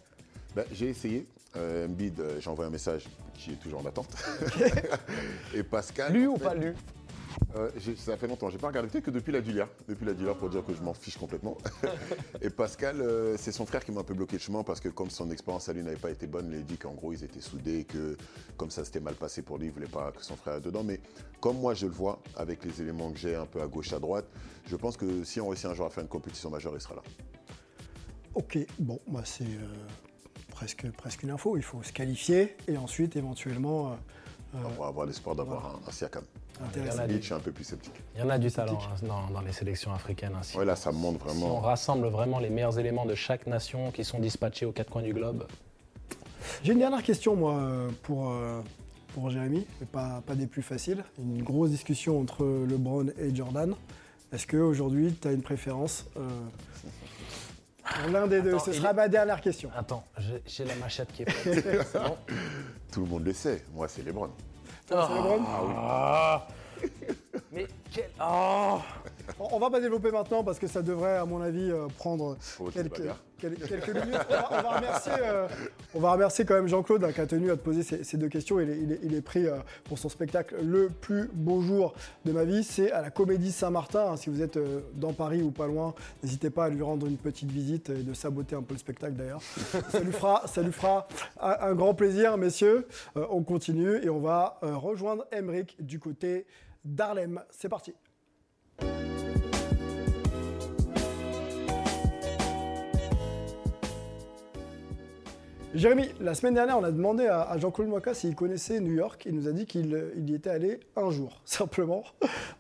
Ben, 0.57 0.65
j'ai 0.73 0.89
essayé. 0.89 1.27
Euh, 1.57 1.87
euh, 2.19 2.41
j'ai 2.41 2.49
envoyé 2.49 2.69
un 2.69 2.73
message 2.73 3.07
qui 3.35 3.53
est 3.53 3.57
toujours 3.57 3.81
en 3.81 3.87
attente. 3.87 4.15
et 5.55 5.63
Pascal. 5.63 6.13
Lu 6.13 6.29
en 6.29 6.33
ou 6.33 6.37
fait, 6.39 6.45
pas 6.45 6.55
lu? 6.55 6.75
Euh, 7.57 7.71
Ça 7.97 8.17
fait 8.17 8.27
longtemps, 8.27 8.51
j'ai 8.51 8.59
pas 8.59 8.69
regardé, 8.69 8.89
peut-être 8.89 9.05
que 9.05 9.11
depuis 9.11 9.33
la 9.33 9.41
Dulia. 9.41 9.69
Depuis 9.89 10.05
la 10.07 10.15
Dulia 10.15 10.35
pour 10.35 10.49
dire 10.51 10.65
que 10.65 10.75
je 10.75 10.83
m'en 10.83 10.95
fiche 10.95 11.17
complètement. 11.19 11.57
et 12.43 12.51
Pascal, 12.51 13.01
euh, 13.01 13.37
c'est 13.37 13.53
son 13.53 13.67
frère 13.67 13.85
qui 13.85 13.93
m'a 13.93 14.01
un 14.01 14.05
peu 14.05 14.15
bloqué 14.15 14.37
le 14.37 14.41
chemin 14.41 14.63
parce 14.63 14.81
que 14.81 14.89
comme 14.89 15.11
son 15.11 15.31
expérience 15.31 15.69
à 15.69 15.73
lui 15.73 15.83
n'avait 15.83 15.97
pas 15.97 16.11
été 16.11 16.27
bonne, 16.27 16.51
il 16.53 16.59
a 16.59 16.63
dit 16.63 16.77
qu'en 16.77 16.93
gros 16.95 17.13
ils 17.13 17.25
étaient 17.25 17.41
soudés, 17.41 17.85
que 17.85 18.17
comme 18.57 18.71
ça 18.71 18.85
s'était 18.85 19.01
mal 19.01 19.15
passé 19.15 19.43
pour 19.43 19.59
lui, 19.59 19.67
il 19.67 19.73
voulait 19.73 19.87
pas 19.87 20.13
que 20.13 20.25
son 20.25 20.37
frère 20.37 20.55
aille 20.55 20.61
dedans. 20.63 20.83
Mais 20.85 21.01
comme 21.41 21.59
moi 21.59 21.75
je 21.75 21.87
le 21.87 21.93
vois, 21.93 22.21
avec 22.37 22.65
les 22.65 22.81
éléments 22.83 23.11
que 23.13 23.19
j'ai 23.19 23.35
un 23.35 23.47
peu 23.47 23.61
à 23.63 23.67
gauche, 23.67 23.93
à 23.93 23.99
droite, 23.99 24.27
je 24.67 24.77
pense 24.77 24.97
que 24.97 25.25
si 25.25 25.41
on 25.41 25.49
réussit 25.49 25.67
un 25.67 25.75
jour 25.75 25.87
à 25.87 25.91
faire 25.91 26.03
une 26.03 26.09
compétition 26.09 26.51
majeure, 26.51 26.73
il 26.75 26.81
sera 26.81 26.95
là. 26.97 27.03
Ok, 28.35 28.59
bon, 28.79 29.01
bah 29.09 29.23
c'est 29.25 29.43
euh, 29.45 29.75
presque, 30.51 30.89
presque 30.93 31.25
une 31.25 31.31
info. 31.31 31.57
Il 31.57 31.63
faut 31.65 31.83
se 31.83 31.93
qualifier 31.93 32.57
et 32.69 32.77
ensuite 32.77 33.17
éventuellement. 33.17 33.93
euh, 34.55 34.59
On 34.77 34.81
va 34.83 34.87
avoir 34.89 35.07
l'espoir 35.07 35.35
d'avoir 35.35 35.67
un, 35.67 35.89
un 35.89 35.91
Siakam. 35.91 36.23
Intéressant. 36.65 36.97
Il 36.97 36.99
y 36.99 37.01
en 37.01 37.05
a 37.05 37.07
du- 37.09 37.17
je 37.19 37.25
suis 37.25 37.35
un 37.35 37.41
peu 37.41 37.53
plus 37.53 37.65
sceptique. 37.65 37.95
Il 38.15 38.21
y 38.21 38.25
en 38.25 38.31
a 38.31 38.39
du 38.39 38.51
talent 38.51 38.79
hein, 38.83 38.95
dans, 39.07 39.27
dans 39.31 39.41
les 39.41 39.53
sélections 39.53 39.93
africaines. 39.93 40.33
hein, 40.37 40.43
si- 40.43 40.57
Ouais, 40.57 40.65
là, 40.65 40.77
ça 40.77 40.93
me 40.93 40.99
montre 40.99 41.29
si 41.31 41.37
on 41.37 41.41
vraiment. 41.41 41.61
rassemble 41.61 42.07
vraiment 42.09 42.39
les 42.39 42.51
meilleurs 42.51 42.79
éléments 42.79 43.07
de 43.07 43.15
chaque 43.15 43.47
nation 43.47 43.91
qui 43.91 44.05
sont 44.05 44.19
dispatchés 44.19 44.67
aux 44.67 44.73
quatre 44.73 44.91
coins 44.91 45.03
du 45.03 45.13
globe. 45.13 45.47
J'ai 46.63 46.73
une 46.73 46.79
dernière 46.79 47.03
question, 47.03 47.37
moi, 47.37 47.61
pour, 48.03 48.31
euh, 48.31 48.61
pour 49.15 49.31
Jérémy, 49.31 49.67
mais 49.81 49.87
pas, 49.87 50.23
pas 50.27 50.35
des 50.35 50.47
plus 50.47 50.63
faciles. 50.63 51.05
Une 51.19 51.43
grosse 51.43 51.71
discussion 51.71 52.19
entre 52.21 52.45
LeBron 52.69 53.07
et 53.19 53.35
Jordan. 53.35 53.75
Est-ce 54.33 54.47
qu'aujourd'hui, 54.47 55.13
tu 55.21 55.29
as 55.29 55.33
une 55.33 55.43
préférence 55.43 56.07
euh, 56.17 56.29
pour 57.85 58.11
l'un 58.13 58.27
des 58.27 58.41
deux? 58.43 58.55
Attends, 58.55 58.65
Ce 58.65 58.73
sera 58.73 58.91
est- 58.91 58.95
ma 58.95 59.09
dernière 59.09 59.41
question. 59.41 59.71
Attends, 59.77 60.05
j'ai 60.47 60.65
la 60.65 60.75
machette 60.77 61.13
qui 61.13 61.23
est 61.23 61.25
prête. 61.27 61.87
Bon 61.95 62.17
Tout 62.93 63.01
le 63.05 63.07
monde 63.11 63.25
le 63.25 63.33
sait. 63.33 63.65
Moi, 63.75 63.89
c'est 63.89 64.03
LeBron. 64.03 64.31
Toi, 64.91 65.09
c'est 65.09 65.15
LeBron 65.15 65.45
Ah. 65.77 66.49
Mais 67.53 67.67
quel. 67.93 68.11
Oh 68.21 68.79
On 68.81 69.10
on 69.39 69.59
va 69.59 69.71
pas 69.71 69.81
développer 69.81 70.11
maintenant 70.11 70.43
parce 70.45 70.59
que 70.59 70.67
ça 70.67 70.83
devrait, 70.83 71.17
à 71.17 71.25
mon 71.25 71.41
avis, 71.41 71.71
euh, 71.71 71.87
prendre 71.99 72.37
Faut 72.41 72.65
quelques, 72.67 72.99
minutes. 73.01 74.19
On 74.29 74.33
va, 74.35 74.49
on 74.51 74.63
va 74.63 74.77
remercier, 74.77 75.13
euh, 75.19 75.49
on 75.95 76.01
va 76.01 76.13
remercier 76.13 76.45
quand 76.45 76.55
même 76.55 76.69
Jean-Claude 76.69 77.05
hein, 77.05 77.13
qui 77.13 77.21
a 77.21 77.27
tenu 77.27 77.51
à 77.51 77.57
te 77.57 77.63
poser 77.63 77.83
ces, 77.83 78.05
ces 78.05 78.17
deux 78.19 78.29
questions. 78.29 78.61
Il 78.61 78.69
est, 78.71 78.79
il 78.79 78.93
est- 78.93 79.01
il 79.03 79.15
est 79.15 79.23
pris 79.23 79.47
euh, 79.47 79.57
pour 79.85 79.99
son 79.99 80.09
spectacle 80.11 80.57
Le 80.63 80.89
plus 80.91 81.29
beau 81.33 81.61
jour 81.63 81.95
de 82.27 82.33
ma 82.33 82.45
vie. 82.45 82.63
C'est 82.65 82.93
à 82.93 83.01
la 83.01 83.11
Comédie 83.11 83.51
Saint-Martin. 83.53 84.13
hein. 84.13 84.17
Si 84.17 84.29
vous 84.31 84.43
êtes 84.43 84.59
dans 84.95 85.13
Paris 85.15 85.43
ou 85.43 85.51
pas 85.51 85.67
loin, 85.67 85.95
n'hésitez 86.23 86.51
pas 86.51 86.67
à 86.67 86.69
lui 86.69 86.83
rendre 86.83 87.07
une 87.07 87.17
petite 87.17 87.51
visite 87.51 87.91
et 87.91 88.03
de 88.03 88.13
saboter 88.15 88.57
un 88.57 88.63
peu 88.63 88.75
le 88.75 88.79
spectacle 88.81 89.15
d'ailleurs. 89.15 89.41
ça 89.91 90.01
lui 90.01 90.13
fera, 90.13 90.47
ça 90.47 90.61
lui 90.63 90.73
fera 90.73 91.09
un, 91.41 91.57
un 91.71 91.75
grand 91.75 91.95
plaisir, 91.95 92.37
messieurs. 92.37 92.87
On 93.17 93.43
continue 93.43 94.05
et 94.05 94.11
on 94.11 94.21
va 94.21 94.59
rejoindre 94.63 95.25
Emeric 95.33 95.77
du 95.81 95.99
côté 95.99 96.47
d'Harlem. 96.85 97.41
C'est 97.51 97.69
parti. 97.69 97.95
Jérémy, 105.73 106.09
la 106.19 106.35
semaine 106.35 106.55
dernière, 106.55 106.77
on 106.79 106.83
a 106.83 106.91
demandé 106.91 107.27
à, 107.27 107.57
Jean-Claude 107.57 107.87
Moika 107.87 108.13
s'il 108.13 108.35
connaissait 108.35 108.81
New 108.81 108.93
York. 108.93 109.23
Il 109.27 109.37
nous 109.37 109.47
a 109.47 109.53
dit 109.53 109.67
qu'il 109.67 109.95
euh, 109.95 110.13
il 110.17 110.29
y 110.29 110.35
était 110.35 110.51
allé 110.51 110.81
un 110.97 111.11
jour, 111.11 111.41
simplement. 111.45 112.03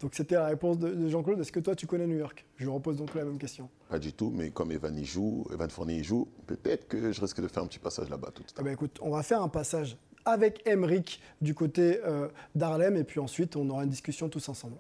Donc 0.01 0.13
c'était 0.15 0.37
la 0.37 0.47
réponse 0.47 0.79
de, 0.79 0.91
de 0.91 1.09
Jean-Claude. 1.09 1.41
Est-ce 1.41 1.51
que 1.51 1.59
toi, 1.59 1.75
tu 1.75 1.89
connais 1.89 2.07
New 2.07 2.19
York? 2.19 2.47
Je 2.57 2.65
lui 2.65 2.71
repose 2.73 2.99
donc 2.99 3.15
la 3.17 3.25
même 3.25 3.39
question. 3.39 3.69
Pas 3.89 3.99
du 3.99 4.13
tout, 4.13 4.31
mais 4.33 4.51
comme 4.51 4.71
Evan 4.71 4.97
y 4.97 5.05
joue, 5.05 5.45
Evan 5.53 5.69
Fournier 5.69 5.97
y 5.97 6.05
joue, 6.05 6.29
peut-être 6.47 6.87
que 6.87 7.11
je 7.11 7.21
risque 7.21 7.41
de 7.41 7.49
faire 7.49 7.65
un 7.65 7.67
petit 7.67 7.81
passage 7.81 8.09
là-bas 8.09 8.29
tout 8.33 8.43
à 8.43 8.47
Eh 8.49 8.55
l'heure. 8.59 8.65
ben, 8.67 8.73
écoute, 8.75 8.99
on 9.03 9.11
va 9.11 9.25
faire 9.25 9.43
un 9.43 9.49
passage 9.49 9.97
avec 10.25 10.63
Emeric 10.69 11.21
du 11.41 11.53
côté 11.55 11.99
euh, 12.05 12.29
d'Harlem 12.55 12.97
et 12.97 13.03
puis 13.05 13.19
ensuite, 13.19 13.57
on 13.57 13.69
aura 13.71 13.83
une 13.83 13.91
discussion 13.91 14.29
tous 14.29 14.49
ensemble. 14.49 14.77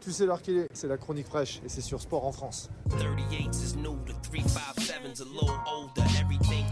Tu 0.00 0.10
sais 0.10 0.26
l'heure 0.26 0.42
qu'il 0.42 0.58
est, 0.58 0.68
c'est 0.72 0.88
la 0.88 0.96
chronique 0.98 1.28
fraîche 1.28 1.62
et 1.64 1.68
c'est 1.68 1.80
sur 1.80 2.00
Sport 2.00 2.26
en 2.26 2.32
France. 2.32 2.68
38 2.90 3.54
is 3.54 3.76
new, 3.76 3.96
the 4.04 4.14
357's 4.28 5.20
a 5.20 5.24
little 5.24 5.54
older. 5.64 6.02
Everything 6.20 6.64
else 6.64 6.71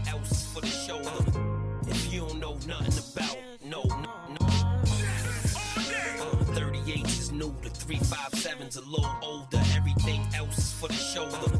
for 0.53 0.61
the 0.61 0.67
shoulder. 0.67 1.09
If 1.87 2.13
you 2.13 2.21
don't 2.21 2.39
know 2.39 2.57
nothing 2.67 2.99
about, 3.13 3.37
no, 3.63 3.83
no, 3.83 4.11
no. 4.35 4.47
Uh, 6.19 6.43
38 6.53 7.05
is 7.07 7.31
new, 7.31 7.55
the 7.63 7.69
357's 7.69 8.75
a 8.75 8.81
little 8.81 9.15
older. 9.23 9.61
Everything 9.75 10.21
else 10.35 10.57
is 10.57 10.73
for 10.73 10.89
the 10.89 10.93
shoulder. 10.93 11.51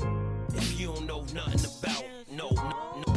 If 0.55 0.79
you 0.79 0.87
don't 0.87 1.07
know 1.07 1.21
nothing 1.33 1.65
about, 1.79 2.03
no, 2.31 2.49
no, 2.49 3.03
no. 3.07 3.13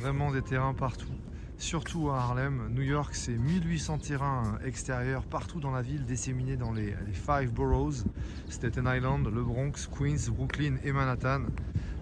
Vraiment 0.00 0.32
des 0.32 0.42
terrains 0.42 0.74
partout. 0.74 1.12
Surtout 1.58 2.08
à 2.10 2.20
Harlem. 2.20 2.68
New 2.72 2.82
York, 2.82 3.14
c'est 3.14 3.36
1800 3.36 3.98
terrains 3.98 4.58
extérieurs 4.64 5.24
partout 5.24 5.60
dans 5.60 5.72
la 5.72 5.82
ville, 5.82 6.04
disséminés 6.04 6.56
dans 6.56 6.72
les, 6.72 6.94
les 7.06 7.12
five 7.12 7.52
boroughs 7.52 8.04
Staten 8.48 8.88
Island, 8.88 9.26
le 9.26 9.42
Bronx, 9.42 9.88
Queens, 9.98 10.30
Brooklyn 10.30 10.76
et 10.84 10.92
Manhattan. 10.92 11.42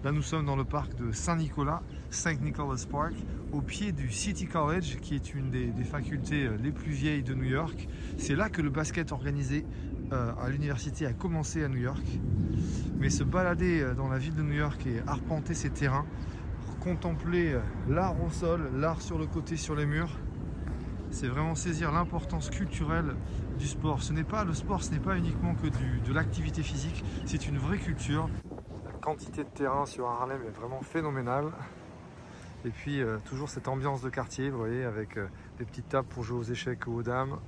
Là, 0.03 0.11
nous 0.11 0.21
sommes 0.21 0.45
dans 0.45 0.55
le 0.55 0.63
parc 0.63 0.93
de 0.95 1.11
Saint-Nicolas, 1.11 1.81
St. 2.11 2.39
Nicholas 2.41 2.85
Park, 2.89 3.13
au 3.51 3.61
pied 3.61 3.91
du 3.91 4.11
City 4.11 4.45
College, 4.45 4.97
qui 5.01 5.15
est 5.15 5.33
une 5.33 5.49
des, 5.49 5.71
facultés 5.83 6.45
euh, 6.45 6.57
les 6.61 6.71
plus 6.71 6.91
vieilles 6.91 7.23
de 7.23 7.33
New 7.33 7.49
York. 7.49 7.87
C'est 8.17 8.35
là 8.35 8.49
que 8.49 8.61
le 8.61 8.69
basket 8.69 9.11
organisé 9.11 9.65
euh, 10.13 10.31
à 10.39 10.49
l'université 10.49 11.07
a 11.07 11.13
commencé 11.13 11.63
à 11.63 11.67
New 11.67 11.79
York. 11.79 12.05
Mais 12.99 13.09
se 13.09 13.23
balader 13.23 13.81
euh, 13.81 13.95
dans 13.95 14.07
la 14.07 14.19
ville 14.19 14.35
de 14.35 14.43
New 14.43 14.53
York 14.53 14.85
et 14.85 15.01
arpenter 15.07 15.55
ces 15.55 15.71
terrains, 15.71 16.05
contempler 16.79 17.57
l'art 17.89 18.21
au 18.23 18.29
sol, 18.29 18.69
l'art 18.75 19.01
sur 19.01 19.17
le 19.17 19.25
côté, 19.25 19.57
sur 19.57 19.75
les 19.75 19.87
murs, 19.87 20.15
c'est 21.09 21.27
vraiment 21.27 21.55
saisir 21.55 21.91
l'importance 21.91 22.51
culturelle 22.51 23.15
du 23.57 23.65
sport. 23.65 24.03
Ce 24.03 24.13
n'est 24.13 24.23
pas 24.23 24.45
le 24.45 24.53
sport, 24.53 24.83
ce 24.83 24.91
n'est 24.91 24.99
pas 24.99 25.17
uniquement 25.17 25.55
que 25.55 25.67
de 25.67 26.13
l'activité 26.13 26.61
physique, 26.61 27.03
c'est 27.25 27.47
une 27.47 27.57
vraie 27.57 27.79
culture. 27.79 28.29
Quantité 29.07 29.45
de 29.45 29.49
terrain 29.49 29.85
sur 29.85 30.05
Harlem 30.05 30.41
est 30.45 30.51
vraiment 30.51 30.81
phénoménale. 30.81 31.53
Et 32.65 32.71
puis 32.71 33.01
euh, 33.01 33.19
toujours 33.19 33.47
cette 33.47 33.69
ambiance 33.69 34.01
de 34.01 34.09
quartier, 34.09 34.49
vous 34.49 34.57
voyez, 34.57 34.83
avec 34.83 35.15
euh, 35.15 35.29
des 35.57 35.63
petites 35.63 35.87
tables 35.87 36.09
pour 36.09 36.25
jouer 36.25 36.39
aux 36.39 36.43
échecs 36.43 36.87
ou 36.87 36.91
aux 36.91 37.03
dames. 37.03 37.39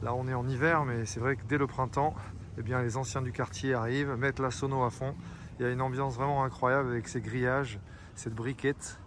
Là 0.00 0.14
on 0.14 0.26
est 0.28 0.32
en 0.32 0.48
hiver, 0.48 0.86
mais 0.86 1.04
c'est 1.04 1.20
vrai 1.20 1.36
que 1.36 1.44
dès 1.44 1.58
le 1.58 1.66
printemps, 1.66 2.14
eh 2.56 2.62
bien, 2.62 2.80
les 2.80 2.96
anciens 2.96 3.20
du 3.20 3.32
quartier 3.32 3.74
arrivent, 3.74 4.14
mettent 4.16 4.40
la 4.40 4.50
sono 4.50 4.82
à 4.82 4.88
fond. 4.88 5.14
Il 5.58 5.66
y 5.66 5.68
a 5.68 5.70
une 5.70 5.82
ambiance 5.82 6.16
vraiment 6.16 6.42
incroyable 6.42 6.88
avec 6.88 7.06
ces 7.06 7.20
grillages, 7.20 7.80
cette 8.14 8.34
briquette, 8.34 8.98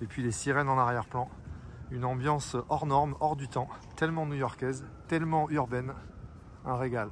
et 0.00 0.06
puis 0.06 0.22
les 0.22 0.30
sirènes 0.30 0.68
en 0.68 0.78
arrière-plan. 0.78 1.28
Une 1.90 2.04
ambiance 2.04 2.56
hors 2.68 2.86
norme, 2.86 3.16
hors 3.18 3.34
du 3.34 3.48
temps, 3.48 3.68
tellement 3.96 4.24
new-yorkaise, 4.24 4.86
tellement 5.08 5.50
urbaine, 5.50 5.94
un 6.64 6.76
régal. 6.76 7.10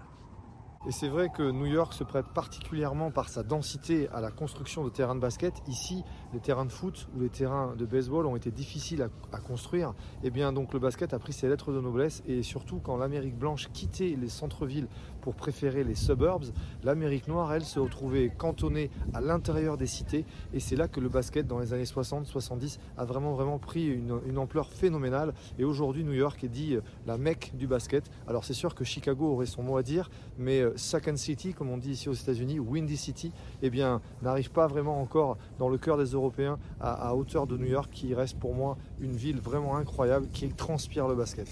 Et 0.87 0.93
c'est 0.93 1.09
vrai 1.09 1.29
que 1.29 1.43
New 1.43 1.67
York 1.67 1.93
se 1.93 2.05
prête 2.05 2.27
particulièrement 2.29 3.11
par 3.11 3.29
sa 3.29 3.43
densité 3.43 4.09
à 4.11 4.21
la 4.21 4.31
construction 4.31 4.85
de 4.85 4.91
terrains 4.91 5.17
de 5.17 5.21
basket. 5.21 5.55
Ici, 5.67 6.05
les 6.33 6.39
terrains 6.39 6.65
de 6.67 6.71
foot 6.71 7.09
ou 7.17 7.21
les 7.21 7.29
terrains 7.29 7.75
de 7.77 7.85
baseball 7.85 8.27
ont 8.27 8.37
été 8.37 8.53
difficiles 8.53 9.09
à, 9.33 9.41
construire. 9.41 9.93
Et 10.23 10.31
bien 10.31 10.53
donc 10.53 10.73
le 10.73 10.79
basket 10.79 11.13
a 11.15 11.19
pris 11.19 11.33
ses 11.33 11.49
lettres 11.49 11.73
de 11.73 11.81
noblesse 11.81 12.23
et 12.27 12.45
surtout 12.45 12.79
quand 12.79 12.97
l'Amérique 12.97 13.37
blanche 13.37 13.69
quittait 13.73 14.17
les 14.19 14.29
centres-villes 14.29 14.89
pour 15.21 15.35
préférer 15.35 15.85
les 15.85 15.95
suburbs, 15.95 16.47
l'Amérique 16.85 17.29
noire, 17.29 17.53
elle, 17.53 17.65
se 17.65 17.79
retrouvait 17.79 18.31
cantonnée 18.37 18.91
à 19.15 19.21
l'intérieur 19.21 19.77
des 19.77 19.87
cités. 19.87 20.25
Et 20.53 20.61
c'est 20.61 20.77
là 20.77 20.89
que 20.89 21.01
le 21.01 21.09
basket, 21.09 21.47
dans 21.47 21.59
les 21.59 21.73
années 21.73 21.85
60-70, 21.85 22.79
a 22.97 23.05
vraiment, 23.05 23.35
vraiment 23.35 23.59
pris 23.59 23.87
une, 23.87 24.39
ampleur 24.39 24.71
phénoménale. 24.71 25.35
Et 25.59 25.65
aujourd'hui, 25.65 26.05
New 26.05 26.13
York 26.13 26.43
est 26.45 26.49
dit 26.49 26.75
euh, 26.75 26.81
la 27.07 27.19
mecque 27.19 27.53
du 27.55 27.67
basket. 27.67 28.09
Alors 28.29 28.45
c'est 28.45 28.55
sûr 28.55 28.75
que 28.75 28.85
Chicago 28.85 29.33
aurait 29.33 29.47
son 29.47 29.63
mot 29.63 29.77
à 29.77 29.83
dire, 29.83 30.11
mais 30.39 30.61
euh, 30.61 30.73
Second 30.77 31.17
City, 31.17 31.55
comme 31.55 31.71
on 31.71 31.79
dit 31.79 31.91
ici 31.91 32.09
aux 32.09 32.15
États-Unis, 32.15 32.61
Windy 32.61 32.97
City, 32.97 33.33
eh 33.63 33.71
bien, 33.71 34.01
n'arrive 34.23 34.51
pas 34.53 34.67
vraiment 34.67 35.01
encore 35.01 35.39
dans 35.59 35.69
le 35.69 35.79
cœur 35.79 35.99
des 35.99 36.13
Européens 36.13 36.59
à 36.81 37.15
hauteur 37.17 37.47
de 37.47 37.57
New 37.57 37.67
York, 37.67 37.91
qui 37.93 38.15
reste 38.15 38.39
pour 38.39 38.55
moi 38.55 38.77
une 39.01 39.13
ville 39.13 39.41
vraiment 39.41 39.77
incroyable 39.77 40.29
qui 40.33 40.49
transpire 40.49 41.09
le 41.09 41.15
basket. 41.15 41.49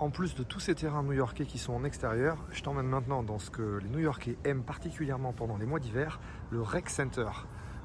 En 0.00 0.10
plus 0.10 0.36
de 0.36 0.44
tous 0.44 0.60
ces 0.60 0.76
terrains 0.76 1.02
new-yorkais 1.02 1.44
qui 1.44 1.58
sont 1.58 1.72
en 1.72 1.82
extérieur, 1.82 2.38
je 2.52 2.62
t'emmène 2.62 2.86
maintenant 2.86 3.24
dans 3.24 3.40
ce 3.40 3.50
que 3.50 3.80
les 3.82 3.88
New-Yorkais 3.88 4.36
aiment 4.44 4.62
particulièrement 4.62 5.32
pendant 5.32 5.56
les 5.56 5.66
mois 5.66 5.80
d'hiver, 5.80 6.20
le 6.52 6.62
Rec 6.62 6.88
Center. 6.88 7.28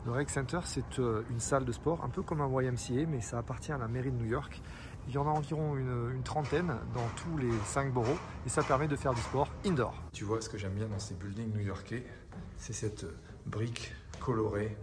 Le 0.06 0.12
Rec 0.12 0.30
Center, 0.30 0.60
c'est 0.63 0.99
euh, 0.99 1.23
une 1.32 1.39
salle 1.39 1.65
de 1.65 1.71
sport, 1.71 2.04
un 2.04 2.10
peu 2.10 2.21
comme 2.21 2.41
un 2.41 2.62
YMCA, 2.62 3.08
mais 3.08 3.19
ça 3.19 3.39
appartient 3.39 3.71
à 3.71 3.80
la 3.80 3.88
mairie 3.88 4.12
de 4.12 4.17
New 4.17 4.28
York. 4.28 4.62
Il 5.08 5.13
y 5.15 5.17
en 5.17 5.26
a 5.26 5.32
environ 5.32 5.76
une, 5.76 6.21
trentaine 6.21 6.76
dans 6.93 7.08
tous 7.15 7.36
les 7.39 7.52
cinq 7.65 7.91
boroughs 7.91 8.19
et 8.45 8.49
ça 8.49 8.62
permet 8.62 8.88
de 8.88 8.95
faire 8.95 9.15
du 9.15 9.21
sport 9.21 9.49
indoor. 9.65 9.95
Tu 10.12 10.23
vois, 10.23 10.39
ce 10.39 10.49
que 10.49 10.58
j'aime 10.60 10.73
bien 10.73 10.88
dans 10.88 10.99
ces 10.99 11.15
buildings 11.15 11.52
new-yorkais, 11.52 12.06
c'est 12.58 12.73
cette 12.73 13.06
euh, 13.06 13.17
brique 13.47 13.91
colorée 14.19 14.78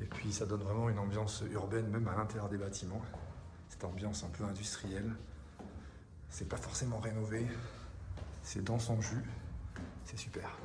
et 0.00 0.06
puis 0.06 0.32
ça 0.32 0.46
donne 0.46 0.62
vraiment 0.62 0.88
une 0.88 0.98
ambiance 0.98 1.44
urbaine, 1.52 1.88
même 1.88 2.08
à 2.08 2.16
l'intérieur 2.16 2.48
des 2.48 2.56
bâtiments. 2.56 3.02
Cette 3.68 3.84
ambiance 3.84 4.24
un 4.24 4.30
peu 4.30 4.44
industrielle. 4.44 5.12
C'est 6.32 6.48
pas 6.48 6.56
forcément 6.56 6.98
rénové, 6.98 7.46
c'est 8.42 8.64
dans 8.64 8.78
son 8.78 8.98
jus, 9.02 9.22
c'est 10.06 10.18
super. 10.18 10.56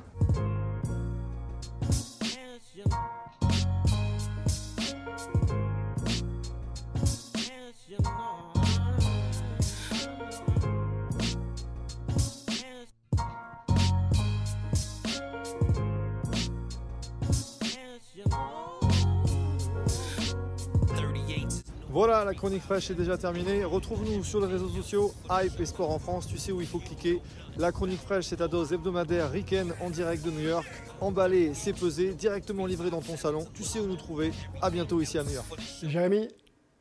Voilà, 21.90 22.22
la 22.22 22.34
chronique 22.34 22.62
fraîche 22.62 22.90
est 22.90 22.94
déjà 22.94 23.16
terminée. 23.16 23.64
Retrouve-nous 23.64 24.22
sur 24.22 24.40
les 24.40 24.46
réseaux 24.46 24.68
sociaux, 24.68 25.14
Hype 25.30 25.64
Sport 25.64 25.90
en 25.90 25.98
France. 25.98 26.26
Tu 26.26 26.36
sais 26.36 26.52
où 26.52 26.60
il 26.60 26.66
faut 26.66 26.80
cliquer. 26.80 27.18
La 27.56 27.72
chronique 27.72 28.00
fraîche, 28.00 28.26
c'est 28.26 28.36
ta 28.36 28.46
dose 28.46 28.74
hebdomadaire 28.74 29.32
week-end 29.32 29.68
en 29.80 29.88
direct 29.88 30.22
de 30.22 30.30
New 30.30 30.46
York. 30.46 30.66
Emballé, 31.00 31.54
c'est 31.54 31.72
pesé, 31.72 32.12
directement 32.12 32.66
livré 32.66 32.90
dans 32.90 33.00
ton 33.00 33.16
salon. 33.16 33.46
Tu 33.54 33.64
sais 33.64 33.80
où 33.80 33.86
nous 33.86 33.96
trouver. 33.96 34.32
À 34.60 34.68
bientôt 34.68 35.00
ici 35.00 35.16
à 35.16 35.24
New 35.24 35.32
York. 35.32 35.46
Jérémy, 35.82 36.28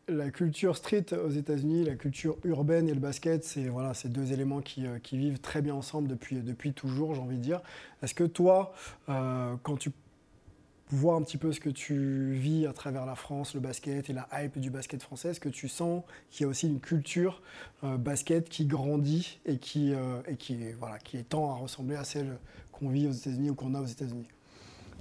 la 0.09 0.29
culture 0.29 0.75
street 0.75 1.05
aux 1.13 1.31
États-Unis, 1.31 1.85
la 1.85 1.95
culture 1.95 2.35
urbaine 2.43 2.89
et 2.89 2.93
le 2.93 2.99
basket, 2.99 3.45
c'est 3.45 3.69
voilà, 3.69 3.93
ces 3.93 4.09
deux 4.09 4.33
éléments 4.33 4.59
qui, 4.59 4.85
euh, 4.85 4.99
qui 4.99 5.17
vivent 5.17 5.39
très 5.39 5.61
bien 5.61 5.75
ensemble 5.75 6.09
depuis, 6.09 6.35
depuis 6.35 6.73
toujours, 6.73 7.15
j'ai 7.15 7.21
envie 7.21 7.37
de 7.37 7.43
dire. 7.43 7.61
Est-ce 8.03 8.13
que 8.13 8.25
toi, 8.25 8.73
euh, 9.07 9.55
quand 9.63 9.77
tu 9.77 9.91
vois 10.95 11.15
un 11.15 11.21
petit 11.21 11.37
peu 11.37 11.51
ce 11.51 11.59
que 11.59 11.69
tu 11.69 12.33
vis 12.33 12.65
à 12.65 12.73
travers 12.73 13.05
la 13.05 13.15
France, 13.15 13.53
le 13.53 13.59
basket 13.59 14.09
et 14.09 14.13
la 14.13 14.27
hype 14.33 14.57
du 14.59 14.69
basket 14.69 15.01
français, 15.01 15.29
est-ce 15.29 15.39
que 15.39 15.49
tu 15.49 15.67
sens 15.67 16.03
qu'il 16.31 16.43
y 16.43 16.45
a 16.45 16.49
aussi 16.49 16.67
une 16.67 16.79
culture 16.79 17.41
euh, 17.83 17.97
basket 17.97 18.47
qui 18.49 18.65
grandit 18.65 19.39
et 19.45 19.57
qui, 19.57 19.93
euh, 19.93 20.21
voilà, 20.79 20.99
qui 20.99 21.23
tend 21.23 21.51
à 21.51 21.55
ressembler 21.55 21.95
à 21.95 22.03
celle 22.03 22.37
qu'on 22.71 22.89
vit 22.89 23.07
aux 23.07 23.11
États-Unis 23.11 23.49
ou 23.49 23.55
qu'on 23.55 23.73
a 23.75 23.81
aux 23.81 23.85
États-Unis? 23.85 24.27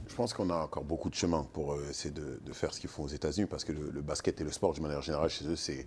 Je 0.08 0.14
pense 0.14 0.32
qu'on 0.32 0.50
a 0.50 0.56
encore 0.56 0.84
beaucoup 0.84 1.10
de 1.10 1.14
chemin 1.14 1.46
pour 1.52 1.72
euh, 1.72 1.86
essayer 1.90 2.14
de, 2.14 2.38
de 2.44 2.52
faire 2.52 2.72
ce 2.72 2.80
qu'ils 2.80 2.88
font 2.88 3.02
aux 3.02 3.08
États-Unis 3.08 3.46
parce 3.46 3.64
que 3.64 3.72
le, 3.72 3.90
le 3.90 4.00
basket 4.02 4.40
et 4.40 4.44
le 4.44 4.52
sport, 4.52 4.72
de 4.72 4.80
manière 4.80 5.02
générale, 5.02 5.28
chez 5.28 5.46
eux, 5.46 5.56
c'est 5.56 5.84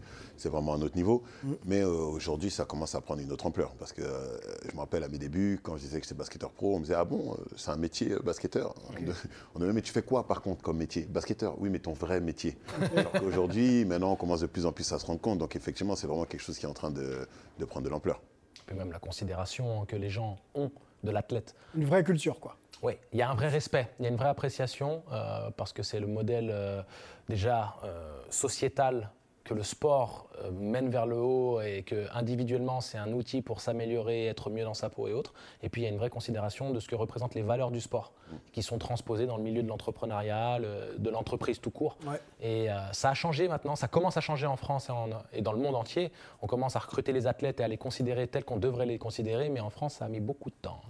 vraiment 0.49 0.73
un 0.73 0.81
autre 0.81 0.95
niveau. 0.95 1.23
Mais 1.65 1.81
euh, 1.81 1.87
aujourd'hui, 1.89 2.51
ça 2.51 2.65
commence 2.65 2.95
à 2.95 3.01
prendre 3.01 3.21
une 3.21 3.31
autre 3.31 3.45
ampleur 3.45 3.71
parce 3.79 3.93
que 3.93 4.01
euh, 4.01 4.37
je 4.69 4.75
me 4.75 4.79
rappelle 4.81 5.03
à 5.03 5.07
mes 5.07 5.17
débuts, 5.17 5.59
quand 5.63 5.77
je 5.77 5.81
disais 5.83 5.99
que 5.99 6.05
j'étais 6.05 6.15
basketteur 6.15 6.51
pro, 6.51 6.75
on 6.75 6.79
me 6.79 6.83
disait 6.83 6.95
Ah 6.95 7.05
bon, 7.05 7.37
c'est 7.55 7.71
un 7.71 7.77
métier, 7.77 8.11
euh, 8.11 8.19
basketteur 8.19 8.75
On 8.89 8.93
me- 9.01 9.13
On 9.55 9.59
me 9.59 9.63
disait 9.65 9.73
Mais 9.73 9.81
tu 9.81 9.91
fais 9.93 10.01
quoi 10.03 10.27
par 10.27 10.41
contre 10.41 10.61
comme 10.63 10.77
métier? 10.77 11.03
Basketteur 11.05 11.55
Oui, 11.59 11.69
mais 11.69 11.79
ton 11.79 11.93
vrai 11.93 12.19
métier. 12.19 12.57
Alors 12.97 13.11
qu'aujourd'hui, 13.13 13.85
maintenant, 13.85 14.11
on 14.11 14.15
commence 14.17 14.41
de 14.41 14.47
plus 14.47 14.65
en 14.65 14.71
plus 14.73 14.91
à 14.91 14.99
se 14.99 15.05
rendre 15.05 15.21
compte. 15.21 15.39
Donc 15.39 15.55
effectivement, 15.55 15.95
c'est 15.95 16.07
vraiment 16.07 16.25
quelque 16.25 16.41
chose 16.41 16.57
qui 16.59 16.65
est 16.65 16.69
en 16.69 16.73
train 16.73 16.91
de, 16.91 17.27
de 17.57 17.65
prendre 17.65 17.85
de 17.85 17.89
l'ampleur. 17.89 18.21
Et 18.69 18.73
même 18.73 18.91
la 18.91 18.99
considération 18.99 19.85
que 19.85 19.95
les 19.95 20.09
gens 20.09 20.37
ont 20.53 20.71
de 21.03 21.11
l'athlète. 21.11 21.55
Une 21.75 21.85
vraie 21.85 22.03
culture, 22.03 22.39
quoi. 22.39 22.57
Oui, 22.81 22.93
il 23.11 23.19
y 23.19 23.21
a 23.21 23.29
un 23.29 23.33
vrai 23.35 23.47
respect, 23.49 23.87
il 23.99 24.03
y 24.03 24.05
a 24.05 24.09
une 24.09 24.15
vraie 24.17 24.29
appréciation, 24.29 25.03
euh, 25.11 25.49
parce 25.57 25.73
que 25.73 25.83
c'est 25.83 25.99
le 25.99 26.07
modèle 26.07 26.49
euh, 26.51 26.81
déjà 27.27 27.75
euh, 27.83 28.21
sociétal 28.29 29.11
que 29.43 29.53
le 29.55 29.63
sport 29.63 30.29
euh, 30.43 30.51
mène 30.51 30.89
vers 30.89 31.07
le 31.07 31.15
haut 31.17 31.59
et 31.59 31.81
que 31.81 32.05
individuellement 32.13 32.81
c'est 32.81 32.99
un 32.99 33.11
outil 33.13 33.41
pour 33.41 33.61
s'améliorer, 33.61 34.27
être 34.27 34.49
mieux 34.51 34.63
dans 34.63 34.75
sa 34.75 34.89
peau 34.89 35.07
et 35.07 35.13
autres. 35.13 35.33
Et 35.63 35.69
puis 35.69 35.81
il 35.81 35.85
y 35.85 35.87
a 35.87 35.89
une 35.89 35.97
vraie 35.97 36.11
considération 36.11 36.69
de 36.71 36.79
ce 36.79 36.87
que 36.87 36.95
représentent 36.95 37.33
les 37.33 37.41
valeurs 37.41 37.71
du 37.71 37.81
sport, 37.81 38.13
qui 38.53 38.61
sont 38.61 38.77
transposées 38.77 39.25
dans 39.25 39.37
le 39.37 39.43
milieu 39.43 39.63
de 39.63 39.67
l'entrepreneuriat, 39.67 40.59
le- 40.59 40.97
de 40.99 41.09
l'entreprise 41.09 41.59
tout 41.59 41.71
court. 41.71 41.97
Ouais. 42.05 42.21
Et 42.41 42.69
euh, 42.71 42.77
ça 42.93 43.09
a 43.09 43.13
changé 43.15 43.47
maintenant, 43.47 43.75
ça 43.75 43.87
commence 43.87 44.17
à 44.17 44.21
changer 44.21 44.45
en 44.45 44.55
France 44.55 44.89
et, 44.89 44.91
en- 44.91 45.09
et 45.33 45.41
dans 45.41 45.53
le 45.53 45.59
monde 45.59 45.75
entier. 45.75 46.11
On 46.43 46.47
commence 46.47 46.75
à 46.75 46.79
recruter 46.79 47.11
les 47.11 47.25
athlètes 47.25 47.59
et 47.59 47.63
à 47.63 47.67
les 47.67 47.77
considérer 47.77 48.27
tels 48.27 48.45
qu'on 48.45 48.57
devrait 48.57 48.85
les 48.85 48.99
considérer, 48.99 49.49
mais 49.49 49.61
en 49.61 49.71
France 49.71 49.95
ça 49.95 50.05
a 50.05 50.09
mis 50.09 50.19
beaucoup 50.19 50.51
de 50.51 50.55
temps. 50.61 50.81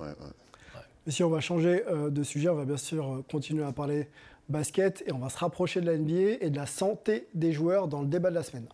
Et 1.07 1.11
si 1.11 1.23
on 1.23 1.29
va 1.29 1.39
changer 1.39 1.83
euh, 1.87 2.09
de 2.09 2.23
sujet, 2.23 2.49
on 2.49 2.55
va 2.55 2.65
bien 2.65 2.77
sûr 2.77 3.05
euh, 3.05 3.25
continuer 3.31 3.63
à 3.63 3.71
parler 3.71 4.07
basket 4.49 5.03
et 5.07 5.13
on 5.13 5.19
va 5.19 5.29
se 5.29 5.37
rapprocher 5.37 5.79
de 5.81 5.85
la 5.85 5.97
NBA 5.97 6.37
et 6.41 6.49
de 6.49 6.55
la 6.55 6.65
santé 6.65 7.27
des 7.33 7.51
joueurs 7.51 7.87
dans 7.87 8.01
le 8.01 8.07
débat 8.07 8.29
de 8.29 8.35
la 8.35 8.43
semaine. 8.43 8.67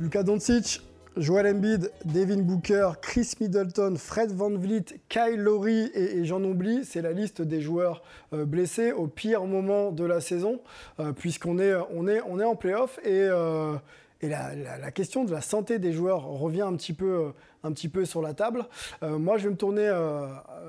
Luka 0.00 0.22
Doncic 0.22 0.80
Joel 1.18 1.48
Embiid, 1.48 1.90
Devin 2.04 2.42
Booker, 2.42 2.92
Chris 3.02 3.32
Middleton, 3.40 3.96
Fred 3.96 4.30
Van 4.30 4.50
Vliet, 4.50 5.00
Kyle 5.08 5.40
Lowry 5.40 5.90
et, 5.92 6.18
et 6.18 6.24
j'en 6.24 6.42
oublie, 6.44 6.84
c'est 6.84 7.02
la 7.02 7.10
liste 7.10 7.42
des 7.42 7.60
joueurs 7.60 8.02
euh, 8.32 8.44
blessés 8.44 8.92
au 8.92 9.08
pire 9.08 9.44
moment 9.44 9.90
de 9.90 10.04
la 10.04 10.20
saison, 10.20 10.60
euh, 11.00 11.12
puisqu'on 11.12 11.58
est, 11.58 11.74
on 11.92 12.06
est, 12.06 12.44
en 12.44 12.54
playoff 12.54 13.00
et, 13.02 13.22
euh, 13.22 13.74
et 14.20 14.28
la, 14.28 14.92
question 14.92 15.24
de 15.24 15.32
la 15.32 15.40
santé 15.40 15.80
des 15.80 15.92
joueurs 15.92 16.24
revient 16.24 16.62
un 16.62 16.76
petit 16.76 16.92
peu, 16.92 18.04
sur 18.04 18.22
la 18.22 18.34
table. 18.34 18.64
Moi, 19.02 19.38
je 19.38 19.44
vais 19.44 19.50
me 19.50 19.56
tourner 19.56 19.92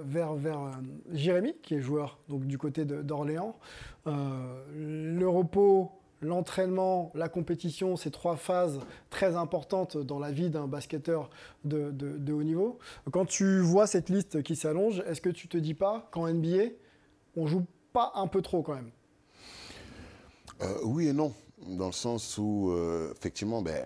vers, 0.05 0.33
Jérémy, 1.11 1.55
qui 1.63 1.75
est 1.75 1.81
joueur 1.81 2.19
du 2.29 2.59
côté 2.59 2.85
d'Orléans. 2.85 3.55
Le 4.05 5.25
repos, 5.25 5.99
l'entraînement, 6.21 7.11
la 7.15 7.29
compétition, 7.29 7.95
ces 7.95 8.11
trois 8.11 8.35
phases 8.35 8.79
très 9.19 9.35
importantes 9.35 9.97
dans 9.97 10.17
la 10.17 10.31
vie 10.31 10.49
d'un 10.49 10.67
basketteur 10.67 11.29
de, 11.65 12.31
haut 12.31 12.43
niveau. 12.43 12.79
Quand 13.11 13.25
tu 13.25 13.59
vois 13.59 13.85
cette 13.85 14.07
liste 14.07 14.41
qui 14.43 14.55
s'allonge, 14.55 15.03
est-ce 15.07 15.19
que 15.19 15.29
tu 15.29 15.49
te 15.49 15.57
dis 15.57 15.73
pas 15.73 16.07
qu'en 16.13 16.33
NBA, 16.33 16.69
on 17.35 17.45
joue 17.45 17.65
pas 17.91 18.13
un 18.15 18.27
peu 18.27 18.41
trop 18.41 18.61
quand 18.61 18.75
même? 18.75 18.91
Euh, 20.61 20.73
oui 20.85 21.09
et 21.09 21.13
non, 21.13 21.33
dans 21.67 21.87
le 21.87 21.91
sens 21.91 22.37
où, 22.37 22.71
euh, 22.71 23.11
effectivement, 23.11 23.61
ben, 23.61 23.85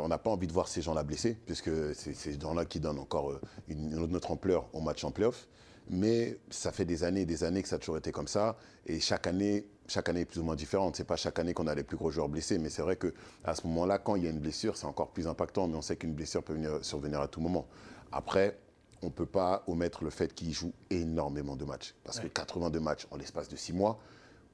on 0.00 0.08
n'a 0.08 0.18
pas 0.18 0.30
envie 0.30 0.46
de 0.46 0.52
voir 0.52 0.68
ces 0.68 0.80
gens-là 0.80 1.02
blessés, 1.02 1.36
puisque 1.44 1.94
c'est 1.94 2.14
ces 2.14 2.40
gens-là 2.40 2.64
qui 2.64 2.80
donnent 2.80 2.98
encore 2.98 3.32
euh, 3.32 3.40
une, 3.68 3.92
une 3.92 4.16
autre 4.16 4.30
ampleur 4.30 4.66
au 4.72 4.80
match 4.80 5.04
en 5.04 5.10
playoff. 5.10 5.46
Mais 5.90 6.38
ça 6.48 6.72
fait 6.72 6.86
des 6.86 7.04
années 7.04 7.22
et 7.22 7.26
des 7.26 7.44
années 7.44 7.62
que 7.62 7.68
ça 7.68 7.76
a 7.76 7.78
toujours 7.78 7.98
été 7.98 8.12
comme 8.12 8.28
ça, 8.28 8.56
et 8.86 8.98
chaque 8.98 9.26
année, 9.26 9.66
chaque 9.88 10.08
année 10.08 10.20
est 10.20 10.24
plus 10.24 10.40
ou 10.40 10.44
moins 10.44 10.56
différente. 10.56 10.96
C'est 10.96 11.04
pas 11.04 11.16
chaque 11.16 11.38
année 11.38 11.54
qu'on 11.54 11.66
a 11.66 11.74
les 11.74 11.82
plus 11.84 11.96
gros 11.96 12.10
joueurs 12.10 12.28
blessés, 12.28 12.58
mais 12.58 12.70
c'est 12.70 12.82
vrai 12.82 12.96
que 12.96 13.12
à 13.44 13.54
ce 13.54 13.66
moment-là, 13.66 13.98
quand 13.98 14.16
il 14.16 14.24
y 14.24 14.26
a 14.26 14.30
une 14.30 14.40
blessure, 14.40 14.76
c'est 14.76 14.86
encore 14.86 15.08
plus 15.08 15.26
impactant. 15.26 15.68
Mais 15.68 15.76
on 15.76 15.82
sait 15.82 15.96
qu'une 15.96 16.14
blessure 16.14 16.42
peut 16.42 16.54
venir, 16.54 16.78
survenir 16.82 17.20
à 17.20 17.28
tout 17.28 17.40
moment. 17.40 17.66
Après, 18.12 18.58
on 19.02 19.06
ne 19.06 19.10
peut 19.12 19.26
pas 19.26 19.62
omettre 19.66 20.04
le 20.04 20.10
fait 20.10 20.32
qu'ils 20.34 20.52
jouent 20.52 20.72
énormément 20.90 21.54
de 21.56 21.64
matchs, 21.64 21.94
parce 22.04 22.18
que 22.18 22.26
82 22.28 22.80
matchs 22.80 23.06
en 23.10 23.16
l'espace 23.16 23.48
de 23.48 23.56
6 23.56 23.72
mois, 23.74 23.98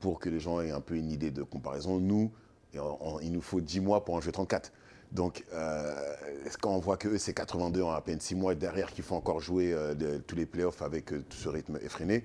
pour 0.01 0.19
que 0.19 0.29
les 0.29 0.41
gens 0.41 0.61
aient 0.61 0.73
un 0.73 0.81
peu 0.81 0.97
une 0.97 1.11
idée 1.13 1.31
de 1.31 1.43
comparaison. 1.45 2.01
Nous, 2.01 2.31
il 2.75 3.31
nous 3.33 3.41
faut 3.43 3.61
10 3.61 3.81
mois 3.81 4.05
pour 4.05 4.15
en 4.17 4.21
jouer 4.21 4.33
34. 4.33 4.73
Donc, 5.13 5.45
euh, 5.53 6.15
quand 6.61 6.71
on 6.75 6.79
voit 6.79 6.97
que 6.97 7.07
eux, 7.09 7.19
c'est 7.19 7.35
82 7.35 7.83
en 7.83 7.91
à 7.93 8.01
peine 8.01 8.19
6 8.19 8.35
mois, 8.35 8.55
et 8.55 8.57
derrière 8.57 8.91
qu'il 8.93 9.05
faut 9.05 9.15
encore 9.15 9.41
jouer 9.41 9.73
euh, 9.73 9.95
de- 9.95 10.17
tous 10.19 10.35
les 10.37 10.47
playoffs 10.47 10.81
avec 10.83 11.13
euh, 11.13 11.23
tout 11.29 11.37
ce 11.37 11.49
rythme 11.51 11.79
effréné, 11.83 12.25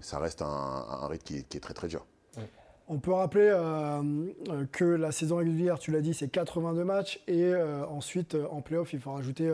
ça 0.00 0.18
reste 0.20 0.40
un, 0.42 0.46
un 0.46 1.06
rythme 1.08 1.24
qui 1.24 1.44
qui 1.44 1.56
est 1.56 1.60
très 1.60 1.74
très 1.74 1.88
dur. 1.88 2.06
On 2.90 2.98
peut 2.98 3.12
rappeler 3.12 3.50
euh, 3.52 4.02
euh, 4.48 4.64
que 4.72 4.84
la 4.84 5.12
saison 5.12 5.36
régulière, 5.36 5.78
tu 5.78 5.90
l'as 5.90 6.00
dit, 6.00 6.14
c'est 6.14 6.28
82 6.28 6.84
matchs 6.84 7.20
et 7.28 7.44
euh, 7.44 7.86
ensuite 7.86 8.34
en 8.50 8.62
playoff, 8.62 8.94
il 8.94 9.00
faut 9.00 9.12
rajouter 9.12 9.52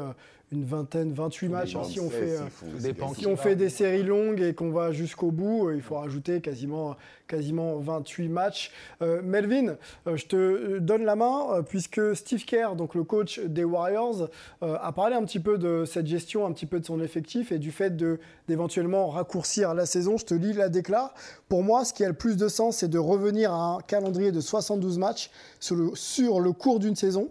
une 0.53 0.65
vingtaine, 0.65 1.13
28 1.13 1.49
matchs. 1.49 1.75
hein, 1.75 1.83
si 1.85 1.99
on 2.01 2.11
fait, 2.11 2.37
euh, 2.37 2.79
Dépend 2.81 3.13
si 3.15 3.27
on 3.27 3.37
fait 3.37 3.57
des 3.57 3.69
séries 3.69 4.03
longues 4.05 4.41
et 4.41 4.55
qu'on 4.55 4.71
va 4.71 4.93
jusqu'au 4.93 5.31
bout, 5.33 5.69
euh, 5.69 5.75
il 5.75 5.83
faut 5.83 5.97
rajouter 5.97 6.41
quasiment, 6.41 6.95
quasiment 7.27 7.77
28 7.79 8.29
matchs. 8.29 8.71
Euh, 9.03 9.21
Melvin, 9.23 9.77
euh, 10.07 10.17
je 10.17 10.27
te 10.27 10.79
donne 10.79 11.05
la 11.05 11.17
main 11.17 11.47
euh, 11.51 11.63
puisque 11.63 12.15
Steve 12.15 12.45
Kerr, 12.45 12.77
donc 12.77 12.95
le 12.95 13.03
coach 13.05 13.41
des 13.41 13.65
Warriors, 13.65 14.29
euh, 14.63 14.77
a 14.81 14.93
parlé 14.93 15.17
un 15.17 15.25
petit 15.25 15.41
peu 15.41 15.59
de 15.59 15.85
cette 15.87 16.07
gestion, 16.07 16.47
un 16.47 16.53
petit 16.53 16.67
peu 16.67 16.79
de 16.79 16.85
son 16.85 17.01
effectif 17.01 17.51
et 17.51 17.59
du 17.59 17.73
fait 17.73 17.97
de 17.97 18.21
d'éventuellement 18.47 19.09
raccourcir 19.09 19.75
la 19.75 19.87
saison. 19.87 20.19
Je 20.19 20.27
te 20.27 20.35
lis 20.35 20.53
la 20.53 20.69
décla. 20.69 21.15
Pour 21.49 21.63
moi, 21.65 21.85
ce 21.85 21.93
qui 21.95 22.05
a 22.05 22.09
le 22.09 22.15
plus 22.15 22.37
de 22.37 22.47
sens, 22.49 22.77
c'est 22.77 22.89
de 22.89 22.99
revenir 22.99 23.53
à 23.53 23.77
un 23.77 23.79
calendrier 23.81 24.31
de 24.33 24.41
72 24.41 24.99
matchs 24.99 25.31
sur 25.59 25.75
le, 25.77 25.91
sur 25.95 26.41
le 26.41 26.53
cours 26.53 26.79
d'une 26.79 26.95
saison 26.95 27.31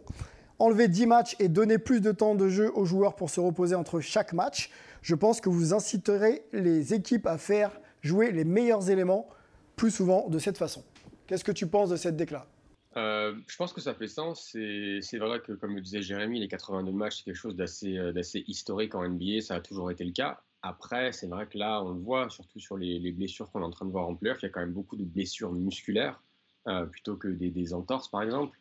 enlever 0.63 0.87
10 0.87 1.07
matchs 1.07 1.35
et 1.39 1.49
donner 1.49 1.77
plus 1.77 1.99
de 1.99 2.13
temps 2.13 2.35
de 2.35 2.47
jeu 2.47 2.71
aux 2.73 2.85
joueurs 2.85 3.15
pour 3.15 3.29
se 3.29 3.41
reposer 3.41 3.75
entre 3.75 3.99
chaque 3.99 4.31
match. 4.31 4.69
Je 5.01 5.13
pense 5.13 5.41
que 5.41 5.49
vous 5.49 5.73
inciterez 5.73 6.45
les 6.53 6.93
équipes 6.93 7.27
à 7.27 7.37
faire 7.37 7.71
jouer 8.01 8.31
les 8.31 8.45
meilleurs 8.45 8.89
éléments 8.89 9.27
plus 9.75 9.91
souvent 9.91 10.29
de 10.29 10.39
cette 10.39 10.57
façon. 10.57 10.83
Qu'est-ce 11.27 11.43
que 11.43 11.51
tu 11.51 11.67
penses 11.67 11.89
de 11.89 11.97
cette 11.97 12.15
décla 12.15 12.47
Euh, 12.95 13.35
je 13.47 13.57
pense 13.57 13.73
que 13.73 13.81
ça 13.81 13.93
fait 13.93 14.07
sens. 14.07 14.51
C'est 14.53 15.17
vrai 15.17 15.41
que, 15.41 15.51
comme 15.51 15.75
le 15.75 15.81
disait 15.81 16.01
Jérémy, 16.01 16.39
les 16.39 16.47
82 16.47 16.91
matchs, 16.91 17.17
c'est 17.17 17.23
quelque 17.25 17.35
chose 17.35 17.57
d'assez 17.57 17.97
euh, 17.97 18.13
historique 18.47 18.95
en 18.95 19.07
NBA. 19.07 19.41
Ça 19.41 19.55
a 19.55 19.59
toujours 19.59 19.91
été 19.91 20.05
le 20.05 20.11
cas. 20.13 20.39
Après, 20.61 21.11
c'est 21.11 21.27
vrai 21.27 21.45
que 21.47 21.57
là, 21.57 21.83
on 21.83 21.89
le 21.89 21.99
voit, 21.99 22.29
surtout 22.29 22.59
sur 22.59 22.77
les, 22.77 22.99
les 22.99 23.11
blessures 23.11 23.51
qu'on 23.51 23.61
est 23.61 23.65
en 23.65 23.71
train 23.71 23.85
de 23.85 23.91
voir 23.91 24.07
en 24.07 24.15
playoff, 24.15 24.37
il 24.41 24.45
y 24.45 24.45
a 24.45 24.49
quand 24.49 24.61
même 24.61 24.71
beaucoup 24.71 24.95
de 24.95 25.03
blessures 25.03 25.51
musculaires 25.51 26.21
euh, 26.67 26.85
plutôt 26.85 27.17
que 27.17 27.27
des, 27.27 27.49
des 27.51 27.73
entorses, 27.73 28.07
par 28.07 28.21
exemple. 28.21 28.57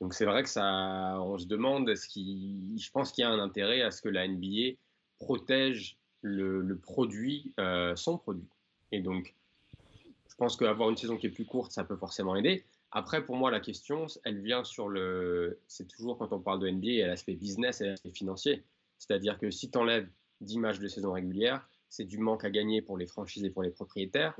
Donc 0.00 0.14
c'est 0.14 0.24
vrai 0.24 0.42
que 0.42 0.48
ça, 0.48 1.20
on 1.20 1.36
se 1.38 1.46
demande, 1.46 1.88
je 1.88 2.90
pense 2.90 3.12
qu'il 3.12 3.22
y 3.22 3.24
a 3.24 3.30
un 3.30 3.38
intérêt 3.38 3.82
à 3.82 3.90
ce 3.90 4.00
que 4.00 4.08
la 4.08 4.26
NBA 4.26 4.76
protège 5.18 5.98
le, 6.22 6.76
produit, 6.76 7.52
euh, 7.60 7.94
son 7.96 8.18
produit. 8.18 8.48
Et 8.92 9.00
donc, 9.00 9.34
je 10.28 10.34
pense 10.36 10.56
qu'avoir 10.56 10.90
une 10.90 10.96
saison 10.96 11.16
qui 11.16 11.26
est 11.26 11.30
plus 11.30 11.44
courte, 11.44 11.72
ça 11.72 11.84
peut 11.84 11.96
forcément 11.96 12.34
aider. 12.34 12.64
Après, 12.92 13.24
pour 13.24 13.36
moi, 13.36 13.50
la 13.50 13.60
question, 13.60 14.06
elle 14.24 14.40
vient 14.40 14.64
sur 14.64 14.88
le. 14.88 15.60
C'est 15.68 15.86
toujours 15.86 16.18
quand 16.18 16.32
on 16.32 16.40
parle 16.40 16.60
de 16.60 16.68
NBA, 16.68 17.04
a 17.04 17.06
l'aspect 17.06 17.34
business 17.34 17.80
et 17.80 17.86
l'aspect 17.86 18.10
financier. 18.10 18.64
C'est-à-dire 18.98 19.38
que 19.38 19.50
si 19.50 19.70
tu 19.70 19.78
enlèves 19.78 20.08
10 20.40 20.58
matchs 20.58 20.78
de 20.80 20.88
saison 20.88 21.12
régulière, 21.12 21.68
c'est 21.88 22.04
du 22.04 22.18
manque 22.18 22.44
à 22.44 22.50
gagner 22.50 22.82
pour 22.82 22.98
les 22.98 23.06
franchises 23.06 23.44
et 23.44 23.50
pour 23.50 23.62
les 23.62 23.70
propriétaires. 23.70 24.38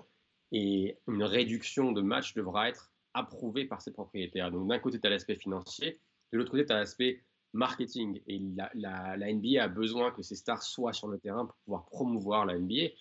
Et 0.52 0.96
une 1.06 1.22
réduction 1.22 1.92
de 1.92 2.02
matchs 2.02 2.34
devra 2.34 2.68
être 2.68 2.92
approuvée 3.14 3.64
par 3.64 3.82
ces 3.82 3.92
propriétaires. 3.92 4.50
Donc, 4.50 4.68
d'un 4.68 4.78
côté, 4.78 5.00
tu 5.00 5.06
as 5.06 5.10
l'aspect 5.10 5.36
financier, 5.36 6.00
de 6.32 6.38
l'autre 6.38 6.50
côté, 6.50 6.66
tu 6.66 6.72
as 6.72 6.78
l'aspect 6.78 7.24
marketing. 7.52 8.20
Et 8.26 8.40
la, 8.74 9.16
NBA 9.16 9.62
a 9.62 9.68
besoin 9.68 10.10
que 10.12 10.22
ces 10.22 10.36
stars 10.36 10.62
soient 10.62 10.92
sur 10.92 11.08
le 11.08 11.18
terrain 11.18 11.46
pour 11.46 11.56
pouvoir 11.64 11.86
promouvoir 11.86 12.46
la 12.46 12.58
NBA. 12.58 12.94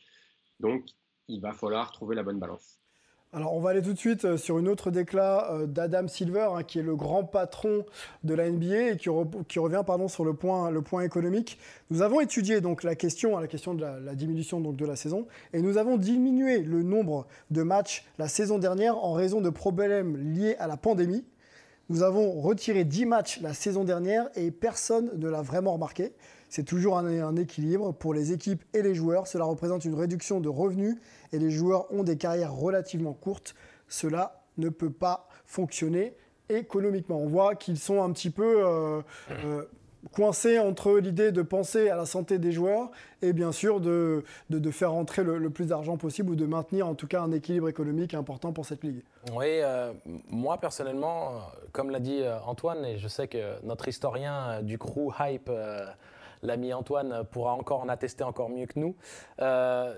Donc, 0.59 0.89
il 1.27 1.41
va 1.41 1.53
falloir 1.53 1.91
trouver 1.91 2.15
la 2.15 2.23
bonne 2.23 2.39
balance. 2.39 2.79
Alors, 3.31 3.53
on 3.53 3.59
va 3.59 3.69
aller 3.69 3.83
tout 3.83 3.93
de 3.93 3.97
suite 3.99 4.25
euh, 4.25 4.37
sur 4.37 4.57
une 4.57 4.67
autre 4.67 4.89
décla 4.89 5.51
euh, 5.51 5.67
d'Adam 5.67 6.07
Silver, 6.07 6.49
hein, 6.51 6.63
qui 6.63 6.79
est 6.79 6.83
le 6.83 6.95
grand 6.95 7.23
patron 7.23 7.85
de 8.23 8.33
la 8.33 8.49
NBA 8.49 8.93
et 8.93 8.97
qui, 8.97 9.09
re- 9.09 9.45
qui 9.47 9.59
revient 9.59 9.83
pardon, 9.85 10.07
sur 10.07 10.25
le 10.25 10.33
point, 10.33 10.71
économique. 11.03 11.59
Nous 11.91 12.01
avons 12.01 12.21
étudié 12.21 12.59
donc 12.59 12.81
la 12.81 12.95
question, 12.95 13.37
la 13.37 13.47
question 13.47 13.75
de 13.75 13.81
la, 13.81 13.99
la 13.99 14.15
diminution 14.15 14.59
donc, 14.59 14.77
de 14.77 14.85
la 14.85 14.95
saison 14.95 15.27
et 15.53 15.61
nous 15.61 15.77
avons 15.77 15.97
diminué 15.97 16.63
le 16.63 16.81
nombre 16.81 17.27
de 17.51 17.61
matchs 17.61 18.03
la 18.17 18.27
saison 18.27 18.57
dernière 18.57 18.97
en 18.97 19.13
raison 19.13 19.41
de 19.41 19.49
problèmes 19.51 20.17
liés 20.17 20.55
à 20.57 20.65
la 20.65 20.75
pandémie. 20.75 21.23
Nous 21.89 22.01
avons 22.01 22.31
retiré 22.41 22.83
10 22.83 23.05
matchs 23.05 23.41
la 23.41 23.53
saison 23.53 23.83
dernière 23.83 24.29
et 24.35 24.49
personne 24.49 25.11
ne 25.17 25.29
l'a 25.29 25.43
vraiment 25.43 25.73
remarqué. 25.73 26.13
C'est 26.49 26.63
toujours 26.63 26.97
un, 26.97 27.35
équilibre 27.35 27.93
pour 27.93 28.13
les 28.13 28.33
équipes 28.33 28.63
et 28.73 28.81
les 28.81 28.95
joueurs. 28.95 29.27
Cela 29.27 29.45
représente 29.45 29.85
une 29.85 29.93
réduction 29.93 30.39
de 30.39 30.49
revenus 30.49 30.97
et 31.31 31.37
les 31.37 31.51
joueurs 31.51 31.91
ont 31.93 32.03
des 32.03 32.17
carrières 32.17 32.53
relativement 32.53 33.13
courtes. 33.13 33.53
Cela 33.87 34.41
ne 34.57 34.69
peut 34.69 34.89
pas 34.89 35.27
fonctionner 35.45 36.15
économiquement. 36.49 37.19
On 37.19 37.27
voit 37.27 37.53
qu'ils 37.53 37.77
sont 37.77 38.01
un 38.01 38.11
petit 38.11 38.31
peu 38.31 38.65
euh, 38.65 39.01
euh, 39.29 39.65
coincés 40.11 40.57
entre 40.57 40.97
l'idée 40.97 41.31
de 41.31 41.43
penser 41.43 41.89
à 41.89 41.95
la 41.95 42.07
santé 42.07 42.39
des 42.39 42.51
joueurs 42.51 42.89
et 43.21 43.31
bien 43.31 43.51
sûr 43.51 43.79
de, 43.79 44.23
faire 44.71 44.91
rentrer 44.93 45.23
le, 45.23 45.51
plus 45.51 45.67
d'argent 45.67 45.97
possible 45.97 46.31
ou 46.31 46.35
de 46.35 46.47
maintenir 46.47 46.87
en 46.87 46.95
tout 46.95 47.05
cas 47.05 47.21
un 47.21 47.31
équilibre 47.31 47.69
économique 47.69 48.15
important 48.15 48.53
pour 48.53 48.65
cette 48.65 48.83
ligue. 48.83 49.03
Oui, 49.35 49.45
euh, 49.61 49.93
moi 50.31 50.57
personnellement, 50.57 51.33
comme 51.73 51.91
l'a 51.91 51.99
dit 51.99 52.23
Antoine, 52.47 52.83
et 52.85 52.97
je 52.97 53.07
sais 53.07 53.27
que 53.27 53.63
notre 53.63 53.87
historien 53.87 54.63
du 54.63 54.79
crew 54.79 55.13
Hype, 55.19 55.51
l'ami 56.41 56.73
Antoine, 56.73 57.23
pourra 57.31 57.53
encore 57.53 57.81
en 57.81 57.89
attester 57.89 58.23
encore 58.23 58.49
mieux 58.49 58.65
que 58.65 58.79
nous. 58.79 58.95
euh, 59.41 59.93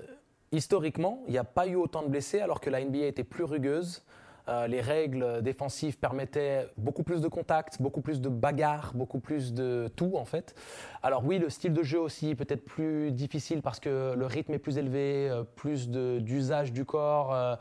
historiquement, 0.52 1.24
il 1.28 1.32
n'y 1.32 1.38
a 1.38 1.44
pas 1.44 1.66
eu 1.68 1.76
autant 1.76 2.02
de 2.04 2.10
blessés 2.10 2.42
alors 2.42 2.60
que 2.60 2.70
la 2.70 2.84
NBA 2.84 3.06
était 3.06 3.24
plus 3.24 3.44
rugueuse. 3.46 4.04
Euh, 4.50 4.68
les 4.68 4.82
règles 4.82 5.42
défensives 5.44 5.98
permettaient 6.00 6.68
beaucoup 6.76 7.04
plus 7.04 7.22
de 7.22 7.28
contacts, 7.28 7.80
beaucoup 7.82 8.02
plus 8.02 8.20
de 8.20 8.28
bagarres, 8.28 8.92
beaucoup 8.96 9.20
plus 9.20 9.54
de 9.54 9.88
tout 9.96 10.14
en 10.18 10.26
fait. 10.26 10.56
Alors 11.04 11.24
oui, 11.24 11.38
le 11.38 11.50
style 11.50 11.74
de 11.74 11.84
jeu 11.84 12.00
aussi 12.00 12.36
peut-être 12.36 12.66
plus 12.66 13.12
difficile 13.12 13.62
parce 13.62 13.80
que 13.80 14.14
le 14.18 14.26
rythme 14.26 14.54
est 14.54 14.60
plus 14.60 14.78
élevé, 14.78 15.30
euh, 15.30 15.44
plus 15.44 15.89
d'usage 15.89 16.74
du 16.74 16.86
corps. 16.86 17.58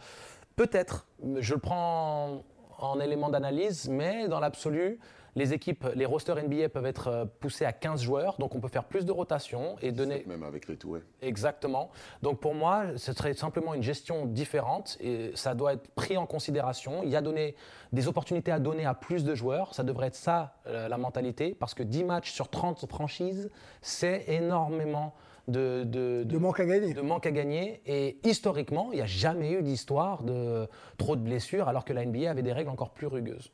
Peut-être, 0.56 1.06
je 1.38 1.54
le 1.54 1.60
prends 1.60 2.42
en, 2.78 2.94
en 2.94 3.00
élément 3.00 3.28
d'analyse, 3.28 3.88
mais 3.88 4.26
dans 4.26 4.40
l'absolu, 4.40 4.98
les 5.36 5.52
équipes, 5.52 5.86
les 5.94 6.06
rosters 6.06 6.36
NBA 6.42 6.68
peuvent 6.68 6.86
être 6.86 7.08
euh, 7.08 7.24
poussés 7.24 7.64
à 7.64 7.72
15 7.72 8.02
joueurs, 8.02 8.36
donc 8.38 8.54
on 8.54 8.60
peut 8.60 8.68
faire 8.68 8.84
plus 8.84 9.04
de 9.04 9.12
rotation 9.12 9.76
et 9.80 9.92
donner. 9.92 10.24
Même 10.26 10.42
avec 10.42 10.68
les 10.68 10.76
tours. 10.76 10.98
Exactement. 11.22 11.90
Donc 12.22 12.40
pour 12.40 12.54
moi, 12.54 12.84
ce 12.96 13.12
serait 13.12 13.34
simplement 13.34 13.74
une 13.74 13.82
gestion 13.82 14.26
différente 14.26 14.96
et 15.00 15.32
ça 15.34 15.54
doit 15.54 15.74
être 15.74 15.88
pris 15.92 16.16
en 16.16 16.26
considération. 16.26 17.02
Il 17.02 17.10
y 17.10 17.16
a 17.16 17.22
donné 17.22 17.54
des 17.92 18.08
opportunités 18.08 18.52
à 18.52 18.58
donner 18.58 18.86
à 18.86 18.94
plus 18.94 19.24
de 19.24 19.34
joueurs. 19.34 19.74
Ça 19.74 19.82
devrait 19.82 20.08
être 20.08 20.14
ça 20.14 20.54
euh, 20.66 20.88
la 20.88 20.98
mentalité 20.98 21.54
parce 21.54 21.74
que 21.74 21.82
10 21.82 22.04
matchs 22.04 22.32
sur 22.32 22.48
30 22.48 22.86
franchises, 22.88 23.50
c'est 23.82 24.24
énormément 24.28 25.14
de, 25.48 25.84
de, 25.84 26.22
De 26.24 26.38
manque 26.38 26.60
à 26.60 26.66
gagner. 26.66 26.94
de 26.94 27.00
manque 27.00 27.26
à 27.26 27.30
gagner. 27.30 27.80
Et 27.86 28.18
historiquement, 28.24 28.90
il 28.92 28.96
n'y 28.96 29.02
a 29.02 29.06
jamais 29.06 29.52
eu 29.52 29.62
d'histoire 29.62 30.22
de 30.22 30.68
trop 30.98 31.16
de 31.16 31.22
blessures 31.22 31.68
alors 31.68 31.84
que 31.84 31.92
la 31.92 32.04
NBA 32.04 32.30
avait 32.30 32.42
des 32.42 32.52
règles 32.52 32.70
encore 32.70 32.90
plus 32.90 33.06
rugueuses. 33.06 33.52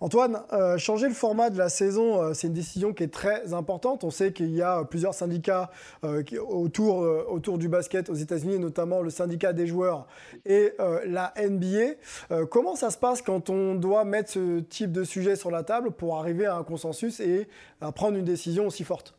Antoine, 0.00 0.42
euh, 0.52 0.76
changer 0.76 1.08
le 1.08 1.14
format 1.14 1.48
de 1.48 1.56
la 1.56 1.70
saison, 1.70 2.22
euh, 2.22 2.34
c'est 2.34 2.48
une 2.48 2.52
décision 2.52 2.92
qui 2.92 3.02
est 3.02 3.12
très 3.12 3.54
importante. 3.54 4.04
On 4.04 4.10
sait 4.10 4.30
qu'il 4.34 4.50
y 4.50 4.60
a 4.60 4.84
plusieurs 4.84 5.14
syndicats 5.14 5.70
euh, 6.04 6.22
autour, 6.46 7.02
euh, 7.02 7.24
autour 7.26 7.56
du 7.56 7.68
basket 7.68 8.10
aux 8.10 8.14
États-Unis, 8.14 8.58
notamment 8.58 9.00
le 9.00 9.08
syndicat 9.08 9.54
des 9.54 9.66
joueurs 9.66 10.06
et 10.44 10.72
euh, 10.80 11.00
la 11.06 11.32
NBA. 11.38 11.94
Euh, 12.30 12.44
comment 12.44 12.76
ça 12.76 12.90
se 12.90 12.98
passe 12.98 13.22
quand 13.22 13.48
on 13.48 13.74
doit 13.74 14.04
mettre 14.04 14.32
ce 14.32 14.60
type 14.60 14.92
de 14.92 15.02
sujet 15.02 15.34
sur 15.34 15.50
la 15.50 15.62
table 15.62 15.90
pour 15.90 16.18
arriver 16.18 16.44
à 16.44 16.56
un 16.56 16.62
consensus 16.62 17.18
et 17.20 17.48
à 17.80 17.90
prendre 17.90 18.18
une 18.18 18.24
décision 18.24 18.66
aussi 18.66 18.84
forte? 18.84 19.14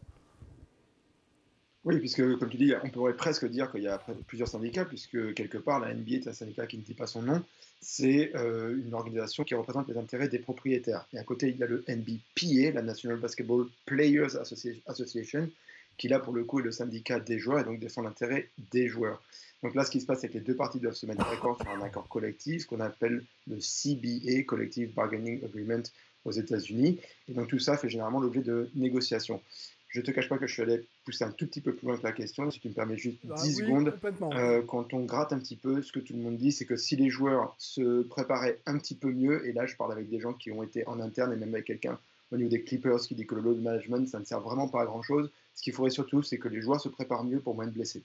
Oui, 1.85 1.97
puisque 1.99 2.37
comme 2.37 2.49
tu 2.49 2.57
dis, 2.57 2.73
on 2.83 2.89
pourrait 2.89 3.15
presque 3.15 3.47
dire 3.47 3.71
qu'il 3.71 3.81
y 3.81 3.87
a 3.87 3.97
plusieurs 4.27 4.49
syndicats, 4.49 4.85
puisque 4.85 5.33
quelque 5.33 5.57
part, 5.57 5.79
la 5.79 5.93
NBA 5.93 6.17
est 6.17 6.27
un 6.27 6.33
syndicat 6.33 6.67
qui 6.67 6.77
ne 6.77 6.83
dit 6.83 6.93
pas 6.93 7.07
son 7.07 7.21
nom. 7.21 7.41
C'est 7.81 8.35
euh, 8.35 8.75
une 8.83 8.93
organisation 8.93 9.43
qui 9.43 9.53
représente 9.55 9.87
les 9.87 9.97
intérêts 9.97 10.27
des 10.27 10.39
propriétaires. 10.39 11.07
Et 11.13 11.17
à 11.19 11.23
côté, 11.23 11.49
il 11.49 11.57
y 11.57 11.63
a 11.63 11.67
le 11.67 11.83
NBPA, 11.87 12.71
la 12.73 12.81
National 12.81 13.17
Basketball 13.19 13.67
Players 13.85 14.35
Associ- 14.35 14.81
Association, 14.87 15.49
qui 15.97 16.07
là, 16.07 16.19
pour 16.19 16.33
le 16.33 16.43
coup, 16.43 16.59
est 16.59 16.63
le 16.63 16.71
syndicat 16.71 17.19
des 17.19 17.39
joueurs 17.39 17.59
et 17.59 17.63
donc 17.63 17.79
défend 17.79 18.01
l'intérêt 18.01 18.49
des 18.71 18.87
joueurs. 18.87 19.21
Donc 19.63 19.73
là, 19.73 19.83
ce 19.83 19.91
qui 19.91 20.01
se 20.01 20.05
passe, 20.05 20.21
c'est 20.21 20.29
que 20.29 20.35
les 20.35 20.41
deux 20.41 20.55
parties 20.55 20.79
doivent 20.79 20.93
se 20.95 21.05
mettre 21.05 21.27
d'accord 21.29 21.57
sur 21.57 21.69
un 21.69 21.81
accord 21.81 22.07
collectif, 22.09 22.63
ce 22.63 22.67
qu'on 22.67 22.79
appelle 22.79 23.23
le 23.47 23.57
CBA, 23.59 24.43
Collective 24.43 24.93
Bargaining 24.93 25.43
Agreement 25.43 25.83
aux 26.25 26.31
États-Unis. 26.31 26.99
Et 27.29 27.33
donc 27.33 27.47
tout 27.47 27.57
ça 27.59 27.77
fait 27.77 27.89
généralement 27.89 28.19
l'objet 28.19 28.41
de 28.41 28.69
négociations. 28.75 29.41
Je 29.89 29.99
ne 29.99 30.05
te 30.05 30.11
cache 30.11 30.27
pas 30.27 30.37
que 30.37 30.47
je 30.47 30.53
suis 30.53 30.61
allé 30.61 30.85
pousser 31.05 31.23
un 31.23 31.31
tout 31.31 31.47
petit 31.47 31.61
peu 31.61 31.73
plus 31.73 31.87
loin 31.87 31.97
que 31.97 32.03
la 32.03 32.11
question, 32.11 32.49
si 32.51 32.59
tu 32.59 32.69
me 32.69 32.73
permets 32.73 32.97
juste 32.97 33.19
Ah 33.29 33.35
10 33.35 33.61
oui, 33.61 33.65
secondes. 33.65 33.93
Euh, 34.33 34.61
quand 34.61 34.93
on 34.93 35.05
gratte 35.05 35.31
un 35.31 35.39
petit 35.39 35.55
peu, 35.55 35.81
ce 35.81 35.91
que 35.91 35.99
tout 35.99 36.13
le 36.13 36.19
monde 36.19 36.37
dit, 36.37 36.51
c'est 36.51 36.65
que 36.65 36.75
si 36.75 36.95
les 36.95 37.09
joueurs 37.09 37.55
se 37.57 38.03
préparaient 38.03 38.59
un 38.65 38.77
petit 38.77 38.95
peu 38.95 39.11
mieux, 39.11 39.47
et 39.47 39.53
là 39.53 39.65
je 39.65 39.75
parle 39.75 39.93
avec 39.93 40.09
des 40.09 40.19
gens 40.19 40.33
qui 40.33 40.51
ont 40.51 40.63
été 40.63 40.85
en 40.87 40.99
interne 40.99 41.33
et 41.33 41.37
même 41.37 41.53
avec 41.53 41.65
quelqu'un 41.65 41.97
au 42.31 42.37
niveau 42.37 42.49
des 42.49 42.61
Clippers 42.61 42.99
qui 42.99 43.15
dit 43.15 43.25
que 43.25 43.35
le 43.35 43.41
load 43.41 43.61
management, 43.61 44.07
ça 44.07 44.19
ne 44.19 44.25
sert 44.25 44.41
vraiment 44.41 44.67
pas 44.67 44.81
à 44.81 44.85
grand 44.85 45.01
chose. 45.01 45.31
Ce 45.55 45.63
qu'il 45.63 45.73
faudrait 45.73 45.91
surtout, 45.91 46.21
c'est 46.21 46.37
que 46.37 46.49
les 46.49 46.61
joueurs 46.61 46.81
se 46.81 46.89
préparent 46.89 47.23
mieux 47.23 47.39
pour 47.39 47.55
moins 47.55 47.67
de 47.67 47.71
blessés. 47.71 48.03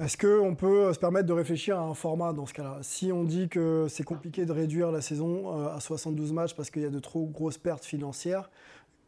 Est-ce 0.00 0.16
qu'on 0.16 0.54
peut 0.54 0.90
se 0.94 0.98
permettre 0.98 1.26
de 1.26 1.34
réfléchir 1.34 1.78
à 1.78 1.82
un 1.82 1.92
format 1.92 2.32
dans 2.32 2.46
ce 2.46 2.54
cas-là? 2.54 2.78
Si 2.80 3.12
on 3.12 3.24
dit 3.24 3.50
que 3.50 3.88
c'est 3.90 4.04
compliqué 4.04 4.46
de 4.46 4.52
réduire 4.52 4.90
la 4.90 5.02
saison 5.02 5.60
euh, 5.60 5.68
à 5.68 5.80
72 5.80 6.32
matchs 6.32 6.54
parce 6.54 6.70
qu'il 6.70 6.80
y 6.80 6.86
a 6.86 6.90
de 6.90 6.98
trop 6.98 7.26
grosses 7.26 7.58
pertes 7.58 7.84
financières, 7.84 8.48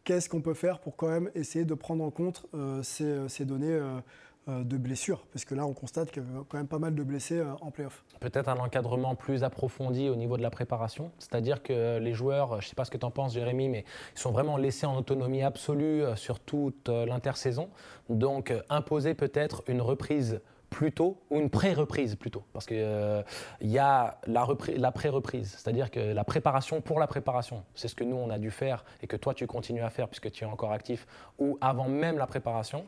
qu'est-ce 0.05 0.29
qu'on 0.29 0.41
peut 0.43 0.55
faire 0.55 0.79
pour 0.79 0.97
quand 0.97 1.09
même 1.09 1.31
essayer 1.35 1.65
de 1.65 1.75
prendre 1.75 2.05
en 2.05 2.11
compte 2.11 2.47
euh, 2.55 2.83
ces, 2.83 3.29
ces 3.29 3.45
données 3.45 3.73
euh, 3.73 4.01
euh, 4.49 4.63
de 4.63 4.77
blessures? 4.77 5.27
Parce 5.33 5.45
que 5.45 5.55
là, 5.55 5.67
on 5.67 5.73
constate 5.73 6.11
qu'il 6.11 6.23
y 6.23 6.27
a 6.27 6.45
quand 6.49 6.59
même 6.59 6.69
pas 6.69 6.79
mal 6.79 6.95
de 6.95 7.03
blessés 7.03 7.39
euh, 7.39 7.53
en 7.63 7.71
playoff. 7.71 8.05
Peut-être 8.21 8.49
un 8.49 8.59
encadrement 8.59 9.15
plus 9.15 9.43
approfondi 9.43 10.09
au 10.11 10.17
niveau 10.17 10.37
de 10.37 10.43
la 10.43 10.51
préparation. 10.51 11.11
C'est-à-dire 11.19 11.63
que 11.63 11.99
les 11.99 12.13
joueurs, 12.13 12.61
je 12.61 12.67
ne 12.67 12.69
sais 12.69 12.75
pas 12.75 12.85
ce 12.85 12.91
que 12.91 12.99
tu 12.99 13.07
en 13.07 13.11
penses, 13.11 13.33
Jérémy, 13.33 13.69
mais 13.69 13.85
ils 14.15 14.19
sont 14.19 14.33
vraiment 14.33 14.59
laissés 14.59 14.87
en 14.87 14.97
autonomie 14.97 15.43
absolue 15.43 16.03
euh, 16.03 16.17
sur 16.17 16.41
toute 16.41 16.91
euh, 16.91 17.07
l'intersaison. 17.07 17.71
Donc, 18.11 18.51
euh, 18.51 18.61
imposer 18.69 19.15
peut-être 19.15 19.63
une 19.67 19.81
reprise 19.81 20.41
plus 20.75 20.91
tôt 20.91 21.18
ou 21.31 21.39
une 21.39 21.51
pré-reprise 21.51 22.16
plutôt. 22.16 22.43
Parce 22.53 22.66
qu'il 22.66 23.25
y 23.61 23.79
a 23.79 24.18
la, 24.27 24.47
la 24.77 24.93
pré-reprise, 24.93 25.55
c'est-à-dire 25.57 25.89
que 25.93 26.01
la 26.01 26.25
préparation 26.25 26.81
pour 26.81 26.99
la 26.99 27.07
préparation, 27.07 27.62
c'est 27.77 27.87
ce 27.87 27.95
que 27.95 28.03
nous, 28.03 28.16
on 28.16 28.29
a 28.29 28.39
dû 28.39 28.51
faire 28.51 28.85
et 29.01 29.07
que 29.07 29.14
toi, 29.16 29.35
tu 29.35 29.47
continues 29.47 29.83
à 29.85 29.91
faire 29.91 30.09
puisque 30.09 30.33
tu 30.33 30.43
es 30.43 30.47
encore 30.49 30.72
actif, 30.72 31.07
ou 31.39 31.59
avant 31.61 31.89
même 31.89 32.18
la 32.18 32.27
préparation, 32.27 32.85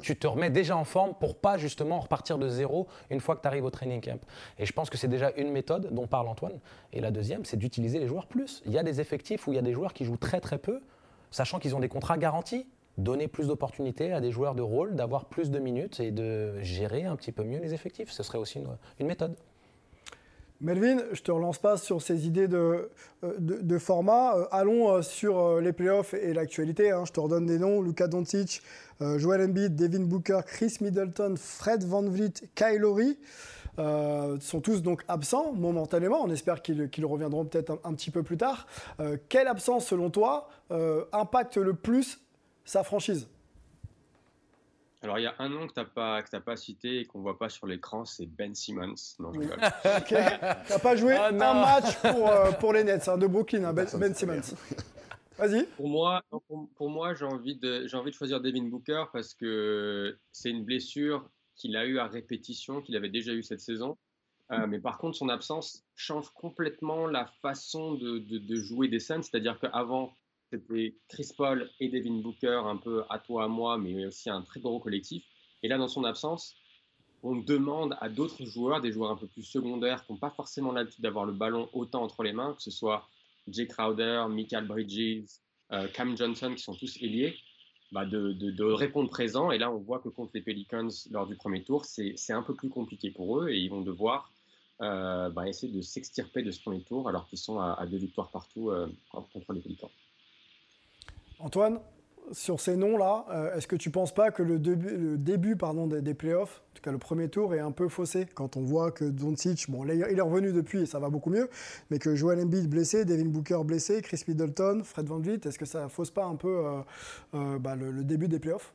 tu 0.00 0.16
te 0.16 0.28
remets 0.28 0.48
déjà 0.48 0.76
en 0.76 0.84
forme 0.84 1.14
pour 1.14 1.36
pas 1.36 1.58
justement 1.58 1.98
repartir 1.98 2.38
de 2.38 2.48
zéro 2.48 2.86
une 3.10 3.18
fois 3.18 3.34
que 3.34 3.42
tu 3.42 3.48
arrives 3.48 3.64
au 3.64 3.70
training 3.70 4.00
camp. 4.00 4.20
Et 4.60 4.64
je 4.64 4.72
pense 4.72 4.88
que 4.88 4.96
c'est 4.96 5.08
déjà 5.08 5.32
une 5.36 5.50
méthode 5.50 5.92
dont 5.92 6.06
parle 6.06 6.28
Antoine. 6.28 6.60
Et 6.92 7.00
la 7.00 7.10
deuxième, 7.10 7.44
c'est 7.44 7.56
d'utiliser 7.56 7.98
les 7.98 8.06
joueurs 8.06 8.28
plus. 8.28 8.62
Il 8.64 8.72
y 8.72 8.78
a 8.78 8.84
des 8.84 9.00
effectifs 9.00 9.48
où 9.48 9.52
il 9.52 9.56
y 9.56 9.58
a 9.58 9.62
des 9.62 9.72
joueurs 9.72 9.92
qui 9.92 10.04
jouent 10.04 10.16
très 10.16 10.40
très 10.40 10.58
peu, 10.58 10.80
sachant 11.32 11.58
qu'ils 11.58 11.74
ont 11.74 11.80
des 11.80 11.88
contrats 11.88 12.16
garantis. 12.16 12.64
Donner 12.96 13.26
plus 13.26 13.48
d'opportunités 13.48 14.12
à 14.12 14.20
des 14.20 14.30
joueurs 14.30 14.54
de 14.54 14.62
rôle, 14.62 14.94
d'avoir 14.94 15.24
plus 15.24 15.50
de 15.50 15.58
minutes 15.58 15.98
et 15.98 16.12
de 16.12 16.60
gérer 16.60 17.04
un 17.04 17.16
petit 17.16 17.32
peu 17.32 17.42
mieux 17.42 17.58
les 17.58 17.74
effectifs. 17.74 18.12
Ce 18.12 18.22
serait 18.22 18.38
aussi 18.38 18.60
une, 19.00 19.06
méthode. 19.06 19.34
Melvin, 20.60 20.98
je 21.10 21.20
te 21.20 21.32
relance 21.32 21.58
pas 21.58 21.76
sur 21.76 22.00
ces 22.00 22.28
idées 22.28 22.46
de, 22.46 22.88
euh, 23.24 23.34
de, 23.40 23.78
format. 23.78 24.36
Euh, 24.36 24.46
allons 24.52 24.92
euh, 24.92 25.02
sur 25.02 25.60
les 25.60 25.72
playoffs 25.72 26.14
et 26.14 26.32
l'actualité. 26.32 26.92
hein. 26.92 27.02
Je 27.04 27.10
te 27.10 27.18
redonne 27.18 27.46
des 27.46 27.58
noms. 27.58 27.82
Luka 27.82 28.06
Doncic, 28.06 28.62
Joel 29.00 29.42
Embiid, 29.42 29.74
Devin 29.74 30.04
Booker, 30.04 30.40
Chris 30.46 30.76
Middleton, 30.80 31.34
Fred 31.36 31.82
Van 31.82 32.02
Vliet, 32.02 32.44
Kyle 32.54 32.78
Lowry. 32.78 33.18
sont 33.76 34.60
tous 34.62 34.82
donc 34.82 35.02
absents 35.08 35.52
momentanément. 35.52 36.22
On 36.22 36.30
espère 36.30 36.62
qu'ils 36.62 37.04
reviendront 37.04 37.44
peut-être 37.44 37.76
un, 37.82 37.92
petit 37.92 38.12
peu 38.12 38.22
plus 38.22 38.36
tard. 38.36 38.68
Quelle 39.28 39.48
absence, 39.48 39.86
selon 39.86 40.10
toi, 40.10 40.48
impacte 41.12 41.56
le 41.56 41.74
plus 41.74 42.23
sa 42.64 42.82
franchise 42.84 43.28
Alors, 45.02 45.18
il 45.18 45.22
y 45.22 45.26
a 45.26 45.34
un 45.38 45.48
nom 45.48 45.66
que 45.66 45.74
tu 45.74 45.80
n'as 45.80 45.86
pas, 45.86 46.22
que 46.22 46.30
t'as 46.30 46.40
pas 46.40 46.56
cité 46.56 47.00
et 47.00 47.04
qu'on 47.04 47.20
voit 47.20 47.38
pas 47.38 47.48
sur 47.50 47.66
l'écran, 47.66 48.04
c'est 48.04 48.26
Ben 48.26 48.54
Simmons. 48.54 48.94
Non, 49.18 49.32
je 49.32 49.38
Oui. 49.38 49.44
rigole. 49.46 49.60
Ok. 49.98 50.08
T'as 50.68 50.78
pas 50.78 50.96
joué 50.96 51.16
Oh 51.18 51.24
un 51.24 51.32
match 51.32 51.96
pour, 51.98 52.28
euh, 52.28 52.52
pour 52.52 52.72
les 52.72 52.84
Nets 52.84 53.06
hein, 53.08 53.18
de 53.18 53.26
Brooklyn, 53.26 53.64
hein, 53.64 53.72
Ben, 53.74 53.86
Ben 53.98 54.14
Simmons. 54.14 54.40
Vas-y. 55.38 55.64
Pour 55.76 55.88
moi, 55.88 56.22
pour, 56.30 56.68
pour 56.76 56.88
moi 56.90 57.12
j'ai 57.14 57.24
envie, 57.24 57.56
de, 57.56 57.86
j'ai 57.88 57.96
envie 57.96 58.12
de 58.12 58.16
choisir 58.16 58.40
Devin 58.40 58.62
Booker 58.68 59.04
parce 59.12 59.34
que 59.34 60.16
c'est 60.30 60.50
une 60.50 60.64
blessure 60.64 61.28
qu'il 61.56 61.76
a 61.76 61.84
eu 61.86 61.98
à 61.98 62.06
répétition, 62.06 62.80
qu'il 62.80 62.94
avait 62.96 63.08
déjà 63.08 63.32
eu 63.32 63.42
cette 63.42 63.60
saison. 63.60 63.98
Euh, 64.52 64.66
mais 64.68 64.78
par 64.78 64.98
contre, 64.98 65.16
son 65.16 65.28
absence 65.28 65.82
change 65.96 66.28
complètement 66.30 67.06
la 67.08 67.26
façon 67.42 67.94
de, 67.94 68.18
de- 68.18 68.38
de 68.38 68.54
jouer 68.56 68.88
des 68.88 69.00
Suns. 69.00 69.22
C'est-à-dire 69.22 69.58
qu'avant, 69.58 70.12
c'était 70.54 70.94
Chris 71.08 71.28
Paul 71.36 71.70
et 71.80 71.88
Devin 71.88 72.20
Booker, 72.20 72.62
un 72.64 72.76
peu 72.76 73.04
à 73.10 73.18
toi, 73.18 73.44
à 73.44 73.48
moi, 73.48 73.78
mais 73.78 74.06
aussi 74.06 74.30
un 74.30 74.42
très 74.42 74.60
gros 74.60 74.80
collectif. 74.80 75.24
Et 75.62 75.68
là, 75.68 75.78
dans 75.78 75.88
son 75.88 76.04
absence, 76.04 76.54
on 77.22 77.36
demande 77.36 77.96
à 78.00 78.08
d'autres 78.08 78.44
joueurs, 78.44 78.80
des 78.80 78.92
joueurs 78.92 79.10
un 79.10 79.16
peu 79.16 79.26
plus 79.26 79.42
secondaires, 79.42 80.04
qui 80.04 80.12
n'ont 80.12 80.18
pas 80.18 80.30
forcément 80.30 80.72
l'habitude 80.72 81.02
d'avoir 81.02 81.24
le 81.24 81.32
ballon 81.32 81.68
autant 81.72 82.02
entre 82.02 82.22
les 82.22 82.32
mains, 82.32 82.54
que 82.54 82.62
ce 82.62 82.70
soit 82.70 83.08
Jay 83.48 83.66
Crowder, 83.66 84.26
Michael 84.28 84.66
Bridges, 84.66 85.24
euh, 85.72 85.88
Cam 85.88 86.16
Johnson, 86.16 86.52
qui 86.54 86.62
sont 86.62 86.74
tous 86.74 86.98
ailiers, 87.02 87.36
bah, 87.92 88.04
de, 88.04 88.62
répondre 88.72 89.08
présent. 89.08 89.50
Et 89.50 89.58
là, 89.58 89.70
on 89.70 89.78
voit 89.78 90.00
que 90.00 90.08
contre 90.08 90.32
les 90.34 90.42
Pelicans, 90.42 90.88
lors 91.10 91.26
du 91.26 91.36
premier 91.36 91.62
tour, 91.62 91.84
c'est 91.84 92.32
un 92.32 92.42
peu 92.42 92.54
plus 92.54 92.68
compliqué 92.68 93.10
pour 93.10 93.40
eux 93.40 93.48
et 93.48 93.58
ils 93.58 93.70
vont 93.70 93.80
devoir 93.82 94.30
euh, 94.82 95.30
bah, 95.30 95.48
essayer 95.48 95.72
de 95.72 95.80
s'extirper 95.80 96.42
de 96.42 96.50
ce 96.50 96.60
premier 96.60 96.82
tour 96.82 97.08
alors 97.08 97.26
qu'ils 97.28 97.38
sont 97.38 97.58
à, 97.58 97.72
à 97.72 97.86
deux 97.86 97.98
victoires 97.98 98.30
partout 98.30 98.70
euh, 98.70 98.88
contre 99.10 99.52
les 99.52 99.60
Pelicans. 99.60 99.90
Antoine, 101.40 101.80
sur 102.32 102.60
ces 102.60 102.76
noms-là, 102.76 103.26
euh, 103.30 103.56
est-ce 103.56 103.66
que 103.66 103.76
tu 103.76 103.88
ne 103.90 103.92
penses 103.92 104.14
pas 104.14 104.30
que 104.30 104.42
le 104.42 104.58
début, 104.58 105.18
des, 105.56 106.00
des 106.02 106.14
playoffs, 106.14 106.62
en 106.70 106.74
tout 106.74 106.82
cas 106.82 106.92
le 106.92 106.98
premier 106.98 107.28
tour, 107.28 107.54
est 107.54 107.60
un 107.60 107.72
peu 107.72 107.88
faussé 107.88 108.26
quand 108.34 108.56
on 108.56 108.62
voit 108.62 108.90
que 108.90 109.04
Doncic, 109.04 109.70
bon, 109.70 109.84
il 109.84 110.00
est 110.00 110.20
revenu 110.20 110.52
depuis 110.52 110.82
et 110.82 110.86
ça 110.86 110.98
va 110.98 111.10
beaucoup 111.10 111.30
mieux, 111.30 111.48
mais 111.90 111.98
que 111.98 112.14
Joel 112.14 112.40
Embiid 112.40 112.68
blessé, 112.68 113.04
Devin 113.04 113.26
Booker 113.26 113.60
blessé, 113.64 114.00
Chris 114.02 114.22
Middleton, 114.26 114.82
Fred 114.84 115.06
Van 115.06 115.18
Vliet, 115.18 115.40
est-ce 115.44 115.58
que 115.58 115.66
ça 115.66 115.88
fausse 115.88 116.10
pas 116.10 116.24
un 116.24 116.36
peu 116.36 116.48
euh, 116.48 116.80
euh, 117.34 117.58
bah, 117.58 117.76
le, 117.76 118.04
début 118.04 118.28
des 118.28 118.38
playoffs? 118.38 118.72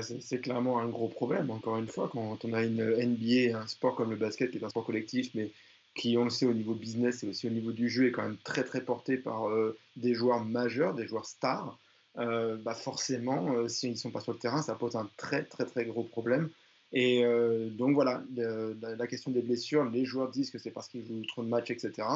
C'est 0.00 0.40
clairement 0.40 0.78
un 0.80 0.88
gros 0.88 1.08
problème, 1.08 1.50
encore 1.50 1.76
une 1.76 1.88
fois, 1.88 2.08
quand 2.10 2.42
on 2.42 2.52
a 2.54 2.62
une 2.62 2.82
NBA, 2.82 3.58
un 3.58 3.66
sport 3.66 3.96
comme 3.96 4.10
le 4.10 4.16
basket, 4.16 4.50
qui 4.50 4.56
est 4.56 4.64
un 4.64 4.70
sport 4.70 4.86
collectif, 4.86 5.30
mais 5.34 5.50
qui, 5.94 6.16
on 6.18 6.24
le 6.24 6.30
sait, 6.30 6.46
au 6.46 6.54
niveau 6.54 6.74
business 6.74 7.22
et 7.22 7.28
aussi 7.28 7.46
au 7.46 7.50
niveau 7.50 7.72
du 7.72 7.88
jeu, 7.88 8.08
est 8.08 8.12
quand 8.12 8.22
même 8.22 8.38
très 8.42 8.64
très 8.64 8.80
porté 8.82 9.16
par 9.16 9.48
euh, 9.48 9.78
des 9.96 10.14
joueurs 10.14 10.44
majeurs, 10.44 10.94
des 10.94 11.06
joueurs 11.06 11.26
stars, 11.26 11.78
euh, 12.18 12.56
bah 12.56 12.74
forcément, 12.74 13.54
euh, 13.54 13.68
s'ils 13.68 13.90
ne 13.90 13.96
sont 13.96 14.10
pas 14.10 14.20
sur 14.20 14.32
le 14.32 14.38
terrain, 14.38 14.62
ça 14.62 14.74
pose 14.74 14.94
un 14.94 15.08
très 15.16 15.44
très 15.44 15.64
très 15.64 15.84
gros 15.84 16.04
problème. 16.04 16.48
Et 16.92 17.24
euh, 17.24 17.70
donc 17.70 17.94
voilà, 17.94 18.22
la, 18.36 19.06
question 19.08 19.32
des 19.32 19.42
blessures, 19.42 19.84
les 19.84 20.04
joueurs 20.04 20.30
disent 20.30 20.50
que 20.50 20.58
c'est 20.58 20.70
parce 20.70 20.88
qu'ils 20.88 21.04
jouent 21.04 21.26
trop 21.26 21.42
de 21.42 21.48
matchs, 21.48 21.72
etc. 21.72 22.06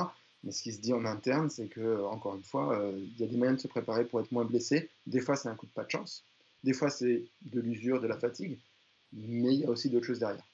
Mais 0.44 0.52
ce 0.52 0.62
qui 0.62 0.72
se 0.72 0.80
dit 0.80 0.92
en 0.92 1.04
interne, 1.04 1.50
c'est 1.50 1.66
que, 1.66 2.04
encore 2.04 2.36
une 2.36 2.44
fois, 2.44 2.80
il 2.96 3.18
y 3.18 3.24
a 3.24 3.26
des 3.26 3.36
moyens 3.36 3.56
de 3.56 3.62
se 3.62 3.66
préparer 3.66 4.04
pour 4.04 4.20
être 4.20 4.30
moins 4.30 4.44
blessé. 4.44 4.88
Des 5.08 5.20
fois, 5.20 5.34
c'est 5.34 5.48
un 5.48 5.56
coup 5.56 5.66
de 5.66 5.72
pas 5.72 5.82
de 5.82 5.90
chance. 5.90 6.22
Des 6.62 6.72
fois, 6.72 6.90
c'est 6.90 7.24
de 7.42 7.60
l'usure, 7.60 8.00
de 8.00 8.06
la 8.06 8.16
fatigue. 8.16 8.56
Mais 9.12 9.54
il 9.54 9.60
y 9.62 9.64
a 9.64 9.68
aussi 9.68 9.90
d'autres 9.90 10.06
choses 10.06 10.20
derrière. 10.20 10.44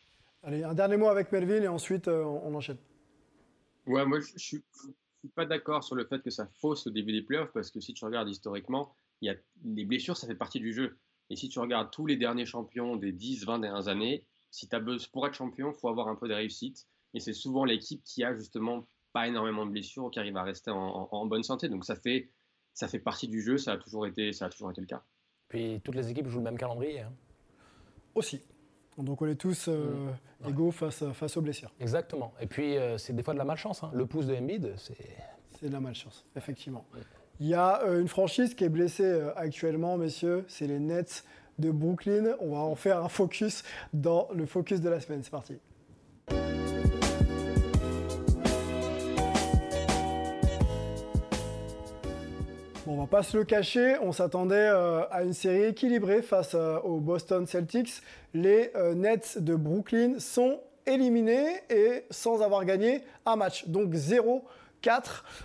Allez, 0.42 0.64
un 0.64 0.72
dernier 0.72 0.96
mot 0.96 1.08
avec 1.08 1.30
Melvin 1.30 1.62
et 1.62 1.68
ensuite 1.68 2.08
on 2.08 2.54
enchaîne. 2.54 2.78
Ouais, 3.86 4.04
moi, 4.06 4.20
je 4.20 4.32
ne 4.32 4.38
suis, 4.38 4.62
je 4.74 4.88
suis 5.20 5.28
pas 5.34 5.46
d'accord 5.46 5.84
sur 5.84 5.94
le 5.94 6.04
fait 6.06 6.22
que 6.22 6.30
ça 6.30 6.46
fausse 6.60 6.86
au 6.86 6.90
début 6.90 7.12
des 7.12 7.22
playoffs, 7.22 7.52
parce 7.52 7.70
que 7.70 7.80
si 7.80 7.94
tu 7.94 8.04
regardes 8.04 8.28
historiquement, 8.28 8.94
il 9.20 9.26
y 9.26 9.30
a, 9.30 9.36
les 9.64 9.84
blessures, 9.84 10.16
ça 10.16 10.26
fait 10.26 10.34
partie 10.34 10.60
du 10.60 10.72
jeu. 10.72 10.98
Et 11.30 11.36
si 11.36 11.48
tu 11.48 11.58
regardes 11.58 11.90
tous 11.90 12.06
les 12.06 12.16
derniers 12.16 12.46
champions 12.46 12.96
des 12.96 13.12
10, 13.12 13.44
20 13.44 13.58
dernières 13.60 13.88
années, 13.88 14.26
si 14.50 14.68
tu 14.68 14.74
as 14.76 14.80
besoin, 14.80 15.06
pour 15.12 15.26
être 15.26 15.34
champion, 15.34 15.70
il 15.72 15.78
faut 15.78 15.88
avoir 15.88 16.08
un 16.08 16.16
peu 16.16 16.28
de 16.28 16.34
réussite. 16.34 16.86
Et 17.14 17.20
c'est 17.20 17.32
souvent 17.32 17.64
l'équipe 17.64 18.02
qui 18.04 18.22
a 18.24 18.34
justement 18.36 18.86
pas 19.12 19.28
énormément 19.28 19.64
de 19.64 19.70
blessures, 19.70 20.10
qui 20.10 20.18
arrive 20.18 20.36
à 20.36 20.42
rester 20.42 20.70
en, 20.70 20.76
en- 20.76 21.08
en 21.12 21.26
bonne 21.26 21.42
santé. 21.44 21.68
Donc 21.68 21.84
ça 21.84 21.96
fait, 21.96 22.30
ça 22.72 22.88
fait 22.88 22.98
partie 22.98 23.28
du 23.28 23.40
jeu, 23.40 23.56
ça 23.58 23.72
a 23.72 23.76
toujours 23.78 24.06
été, 24.06 24.32
ça 24.32 24.46
a 24.46 24.50
toujours 24.50 24.70
été 24.70 24.80
le 24.80 24.86
cas. 24.86 25.02
Puis 25.48 25.80
toutes 25.84 25.94
les 25.94 26.10
équipes 26.10 26.26
jouent 26.28 26.38
le 26.38 26.44
même 26.44 26.58
calendrier. 26.58 27.00
hein. 27.00 27.12
Aussi. 28.14 28.40
Donc 28.98 29.22
on 29.22 29.26
est 29.26 29.34
tous 29.34 29.68
euh, 29.68 30.08
égaux 30.46 30.70
face, 30.70 31.04
face 31.12 31.36
aux 31.36 31.40
blessures. 31.40 31.72
Exactement. 31.80 32.32
Et 32.40 32.46
puis, 32.46 32.76
euh, 32.76 32.96
c'est 32.98 33.12
des 33.12 33.22
fois 33.22 33.34
de 33.34 33.38
la 33.38 33.44
malchance. 33.44 33.82
hein. 33.82 33.90
Le 33.92 34.06
pouce 34.06 34.26
de 34.26 34.34
Embiid, 34.34 34.74
c'est. 34.76 34.96
C'est 35.58 35.68
de 35.68 35.72
la 35.72 35.80
malchance, 35.80 36.24
effectivement. 36.36 36.84
Il 37.40 37.46
y 37.46 37.54
a 37.54 37.82
euh, 37.84 38.00
une 38.00 38.08
franchise 38.08 38.54
qui 38.54 38.64
est 38.64 38.68
blessée 38.68 39.20
actuellement, 39.36 39.96
messieurs, 39.96 40.44
c'est 40.48 40.66
les 40.66 40.78
Nets 40.78 41.24
de 41.58 41.70
Brooklyn. 41.70 42.36
On 42.40 42.50
va 42.52 42.58
en 42.58 42.74
faire 42.74 43.02
un 43.02 43.08
focus 43.08 43.62
dans 43.92 44.28
le 44.34 44.46
focus 44.46 44.80
de 44.80 44.88
la 44.88 45.00
semaine. 45.00 45.22
C'est 45.22 45.30
parti. 45.30 45.56
On 52.94 53.00
va 53.00 53.06
pas 53.08 53.24
se 53.24 53.36
le 53.36 53.42
cacher, 53.42 53.96
on 54.02 54.12
s'attendait 54.12 54.54
euh, 54.54 55.02
à 55.10 55.24
une 55.24 55.32
série 55.32 55.64
équilibrée 55.64 56.22
face 56.22 56.54
euh, 56.54 56.78
aux 56.80 57.00
Boston 57.00 57.44
Celtics. 57.44 58.02
Les 58.34 58.70
euh, 58.76 58.94
Nets 58.94 59.38
de 59.38 59.56
Brooklyn 59.56 60.20
sont 60.20 60.60
éliminés 60.86 61.60
et 61.70 62.04
sans 62.10 62.40
avoir 62.40 62.64
gagné 62.64 63.02
un 63.26 63.34
match. 63.34 63.66
Donc 63.66 63.94
0-4. 63.94 64.42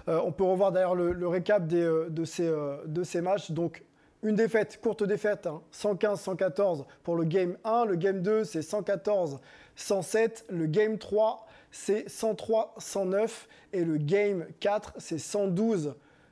Euh, 0.08 0.22
on 0.24 0.32
peut 0.32 0.44
revoir 0.44 0.72
d'ailleurs 0.72 0.94
le, 0.94 1.28
récap 1.28 1.66
de, 1.66 2.24
ces, 2.24 3.22
matchs. 3.22 3.50
Donc 3.50 3.84
une 4.22 4.36
défaite, 4.36 4.80
courte 4.80 5.04
défaite, 5.04 5.48
hein, 5.48 5.64
115-114 5.74 6.86
pour 7.02 7.16
le 7.16 7.24
game 7.24 7.58
1. 7.64 7.86
Le 7.86 7.96
game 7.96 8.22
2, 8.22 8.44
c'est 8.44 8.60
114-107. 8.60 10.44
Le 10.50 10.68
game 10.68 11.00
3, 11.00 11.48
c'est 11.72 12.08
103-109. 12.10 13.48
Et 13.74 13.84
le 13.84 13.98
game 13.98 14.46
4, 14.60 14.94
c'est 15.00 15.18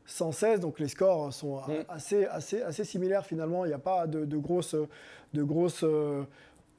112 0.08 0.36
116, 0.38 0.60
donc 0.62 0.80
les 0.80 0.88
scores 0.88 1.34
sont 1.34 1.60
euh, 1.70 1.84
assez, 1.90 2.26
assez, 2.26 2.62
assez 2.62 2.84
similaires 2.84 3.26
finalement. 3.26 3.66
Il 3.66 3.68
n'y 3.68 3.74
a 3.74 3.80
pas 3.80 4.08
de, 4.08 4.26
de 4.26 4.38
grosses, 4.38 4.76
de 5.34 5.44
grosses 5.44 5.84
euh, 5.84 6.24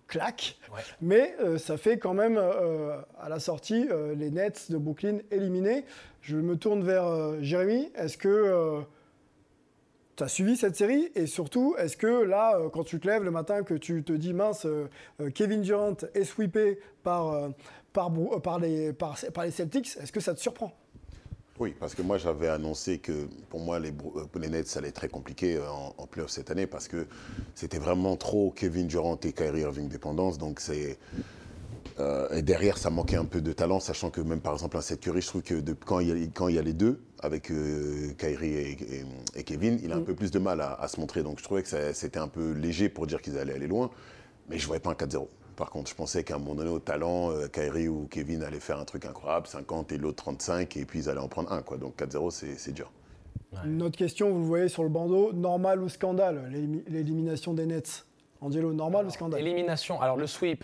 claques. 0.06 0.58
Mais 1.00 1.36
euh, 1.40 1.58
ça 1.58 1.76
fait 1.76 1.98
quand 1.98 2.14
même 2.14 2.38
euh, 2.38 2.96
à 3.20 3.28
la 3.28 3.38
sortie 3.38 3.86
les 4.16 4.30
Nets 4.30 4.70
de 4.70 4.78
Brooklyn 4.78 5.18
éliminés. 5.30 5.84
Je 6.22 6.36
me 6.36 6.56
tourne 6.56 6.82
vers 6.82 7.42
Jérémy. 7.42 7.90
Est-ce 7.94 8.16
que 8.18 8.82
tu 10.16 10.24
as 10.24 10.28
suivi 10.28 10.56
cette 10.56 10.76
série? 10.76 11.10
Et 11.14 11.26
surtout, 11.26 11.76
est-ce 11.78 11.96
que 11.96 12.24
là, 12.24 12.58
quand 12.72 12.84
tu 12.84 12.98
te 12.98 13.06
lèves 13.06 13.22
le 13.22 13.30
matin, 13.30 13.62
que 13.62 13.74
tu 13.74 14.02
te 14.02 14.12
dis 14.12 14.34
mince, 14.34 14.66
Kevin 15.34 15.62
Durant 15.62 15.96
est 16.14 16.24
sweepé 16.24 16.80
par, 17.02 17.50
par, 17.92 18.10
les, 18.58 18.92
par, 18.92 19.16
par 19.32 19.44
les 19.44 19.50
Celtics, 19.50 19.96
est-ce 19.96 20.12
que 20.12 20.20
ça 20.20 20.34
te 20.34 20.40
surprend? 20.40 20.72
Oui, 21.60 21.74
parce 21.80 21.94
que 21.94 22.02
moi 22.02 22.18
j'avais 22.18 22.48
annoncé 22.48 22.98
que 22.98 23.26
pour 23.50 23.60
moi 23.60 23.80
les, 23.80 23.90
euh, 23.90 24.24
les 24.38 24.48
Nets 24.48 24.68
ça 24.68 24.78
allait 24.78 24.88
être 24.88 24.94
très 24.94 25.08
compliqué 25.08 25.56
euh, 25.56 25.68
en, 25.68 25.92
en 25.98 26.06
playoff 26.06 26.30
cette 26.30 26.50
année 26.52 26.66
parce 26.68 26.86
que 26.86 27.06
c'était 27.56 27.78
vraiment 27.78 28.16
trop 28.16 28.52
Kevin 28.54 28.86
Durant 28.86 29.18
et 29.24 29.32
Kyrie 29.32 29.62
Irving 29.62 29.88
dépendance. 29.88 30.38
Donc 30.38 30.60
c'est 30.60 30.98
euh, 31.98 32.28
et 32.30 32.42
derrière 32.42 32.78
ça 32.78 32.90
manquait 32.90 33.16
un 33.16 33.24
peu 33.24 33.40
de 33.40 33.52
talent, 33.52 33.80
sachant 33.80 34.10
que 34.10 34.20
même 34.20 34.40
par 34.40 34.52
exemple 34.52 34.76
un 34.76 34.80
Seth 34.80 35.00
Curry, 35.00 35.20
je 35.20 35.26
trouve 35.26 35.42
que 35.42 35.54
de- 35.54 35.72
quand, 35.72 35.98
il 35.98 36.08
y 36.08 36.12
a, 36.12 36.26
quand 36.32 36.46
il 36.46 36.54
y 36.54 36.58
a 36.58 36.62
les 36.62 36.72
deux 36.74 37.00
avec 37.20 37.50
euh, 37.50 38.12
Kyrie 38.16 38.54
et, 38.54 38.70
et- 38.70 39.04
et 39.34 39.42
Kevin, 39.42 39.80
il 39.82 39.90
a 39.90 39.96
un 39.96 40.02
peu 40.02 40.14
plus 40.14 40.30
de 40.30 40.38
mal 40.38 40.60
à, 40.60 40.74
à 40.74 40.86
se 40.86 41.00
montrer. 41.00 41.24
Donc 41.24 41.38
je 41.40 41.42
trouvais 41.44 41.64
que 41.64 41.92
c'était 41.92 42.20
un 42.20 42.28
peu 42.28 42.52
léger 42.52 42.88
pour 42.88 43.08
dire 43.08 43.20
qu'ils 43.20 43.36
allaient 43.36 43.54
aller 43.54 43.66
loin, 43.66 43.90
mais 44.48 44.58
je 44.58 44.66
voyais 44.68 44.80
pas 44.80 44.90
un 44.90 44.94
4-0. 44.94 45.26
Par 45.58 45.70
contre, 45.70 45.90
je 45.90 45.94
pensais 45.96 46.22
qu'à 46.22 46.36
un 46.36 46.38
moment 46.38 46.54
donné, 46.54 46.70
au 46.70 46.78
talent, 46.78 47.32
euh, 47.32 47.48
Kyrie 47.48 47.88
ou 47.88 48.06
Kevin 48.08 48.44
allaient 48.44 48.60
faire 48.60 48.78
un 48.78 48.84
truc 48.84 49.04
incroyable, 49.04 49.48
50 49.48 49.90
et 49.90 49.98
l'autre 49.98 50.22
35, 50.22 50.76
et 50.76 50.84
puis 50.84 51.00
ils 51.00 51.08
allaient 51.10 51.18
en 51.18 51.26
prendre 51.26 51.50
un. 51.52 51.62
Quoi. 51.62 51.78
Donc 51.78 51.96
4-0, 51.96 52.30
c'est 52.30 52.56
c'est 52.56 52.70
dur. 52.70 52.92
Une 53.64 53.82
autre 53.82 53.96
question, 53.98 54.30
vous 54.30 54.38
le 54.38 54.44
voyez 54.46 54.68
sur 54.68 54.84
le 54.84 54.88
bandeau, 54.88 55.32
normal 55.32 55.82
ou 55.82 55.88
scandale, 55.88 56.48
l'élimi- 56.52 56.84
l'élimination 56.86 57.54
des 57.54 57.66
Nets? 57.66 58.06
Angelo, 58.40 58.72
normal 58.72 59.06
ou 59.06 59.10
scandale? 59.10 59.40
Élimination. 59.40 60.00
Alors, 60.00 60.16
le 60.16 60.28
sweep, 60.28 60.62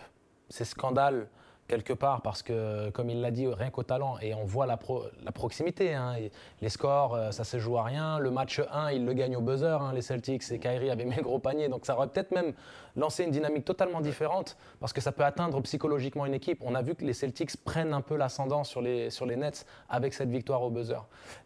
c'est 0.49 0.65
scandale 0.65 1.27
quelque 1.67 1.93
part 1.93 2.21
parce 2.23 2.43
que, 2.43 2.91
comme 2.91 3.09
il 3.11 3.21
l'a 3.21 3.31
dit, 3.31 3.47
rien 3.47 3.71
qu'au 3.71 3.83
talent, 3.83 4.17
et 4.21 4.35
on 4.35 4.45
voit 4.45 4.67
la, 4.67 4.77
pro- 4.77 5.05
la 5.25 5.33
proximité. 5.33 5.95
hein, 5.95 6.15
les 6.61 6.69
scores, 6.69 7.15
euh, 7.15 7.31
ça 7.31 7.45
se 7.45 7.59
joue 7.59 7.79
à 7.79 7.83
rien. 7.85 8.19
Le 8.19 8.31
match 8.31 8.61
1, 8.71 8.91
ils 8.93 9.05
le 9.05 9.13
gagnent 9.15 9.37
au 9.37 9.41
buzzer, 9.41 9.81
hein, 9.81 9.93
les 9.95 10.03
Celtics, 10.03 10.43
et 10.53 10.59
Kyrie 10.59 10.91
avait 10.91 11.05
mis 11.07 11.17
le 11.17 11.23
gros 11.23 11.39
panier. 11.39 11.69
Donc, 11.69 11.87
ça 11.87 11.97
aurait 11.97 12.09
peut-être 12.09 12.33
même 12.33 12.53
lancé 12.97 13.25
une 13.25 13.31
dynamique 13.31 13.65
totalement 13.65 14.01
différente 14.01 14.57
parce 14.79 14.93
que 14.93 15.01
ça 15.01 15.11
peut 15.13 15.25
atteindre 15.25 15.61
psychologiquement 15.63 16.27
une 16.27 16.35
équipe. 16.35 16.63
On 16.65 16.75
a 16.75 16.83
vu 16.83 16.95
que 16.95 17.05
les 17.05 17.15
Celtics 17.15 17.57
prennent 17.65 17.95
un 17.95 18.03
peu 18.03 18.17
l'ascendant 18.17 18.63
sur 18.65 18.83
les, 18.83 19.09
sur 19.11 19.25
les 19.27 19.37
Nets 19.37 19.65
avec 19.89 20.13
cette 20.15 20.31
victoire 20.31 20.63
au 20.63 20.71
buzzer. 20.71 21.01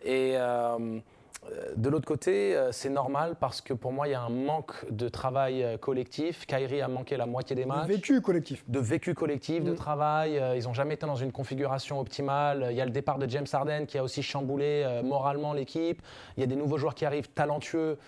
Et. 0.04 0.32
euh, 0.36 0.98
De 1.76 1.88
l'autre 1.88 2.06
côté, 2.06 2.54
euh, 2.56 2.72
c'est 2.72 2.90
normal 2.90 3.36
parce 3.38 3.60
que 3.60 3.72
pour 3.74 3.92
moi, 3.92 4.08
il 4.08 4.12
y 4.12 4.14
a 4.14 4.20
un 4.20 4.28
manque 4.28 4.74
de 4.90 5.08
travail 5.08 5.62
euh, 5.62 5.76
collectif. 5.78 6.46
Kyrie 6.46 6.80
a 6.82 6.88
manqué 6.88 7.16
la 7.16 7.26
moitié 7.26 7.54
des 7.56 7.64
matchs. 7.64 7.86
Vécu 7.88 8.20
collectif. 8.20 8.64
De 8.68 8.78
vécu 8.78 9.14
collectif, 9.14 9.64
de 9.64 9.72
travail. 9.74 10.38
Euh, 10.38 10.56
Ils 10.56 10.64
n'ont 10.64 10.74
jamais 10.74 10.94
été 10.94 11.06
dans 11.06 11.16
une 11.16 11.32
configuration 11.32 12.00
optimale. 12.00 12.68
Il 12.70 12.76
y 12.76 12.80
a 12.80 12.84
le 12.84 12.90
départ 12.90 13.18
de 13.18 13.28
James 13.28 13.46
Harden 13.52 13.86
qui 13.86 13.98
a 13.98 14.02
aussi 14.02 14.22
chamboulé 14.22 14.82
euh, 14.84 15.02
moralement 15.02 15.52
l'équipe. 15.52 16.02
Il 16.36 16.40
y 16.40 16.44
a 16.44 16.46
des 16.46 16.56
nouveaux 16.56 16.78
joueurs 16.78 16.94
qui 16.94 17.04
arrivent 17.04 17.28
talentueux. 17.30 17.98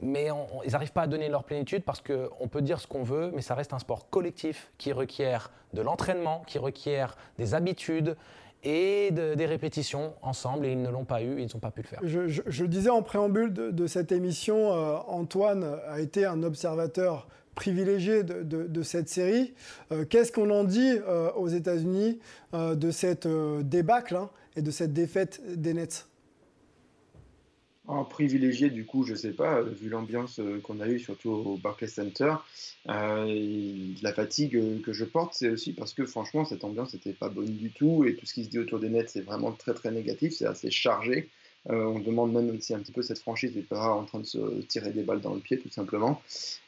Mais 0.00 0.30
on- 0.30 0.46
on- 0.58 0.62
ils 0.62 0.70
n'arrivent 0.72 0.92
pas 0.92 1.02
à 1.02 1.06
donner 1.08 1.28
leur 1.28 1.42
plénitude 1.44 1.82
parce 1.84 2.00
qu'on 2.00 2.46
peut 2.48 2.62
dire 2.62 2.78
ce 2.80 2.86
qu'on 2.86 3.02
veut, 3.02 3.32
mais 3.34 3.42
ça 3.42 3.54
reste 3.56 3.72
un 3.72 3.80
sport 3.80 4.08
collectif 4.10 4.70
qui 4.78 4.92
requiert 4.92 5.50
de 5.74 5.82
l'entraînement, 5.82 6.42
qui 6.46 6.58
requiert 6.58 7.16
des 7.36 7.54
habitudes 7.54 8.16
et 8.64 9.10
de- 9.10 9.34
des 9.34 9.46
répétitions 9.46 10.14
ensemble. 10.22 10.66
Et 10.66 10.72
ils 10.72 10.82
ne 10.82 10.90
l'ont 10.90 11.04
pas 11.04 11.22
eu, 11.22 11.40
ils 11.40 11.48
n'ont 11.54 11.60
pas 11.60 11.70
pu 11.70 11.82
le 11.82 11.86
faire. 11.88 12.00
Je, 12.02 12.28
je- 12.28 12.64
disais 12.64 12.90
en 12.90 13.02
préambule 13.02 13.52
de, 13.52 13.86
cette 13.86 14.12
émission, 14.12 14.72
euh, 14.72 14.96
Antoine 15.06 15.64
a 15.88 16.00
été 16.00 16.24
un 16.24 16.42
observateur 16.42 17.28
privilégié 17.54 18.22
de, 18.22 18.82
cette 18.82 19.08
série. 19.08 19.54
Euh, 19.90 20.04
Qu'est-ce 20.04 20.30
qu'on 20.32 20.50
en 20.50 20.64
dit 20.64 20.92
euh, 21.08 21.30
aux 21.32 21.48
États-Unis 21.48 22.18
de 22.52 22.90
cette 22.90 23.26
débâcle 23.62 24.16
hein, 24.16 24.30
et 24.56 24.62
de 24.62 24.70
cette 24.70 24.92
défaite 24.92 25.40
des 25.56 25.74
Nets? 25.74 26.06
En 27.88 28.04
privilégié, 28.04 28.68
du 28.68 28.84
coup, 28.84 29.02
je 29.02 29.14
sais 29.14 29.32
pas, 29.32 29.56
euh, 29.60 29.62
vu 29.64 29.88
l'ambiance 29.88 30.40
euh, 30.40 30.60
qu'on 30.60 30.78
a 30.80 30.86
eue, 30.88 30.98
surtout 30.98 31.30
au 31.30 31.56
Barclays 31.56 31.88
Center, 31.88 32.34
euh, 32.90 33.94
la 34.02 34.12
fatigue 34.12 34.56
euh, 34.56 34.78
que 34.84 34.92
je 34.92 35.04
porte, 35.06 35.32
c'est 35.34 35.48
aussi 35.48 35.72
parce 35.72 35.94
que 35.94 36.04
franchement, 36.04 36.44
cette 36.44 36.64
ambiance 36.64 36.92
n'était 36.92 37.14
pas 37.14 37.30
bonne 37.30 37.56
du 37.56 37.70
tout, 37.70 38.04
et 38.04 38.14
tout 38.14 38.26
ce 38.26 38.34
qui 38.34 38.44
se 38.44 38.50
dit 38.50 38.58
autour 38.58 38.78
des 38.78 38.90
Nets, 38.90 39.08
c'est 39.08 39.22
vraiment 39.22 39.52
très 39.52 39.72
très 39.72 39.90
négatif, 39.90 40.34
c'est 40.36 40.44
assez 40.46 40.70
chargé. 40.70 41.30
Euh, 41.70 41.84
on 41.84 41.98
demande 41.98 42.32
même 42.32 42.60
si 42.60 42.72
un 42.72 42.78
petit 42.78 42.92
peu 42.92 43.02
cette 43.02 43.18
franchise 43.18 43.54
n'est 43.56 43.62
pas 43.62 43.90
en 43.92 44.04
train 44.04 44.20
de 44.20 44.26
se 44.26 44.60
tirer 44.68 44.90
des 44.90 45.02
balles 45.02 45.20
dans 45.20 45.34
le 45.34 45.40
pied, 45.40 45.58
tout 45.58 45.68
simplement. 45.70 46.22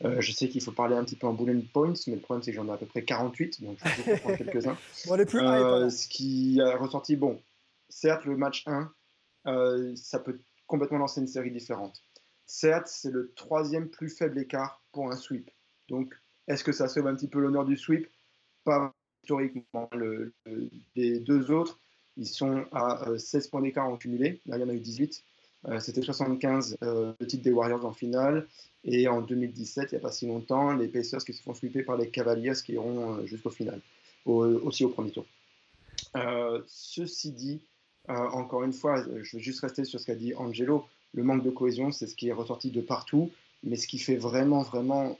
Euh, 0.04 0.20
je 0.20 0.32
sais 0.32 0.48
qu'il 0.48 0.62
faut 0.62 0.72
parler 0.72 0.96
un 0.96 1.04
petit 1.04 1.16
peu 1.16 1.26
en 1.26 1.32
bullet 1.32 1.54
points, 1.72 1.94
mais 2.06 2.14
le 2.14 2.20
problème 2.20 2.42
c'est 2.42 2.50
que 2.50 2.56
j'en 2.56 2.68
ai 2.68 2.72
à 2.72 2.76
peu 2.76 2.86
près 2.86 3.02
48, 3.04 3.62
donc 3.62 3.78
je 3.84 4.02
vais 4.02 4.14
en 4.14 4.18
prendre 4.18 4.36
quelques-uns. 4.38 4.76
Bon, 5.06 5.14
les 5.14 5.26
plus 5.26 5.38
hype, 5.38 5.46
Euh, 5.46 5.76
alors. 5.76 5.92
ce 5.92 6.08
qui 6.08 6.60
a 6.60 6.76
ressorti, 6.76 7.16
bon, 7.16 7.40
certes, 7.88 8.24
le 8.24 8.36
match 8.36 8.64
1, 8.66 8.92
euh, 9.46 9.92
ça 9.96 10.18
peut 10.18 10.38
complètement 10.70 10.98
lancer 10.98 11.20
une 11.20 11.26
série 11.26 11.50
différente. 11.50 12.00
Certes, 12.46 12.86
c'est 12.86 13.10
le 13.10 13.32
troisième 13.34 13.88
plus 13.88 14.08
faible 14.08 14.38
écart 14.38 14.80
pour 14.92 15.10
un 15.10 15.16
sweep. 15.16 15.50
Donc, 15.88 16.14
est-ce 16.46 16.62
que 16.64 16.72
ça 16.72 16.86
sauve 16.88 17.08
un 17.08 17.14
petit 17.16 17.28
peu 17.28 17.40
l'honneur 17.40 17.64
du 17.64 17.76
sweep? 17.76 18.08
Pas 18.64 18.94
historiquement. 19.22 19.88
Le- 19.92 20.32
le- 20.46 20.70
les 20.94 21.18
deux 21.20 21.50
autres, 21.50 21.78
ils 22.16 22.26
sont 22.28 22.64
à 22.72 23.08
euh, 23.08 23.18
16 23.18 23.48
points 23.48 23.62
d'écart 23.62 23.86
en 23.88 23.96
cumulé. 23.96 24.40
Là, 24.46 24.56
il 24.56 24.60
y 24.60 24.64
en 24.64 24.68
a 24.68 24.72
eu 24.74 24.78
18. 24.80 25.24
Euh, 25.66 25.80
C'était 25.80 26.02
75 26.02 26.76
euh, 26.82 27.12
le 27.20 27.26
titre 27.26 27.42
des 27.42 27.52
Warriors 27.52 27.84
en 27.84 27.92
finale. 27.92 28.46
Et 28.84 29.08
en 29.08 29.20
2017, 29.22 29.90
il 29.90 29.94
n'y 29.96 29.98
a 29.98 30.02
pas 30.02 30.12
si 30.12 30.26
longtemps, 30.26 30.72
les 30.72 30.88
Pacers 30.88 31.24
qui 31.24 31.34
se 31.34 31.42
font 31.42 31.52
sweeper 31.52 31.84
par 31.84 31.96
les 31.98 32.08
Cavaliers 32.08 32.54
qui 32.64 32.72
iront 32.74 33.16
euh, 33.18 33.26
jusqu'au 33.26 33.50
final, 33.50 33.80
au- 34.24 34.44
aussi 34.66 34.84
au 34.84 34.88
premier 34.88 35.10
tour. 35.10 35.26
Euh, 36.16 36.62
ceci 36.66 37.32
dit, 37.32 37.60
encore 38.08 38.64
une 38.64 38.72
fois, 38.72 39.00
euh, 39.00 39.22
je 39.22 39.36
vais 39.36 39.42
juste 39.42 39.60
rester 39.60 39.84
sur 39.84 40.00
ce 40.00 40.06
qu'a 40.06 40.14
dit 40.14 40.34
Angelo. 40.34 40.86
Le 41.12 41.22
manque 41.22 41.44
de 41.44 41.50
cohésion, 41.50 41.92
c'est 41.92 42.06
ce 42.06 42.14
qui 42.14 42.28
est 42.28 42.32
ressorti 42.32 42.70
de 42.70 42.80
partout. 42.80 43.30
Mais 43.62 43.76
ce 43.76 43.86
qui 43.86 43.98
fait 43.98 44.16
vraiment, 44.16 44.62
vraiment, 44.62 45.18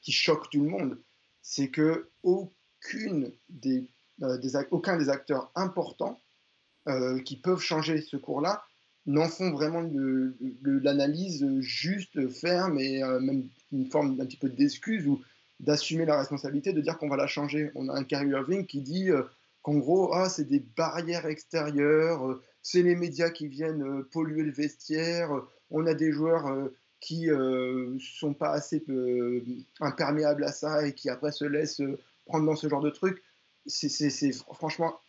qui 0.00 0.12
choque 0.12 0.50
tout 0.50 0.62
le 0.62 0.70
monde, 0.70 0.98
c'est 1.42 1.68
que 1.68 2.08
des, 3.48 3.84
euh, 4.22 4.64
aucun 4.70 4.96
des 4.96 5.08
acteurs 5.08 5.50
importants 5.54 6.18
euh, 6.88 7.20
qui 7.20 7.36
peuvent 7.36 7.60
changer 7.60 8.00
ce 8.00 8.16
cours-là 8.16 8.64
n'en 9.06 9.28
font 9.28 9.50
vraiment 9.52 9.82
l'analyse 10.62 11.46
juste, 11.60 12.28
ferme 12.28 12.78
et 12.78 13.02
euh, 13.02 13.20
même 13.20 13.48
une 13.72 13.86
forme 13.86 14.16
d'un 14.16 14.26
petit 14.26 14.36
peu 14.36 14.48
d'excuse 14.48 15.06
ou 15.06 15.20
d'assumer 15.60 16.04
la 16.04 16.18
responsabilité 16.18 16.72
de 16.72 16.80
dire 16.80 16.98
qu'on 16.98 17.08
va 17.08 17.16
la 17.16 17.26
changer. 17.26 17.70
On 17.74 17.88
a 17.88 17.94
un 17.94 18.04
Kyrie 18.04 18.30
Irving 18.30 18.66
qui 18.66 18.80
dit 18.80 19.10
euh, 19.10 19.22
qu'en 19.62 19.76
gros, 19.78 20.12
ah, 20.12 20.28
c'est 20.28 20.44
des 20.48 20.60
barrières 20.60 21.26
extérieures, 21.26 22.28
euh, 22.28 22.42
c'est 22.62 22.82
les 22.82 22.94
médias 22.96 23.30
qui 23.30 23.46
viennent 23.48 23.82
euh, 23.82 24.08
polluer 24.12 24.42
le 24.42 24.52
vestiaire, 24.52 25.32
euh, 25.36 25.48
on 25.70 25.86
a 25.86 25.94
des 25.94 26.12
joueurs 26.12 26.68
qui 27.00 27.26
ne 27.28 27.96
sont 27.98 28.34
pas 28.34 28.50
assez 28.50 28.84
imperméables 29.80 30.44
à 30.44 30.52
ça 30.52 30.86
et 30.86 30.92
qui 30.92 31.08
après 31.08 31.32
se 31.32 31.44
laissent 31.44 31.82
prendre 32.26 32.46
dans 32.46 32.56
ce 32.56 32.68
genre 32.68 32.82
de 32.82 32.90
truc. 32.90 33.22
C'est 33.66 33.88
c'est- 33.88 34.10
c'est 34.10 34.28
fr- 34.30 34.54
franchement 34.54 35.00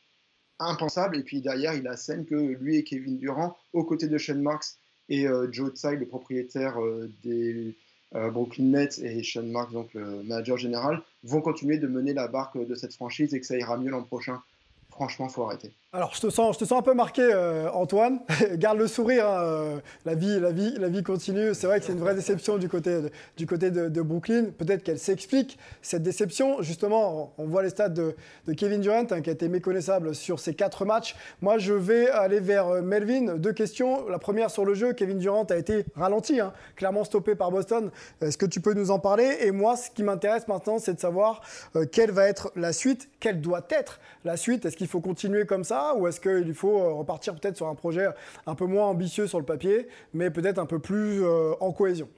impensable. 0.59 1.17
Et 1.17 1.23
puis 1.23 1.41
derrière, 1.41 1.73
il 1.73 1.87
a 1.87 1.97
scène 1.97 2.25
que 2.25 2.35
lui 2.35 2.77
et 2.77 2.83
Kevin 2.83 3.17
Durant, 3.17 3.57
aux 3.73 3.83
côtés 3.83 4.07
de 4.07 4.17
Shane 4.17 4.41
Marks 4.41 4.77
et 5.09 5.27
Joe 5.51 5.73
Tsai, 5.73 5.97
le 5.97 6.05
propriétaire 6.07 6.77
des, 7.21 7.75
Brooklyn 8.13 8.65
Nets 8.65 8.99
et 8.99 9.23
Sean 9.23 9.43
Marks, 9.43 9.71
donc 9.71 9.93
le 9.93 10.23
manager 10.23 10.57
général, 10.57 11.01
vont 11.23 11.41
continuer 11.41 11.77
de 11.77 11.87
mener 11.87 12.13
la 12.13 12.27
barque 12.27 12.57
de 12.57 12.75
cette 12.75 12.93
franchise 12.93 13.33
et 13.33 13.39
que 13.39 13.45
ça 13.45 13.57
ira 13.57 13.77
mieux 13.77 13.89
l'an 13.89 14.03
prochain. 14.03 14.41
Franchement, 14.89 15.29
faut 15.29 15.43
arrêter. 15.43 15.73
Alors, 15.95 16.15
je 16.15 16.21
te 16.21 16.31
sens, 16.31 16.57
je 16.59 16.73
un 16.73 16.81
peu 16.81 16.95
marqué, 16.95 17.21
euh, 17.21 17.69
Antoine. 17.69 18.21
Garde 18.55 18.79
le 18.79 18.87
sourire. 18.87 19.29
hein, 19.29 19.43
euh, 19.43 19.79
la, 20.05 20.15
vie, 20.15 20.39
la, 20.39 20.51
vie, 20.51 20.73
la 20.79 20.87
vie 20.87 21.03
continue. 21.03 21.53
C'est 21.53 21.67
vrai 21.67 21.79
que 21.79 21.85
c'est 21.85 21.91
une 21.91 21.99
vraie 21.99 22.15
déception 22.15 22.57
du 22.57 22.67
côté 22.67 22.99
de, 22.99 24.01
Brooklyn. 24.01 24.45
Peut-être 24.57 24.81
qu'elle 24.81 24.97
s'explique, 24.97 25.59
cette 25.83 26.01
déception. 26.01 26.63
Justement, 26.63 27.35
on, 27.37 27.45
voit 27.45 27.61
les 27.61 27.69
stats 27.69 27.89
de, 27.89 28.15
Kevin 28.57 28.81
Durant, 28.81 29.05
hein, 29.11 29.21
qui 29.21 29.29
a 29.29 29.33
été 29.33 29.47
méconnaissable 29.49 30.15
sur 30.15 30.39
ces 30.39 30.55
quatre 30.55 30.83
matchs. 30.83 31.15
Moi, 31.43 31.59
je 31.59 31.73
vais 31.73 32.09
aller 32.09 32.39
vers 32.39 32.69
euh, 32.69 32.81
Melvin. 32.81 33.35
Deux 33.35 33.53
questions. 33.53 34.09
La 34.09 34.17
première 34.17 34.49
sur 34.49 34.65
le 34.65 34.73
jeu. 34.73 34.93
Kevin 34.93 35.19
Durant 35.19 35.43
a 35.43 35.55
été 35.57 35.85
ralenti, 35.95 36.39
hein, 36.39 36.53
clairement 36.75 37.03
stoppé 37.03 37.35
par 37.35 37.51
Boston. 37.51 37.91
Est-ce 38.19 38.39
que 38.39 38.47
tu 38.47 38.61
peux 38.61 38.73
nous 38.73 38.89
en 38.89 38.97
parler? 38.97 39.37
Et 39.41 39.51
moi, 39.51 39.77
ce 39.77 39.91
qui 39.91 40.01
m'intéresse 40.01 40.47
maintenant, 40.47 40.79
c'est 40.79 40.95
de 40.95 40.99
savoir 40.99 41.41
quelle 41.91 42.09
va 42.09 42.25
être 42.25 42.51
la 42.55 42.73
suite, 42.73 43.09
quelle 43.19 43.41
doit 43.41 43.67
être 43.69 43.99
la 44.25 44.37
suite? 44.37 44.65
Est-ce 44.65 44.75
qu'il 44.75 44.87
faut 44.87 44.99
continuer 44.99 45.45
comme 45.45 45.63
ça? 45.63 45.82
Ou 45.95 46.07
est-ce 46.07 46.19
qu'il 46.21 46.53
faut 46.53 46.79
euh, 46.79 46.93
repartir 46.93 47.35
peut-être 47.35 47.57
sur 47.57 47.67
un 47.67 47.75
projet 47.75 48.07
un 48.45 48.55
peu 48.55 48.65
moins 48.65 48.87
ambitieux 48.87 49.27
sur 49.27 49.39
le 49.39 49.45
papier, 49.45 49.87
mais 50.13 50.31
peut-être 50.31 50.59
un 50.59 50.65
peu 50.65 50.79
plus 50.79 51.23
euh, 51.23 51.53
en 51.59 51.71
cohésion? 51.71 52.09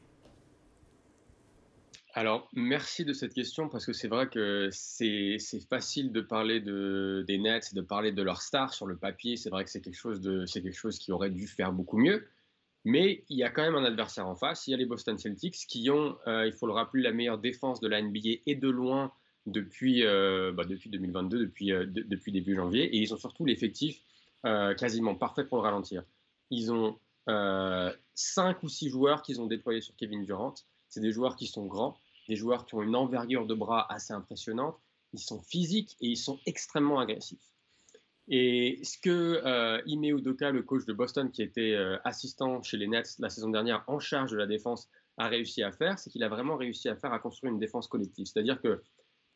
Alors, 2.18 2.48
merci 2.54 3.04
de 3.04 3.12
cette 3.12 3.34
question 3.34 3.68
parce 3.68 3.86
que 3.86 3.92
c'est 3.92 4.08
vrai 4.08 4.30
que 4.30 4.70
c'est 4.72 5.38
facile 5.70 6.14
de 6.14 6.22
parler 6.22 6.62
de, 6.62 7.26
des 7.28 7.38
Nets 7.38 7.72
et 7.74 7.76
de 7.76 7.82
parler 7.82 8.14
de 8.14 8.22
leurs 8.24 8.42
stars 8.42 8.74
sur 8.74 8.86
le 8.86 8.96
papier. 8.96 9.36
C'est 9.36 9.50
vrai 9.50 9.66
que 9.66 9.70
c'est 9.70 9.82
quelque, 9.82 9.98
chose 9.98 10.22
de- 10.22 10.46
c'est 10.46 10.62
quelque 10.62 10.78
chose 10.78 10.98
qui 10.98 11.12
aurait 11.12 11.30
dû 11.30 11.46
faire 11.46 11.74
beaucoup 11.74 11.98
mieux. 11.98 12.26
Mais 12.86 13.26
il 13.30 13.38
y 13.38 13.44
a 13.44 13.50
quand 13.50 13.64
même 13.64 13.76
un 13.76 13.84
adversaire 13.84 14.28
en 14.28 14.36
face. 14.36 14.66
Il 14.68 14.72
y 14.72 14.74
a 14.74 14.78
les 14.78 14.86
Boston 14.86 15.18
Celtics 15.18 15.56
qui 15.68 15.90
ont, 15.90 16.16
euh, 16.28 16.46
il 16.46 16.54
faut 16.54 16.68
le 16.68 16.74
rappeler, 16.74 17.04
la 17.04 17.12
meilleure 17.12 17.40
défense 17.40 17.82
de 17.82 17.88
la 17.90 18.02
NBA 18.02 18.42
et 18.46 18.56
de 18.56 18.70
loin 18.70 19.12
depuis, 19.46 20.04
euh, 20.04 20.52
bah, 20.52 20.66
depuis 20.66 20.90
2022, 20.90 21.40
depuis, 21.40 21.72
euh, 21.72 21.86
de- 21.86 22.02
depuis 22.02 22.32
début 22.32 22.56
janvier. 22.56 22.84
Et 22.96 22.98
ils 22.98 23.14
ont 23.14 23.18
surtout 23.18 23.46
l'effectif 23.46 24.02
euh, 24.46 24.74
quasiment 24.76 25.16
parfait 25.16 25.46
pour 25.46 25.58
le 25.58 25.64
ralentir. 25.64 26.04
Ils 26.52 26.72
ont 26.72 27.00
euh, 27.30 27.92
cinq 28.14 28.62
ou 28.64 28.70
six 28.70 28.90
joueurs 28.90 29.22
qu'ils 29.24 29.42
ont 29.42 29.48
déployés 29.48 29.82
sur 29.82 29.96
Kevin 29.96 30.24
Durant. 30.24 30.54
C'est 30.90 31.02
des 31.02 31.12
joueurs 31.12 31.36
qui 31.36 31.48
sont 31.48 31.66
grands, 31.66 31.98
des 32.30 32.36
joueurs 32.36 32.66
qui 32.66 32.76
ont 32.76 32.84
une 32.84 32.96
envergure 32.96 33.48
de 33.48 33.54
bras 33.56 33.92
assez 33.92 34.14
impressionnante. 34.14 34.78
Ils 35.14 35.20
sont 35.20 35.42
physiques 35.42 35.96
et 36.02 36.08
ils 36.08 36.18
sont 36.18 36.40
extrêmement 36.46 37.00
agressifs. 37.00 37.52
Et 38.28 38.80
ce 38.84 38.98
que 38.98 39.82
Ime 39.88 40.18
Udoka, 40.18 40.52
le 40.52 40.62
coach 40.64 40.86
de 40.86 40.94
Boston, 40.94 41.32
qui 41.32 41.42
était 41.42 41.76
assistant 42.04 42.62
chez 42.64 42.78
les 42.78 42.88
Nets 42.88 43.16
la 43.20 43.30
saison 43.30 43.50
dernière 43.50 43.84
en 43.88 44.00
charge 44.00 44.32
de 44.32 44.38
la 44.38 44.48
défense, 44.48 44.90
a 45.18 45.28
réussi 45.28 45.64
à 45.64 45.72
faire, 45.72 45.98
c'est 45.98 46.10
qu'il 46.10 46.24
a 46.24 46.30
vraiment 46.30 46.58
réussi 46.58 46.90
à 46.90 46.96
faire 46.96 47.14
à 47.14 47.20
construire 47.20 47.54
une 47.54 47.60
défense 47.60 47.88
collective. 47.88 48.26
C'est-à-dire 48.26 48.62
que 48.62 48.82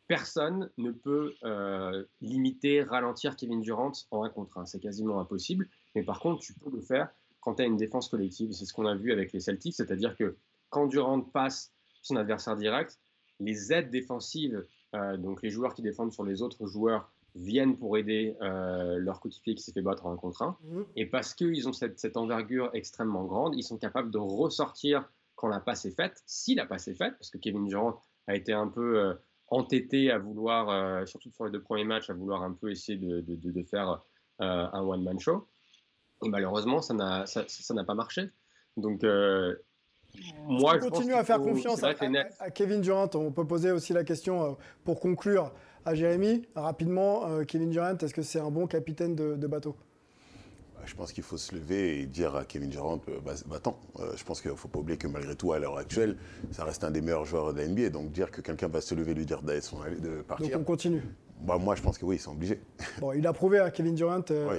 personne 0.09 0.71
ne 0.79 0.89
peut 0.91 1.35
euh, 1.43 2.03
limiter, 2.19 2.81
ralentir 2.81 3.35
Kevin 3.35 3.61
Durant 3.61 3.91
en 4.09 4.23
un 4.23 4.29
contre 4.29 4.57
un. 4.57 4.65
C'est 4.65 4.79
quasiment 4.79 5.19
impossible. 5.21 5.69
Mais 5.93 6.01
par 6.01 6.19
contre, 6.19 6.41
tu 6.41 6.53
peux 6.53 6.71
le 6.71 6.81
faire 6.81 7.09
quand 7.41 7.55
tu 7.55 7.61
as 7.61 7.65
une 7.65 7.77
défense 7.77 8.09
collective. 8.09 8.51
C'est 8.51 8.65
ce 8.65 8.73
qu'on 8.73 8.87
a 8.87 8.95
vu 8.95 9.11
avec 9.11 9.31
les 9.31 9.39
Celtics, 9.39 9.75
c'est-à-dire 9.75 10.17
que 10.17 10.35
quand 10.69 10.87
Durant 10.87 11.21
passe 11.21 11.71
son 12.01 12.15
adversaire 12.15 12.57
direct, 12.57 12.99
les 13.39 13.71
aides 13.71 13.91
défensives, 13.91 14.65
euh, 14.95 15.15
donc 15.15 15.43
les 15.43 15.51
joueurs 15.51 15.75
qui 15.75 15.83
défendent 15.83 16.11
sur 16.11 16.25
les 16.25 16.41
autres 16.41 16.65
joueurs, 16.65 17.11
viennent 17.35 17.77
pour 17.77 17.95
aider 17.95 18.35
euh, 18.41 18.97
leur 18.97 19.19
coéquipier 19.19 19.53
qui 19.53 19.61
s'est 19.61 19.73
fait 19.73 19.83
battre 19.83 20.07
en 20.07 20.11
un 20.11 20.17
contre 20.17 20.41
un. 20.41 20.57
Et 20.95 21.05
parce 21.05 21.35
qu'ils 21.35 21.69
ont 21.69 21.73
cette, 21.73 21.99
cette 21.99 22.17
envergure 22.17 22.71
extrêmement 22.73 23.25
grande, 23.25 23.55
ils 23.55 23.63
sont 23.63 23.77
capables 23.77 24.09
de 24.09 24.17
ressortir 24.17 25.07
quand 25.35 25.49
la 25.49 25.59
passe 25.59 25.85
est 25.85 25.95
faite, 25.95 26.23
si 26.25 26.55
la 26.55 26.65
passe 26.65 26.87
est 26.87 26.95
faite, 26.95 27.13
parce 27.19 27.29
que 27.29 27.37
Kevin 27.37 27.67
Durant 27.67 28.01
a 28.25 28.35
été 28.35 28.53
un 28.53 28.67
peu 28.67 29.15
entêté 29.51 30.11
à 30.11 30.17
vouloir, 30.17 30.69
euh, 30.69 31.05
surtout 31.05 31.31
sur 31.31 31.45
les 31.45 31.51
deux 31.51 31.61
premiers 31.61 31.83
matchs, 31.83 32.09
à 32.09 32.13
vouloir 32.13 32.43
un 32.43 32.53
peu 32.53 32.71
essayer 32.71 32.97
de, 32.97 33.21
de- 33.21 33.35
de- 33.35 33.51
de 33.51 33.63
faire 33.63 34.01
euh, 34.41 34.67
un 34.71 34.81
one-man 34.81 35.19
show. 35.19 35.47
Et 36.23 36.29
malheureusement, 36.29 36.81
ça 36.81 36.93
n'a 36.93 37.25
ça, 37.25 37.43
ça 37.47 37.73
n'a 37.73 37.83
pas 37.83 37.93
marché. 37.95 38.29
Donc, 38.77 39.03
euh, 39.03 39.55
moi, 40.43 40.73
on 40.75 40.79
je 40.81 40.89
continue 40.89 41.13
à 41.13 41.23
faire 41.23 41.41
confiance 41.41 41.83
à, 41.83 41.93
Kevin 42.51 42.81
Durant. 42.81 43.09
On 43.15 43.31
peut 43.31 43.45
poser 43.45 43.71
aussi 43.71 43.93
la 43.93 44.03
question 44.03 44.43
euh, 44.43 44.53
pour 44.83 44.99
conclure 44.99 45.53
à 45.85 45.95
Jérémy. 45.95 46.47
Rapidement, 46.55 47.43
Kevin 47.45 47.69
Durant, 47.69 47.97
est-ce 47.97 48.13
que 48.13 48.21
c'est 48.21 48.39
un 48.39 48.51
bon 48.51 48.67
capitaine 48.67 49.15
de, 49.15 49.47
bateau? 49.47 49.75
Je 50.85 50.95
pense 50.95 51.11
qu'il 51.11 51.23
faut 51.23 51.37
se 51.37 51.53
lever 51.53 51.99
et 52.01 52.05
dire 52.05 52.35
à 52.35 52.45
Kevin 52.45 52.69
Durant, 52.69 52.99
euh, 53.09 53.19
bah, 53.23 53.33
va-t'en. 53.47 53.77
Euh, 53.99 54.13
je 54.15 54.23
pense 54.23 54.41
qu'il 54.41 54.49
ne 54.51 54.55
faut 54.55 54.67
pas 54.67 54.79
oublier 54.79 54.97
que 54.97 55.07
malgré 55.07 55.35
tout, 55.35 55.53
à 55.53 55.59
l'heure 55.59 55.77
actuelle, 55.77 56.17
ça 56.51 56.63
reste 56.63 56.83
un 56.83 56.91
des 56.91 57.01
meilleurs 57.01 57.25
joueurs 57.25 57.53
de 57.53 57.59
la 57.61 57.67
NBA. 57.67 57.89
Donc 57.89 58.11
dire 58.11 58.31
que 58.31 58.41
quelqu'un 58.41 58.67
va 58.67 58.81
se 58.81 58.95
lever 58.95 59.11
et 59.11 59.15
lui 59.15 59.25
dire 59.25 59.41
d'aller 59.41 59.61
son- 59.61 59.79
de 59.79 60.17
Donc 60.17 60.23
partir, 60.23 60.59
on 60.59 60.63
continue. 60.63 61.01
bah, 61.41 61.57
moi 61.57 61.75
je 61.75 61.81
pense 61.81 61.97
que 61.97 62.05
oui, 62.05 62.15
ils 62.15 62.19
sont 62.19 62.31
obligés. 62.31 62.59
Bon, 62.99 63.11
il 63.13 63.25
a 63.27 63.33
prouvé 63.33 63.59
à 63.59 63.69
Kevin 63.71 63.93
Durant, 63.95 64.21
euh, 64.31 64.49
Oui. 64.51 64.57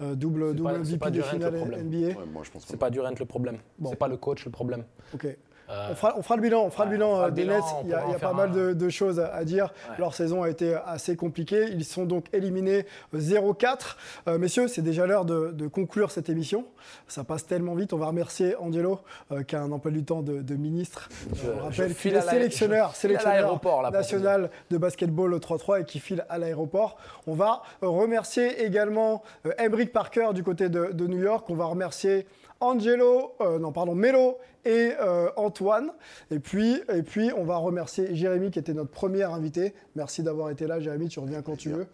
euh, 0.00 0.14
double, 0.14 0.54
double 0.54 0.72
pas- 0.72 0.78
MVP 0.78 1.10
de 1.10 1.22
finale. 1.22 1.54
NBA. 1.84 2.24
moi 2.32 2.42
je 2.44 2.50
pense 2.50 2.64
C'est 2.66 2.76
pas 2.76 2.90
Durant 2.90 3.10
le 3.18 3.24
problème. 3.26 3.58
Bon. 3.78 3.90
C'est 3.90 3.96
pas 3.96 4.08
le 4.08 4.16
coach 4.16 4.44
le 4.44 4.50
problème. 4.50 4.84
Ok. 5.14 5.26
Euh, 5.68 5.88
On 5.90 5.94
fera, 5.94 6.14
on 6.16 6.22
fera 6.22 6.36
le 6.36 6.42
bilan, 6.42 6.64
on 6.64 6.70
fera 6.70 6.84
le 6.84 6.92
bilan 6.92 7.14
fera 7.16 7.26
euh, 7.26 7.30
des 7.30 7.44
Nets. 7.44 7.62
Il 7.84 7.90
y 7.90 7.94
a, 7.94 8.08
y 8.08 8.18
pas 8.18 8.32
mal 8.32 8.52
de, 8.52 8.72
de 8.72 8.88
choses 8.88 9.20
à, 9.20 9.44
dire. 9.44 9.72
Ouais. 9.88 9.96
Leur 9.98 10.14
saison 10.14 10.42
a 10.42 10.50
été 10.50 10.76
assez 10.86 11.16
compliquée. 11.16 11.66
Ils 11.72 11.84
sont 11.84 12.04
donc 12.04 12.26
éliminés 12.32 12.86
0-4. 13.14 13.96
Euh, 14.28 14.38
messieurs, 14.38 14.68
c'est 14.68 14.82
déjà 14.82 15.06
l'heure 15.06 15.24
de, 15.24 15.50
de 15.52 15.66
conclure 15.66 16.10
cette 16.10 16.28
émission. 16.28 16.64
Ça 17.08 17.24
passe 17.24 17.46
tellement 17.46 17.74
vite. 17.74 17.92
On 17.92 17.98
va 17.98 18.06
remercier 18.06 18.56
Angelo, 18.56 19.00
euh, 19.32 19.42
qui 19.42 19.56
a 19.56 19.60
un 19.62 19.72
emploi 19.72 19.90
du 19.90 20.04
temps 20.04 20.22
de, 20.22 20.40
de 20.40 20.54
ministre. 20.54 21.08
Je- 21.34 21.50
on 21.50 21.64
rappelle 21.64 21.94
qu'il 21.94 22.14
est 22.14 22.20
sélectionneur, 22.20 22.94
là, 23.82 23.90
national 23.90 24.50
de 24.70 24.78
basketball 24.78 25.34
au 25.34 25.38
3-3 25.38 25.80
et 25.80 25.84
qui 25.84 25.98
file 25.98 26.24
à 26.28 26.38
l'aéroport. 26.38 26.96
On 27.26 27.34
va 27.34 27.62
remercier 27.82 28.64
également 28.64 29.22
Emric 29.58 29.92
Parker 29.92 30.28
du 30.34 30.42
côté 30.42 30.68
de, 30.68 31.06
New 31.06 31.20
York. 31.20 31.48
On 31.50 31.54
va 31.54 31.66
remercier 31.66 32.26
Angelo, 32.60 33.34
non 33.60 33.70
pardon, 33.72 33.94
Melo 33.94 34.38
et 34.66 34.92
euh, 35.00 35.28
Antoine. 35.36 35.92
Et 36.30 36.40
puis, 36.40 36.82
et 36.92 37.02
puis, 37.02 37.30
on 37.36 37.44
va 37.44 37.56
remercier 37.56 38.14
Jérémy 38.14 38.50
qui 38.50 38.58
était 38.58 38.74
notre 38.74 38.90
premier 38.90 39.22
invité. 39.22 39.74
Merci 39.94 40.22
d'avoir 40.22 40.50
été 40.50 40.66
là, 40.66 40.80
Jérémy. 40.80 41.08
Tu 41.08 41.20
reviens 41.20 41.42
quand 41.42 41.56
tu 41.56 41.70
veux. 41.70 41.86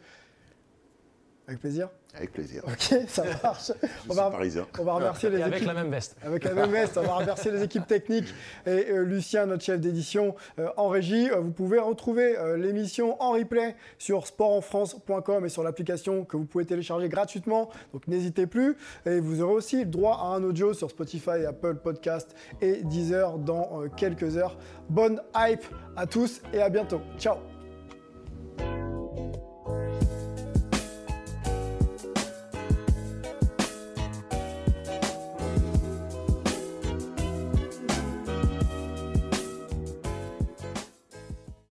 Avec 1.48 1.60
plaisir. 1.60 1.88
Avec 2.14 2.30
plaisir. 2.32 2.62
Ok, 2.66 2.94
ça 3.08 3.24
marche. 3.42 3.72
Je 3.82 4.10
suis 4.12 4.16
parisien. 4.16 4.66
on 4.78 4.84
va 4.84 4.92
remercier 4.94 5.30
les 5.30 5.38
Et 5.38 5.42
avec 5.42 5.56
équipes. 5.56 5.68
la 5.68 5.74
même 5.74 5.90
veste. 5.90 6.14
Avec 6.22 6.44
la 6.44 6.52
même 6.52 6.70
veste, 6.70 6.98
on 6.98 7.02
va 7.02 7.14
remercier 7.14 7.50
les 7.50 7.62
équipes 7.62 7.86
techniques 7.86 8.32
et 8.66 8.90
euh, 8.90 9.02
Lucien, 9.04 9.46
notre 9.46 9.64
chef 9.64 9.80
d'édition 9.80 10.34
euh, 10.58 10.68
en 10.76 10.88
régie. 10.88 11.30
Euh, 11.30 11.36
vous 11.40 11.50
pouvez 11.52 11.78
retrouver 11.78 12.38
euh, 12.38 12.56
l'émission 12.58 13.20
en 13.20 13.32
replay 13.32 13.74
sur 13.98 14.26
sportenfrance.com 14.26 15.46
et 15.46 15.48
sur 15.48 15.62
l'application 15.62 16.24
que 16.24 16.36
vous 16.36 16.44
pouvez 16.44 16.66
télécharger 16.66 17.08
gratuitement. 17.08 17.70
Donc 17.92 18.06
n'hésitez 18.06 18.46
plus. 18.46 18.76
Et 19.06 19.18
vous 19.18 19.40
aurez 19.42 19.54
aussi 19.54 19.86
droit 19.86 20.18
à 20.22 20.26
un 20.36 20.44
audio 20.44 20.74
sur 20.74 20.90
Spotify, 20.90 21.44
Apple 21.48 21.76
Podcast 21.76 22.34
et 22.60 22.82
Deezer 22.84 23.38
dans 23.38 23.80
euh, 23.82 23.88
quelques 23.96 24.36
heures. 24.36 24.58
Bonne 24.90 25.20
hype 25.34 25.64
à 25.96 26.06
tous 26.06 26.42
et 26.52 26.60
à 26.60 26.68
bientôt. 26.68 27.00
Ciao 27.18 27.51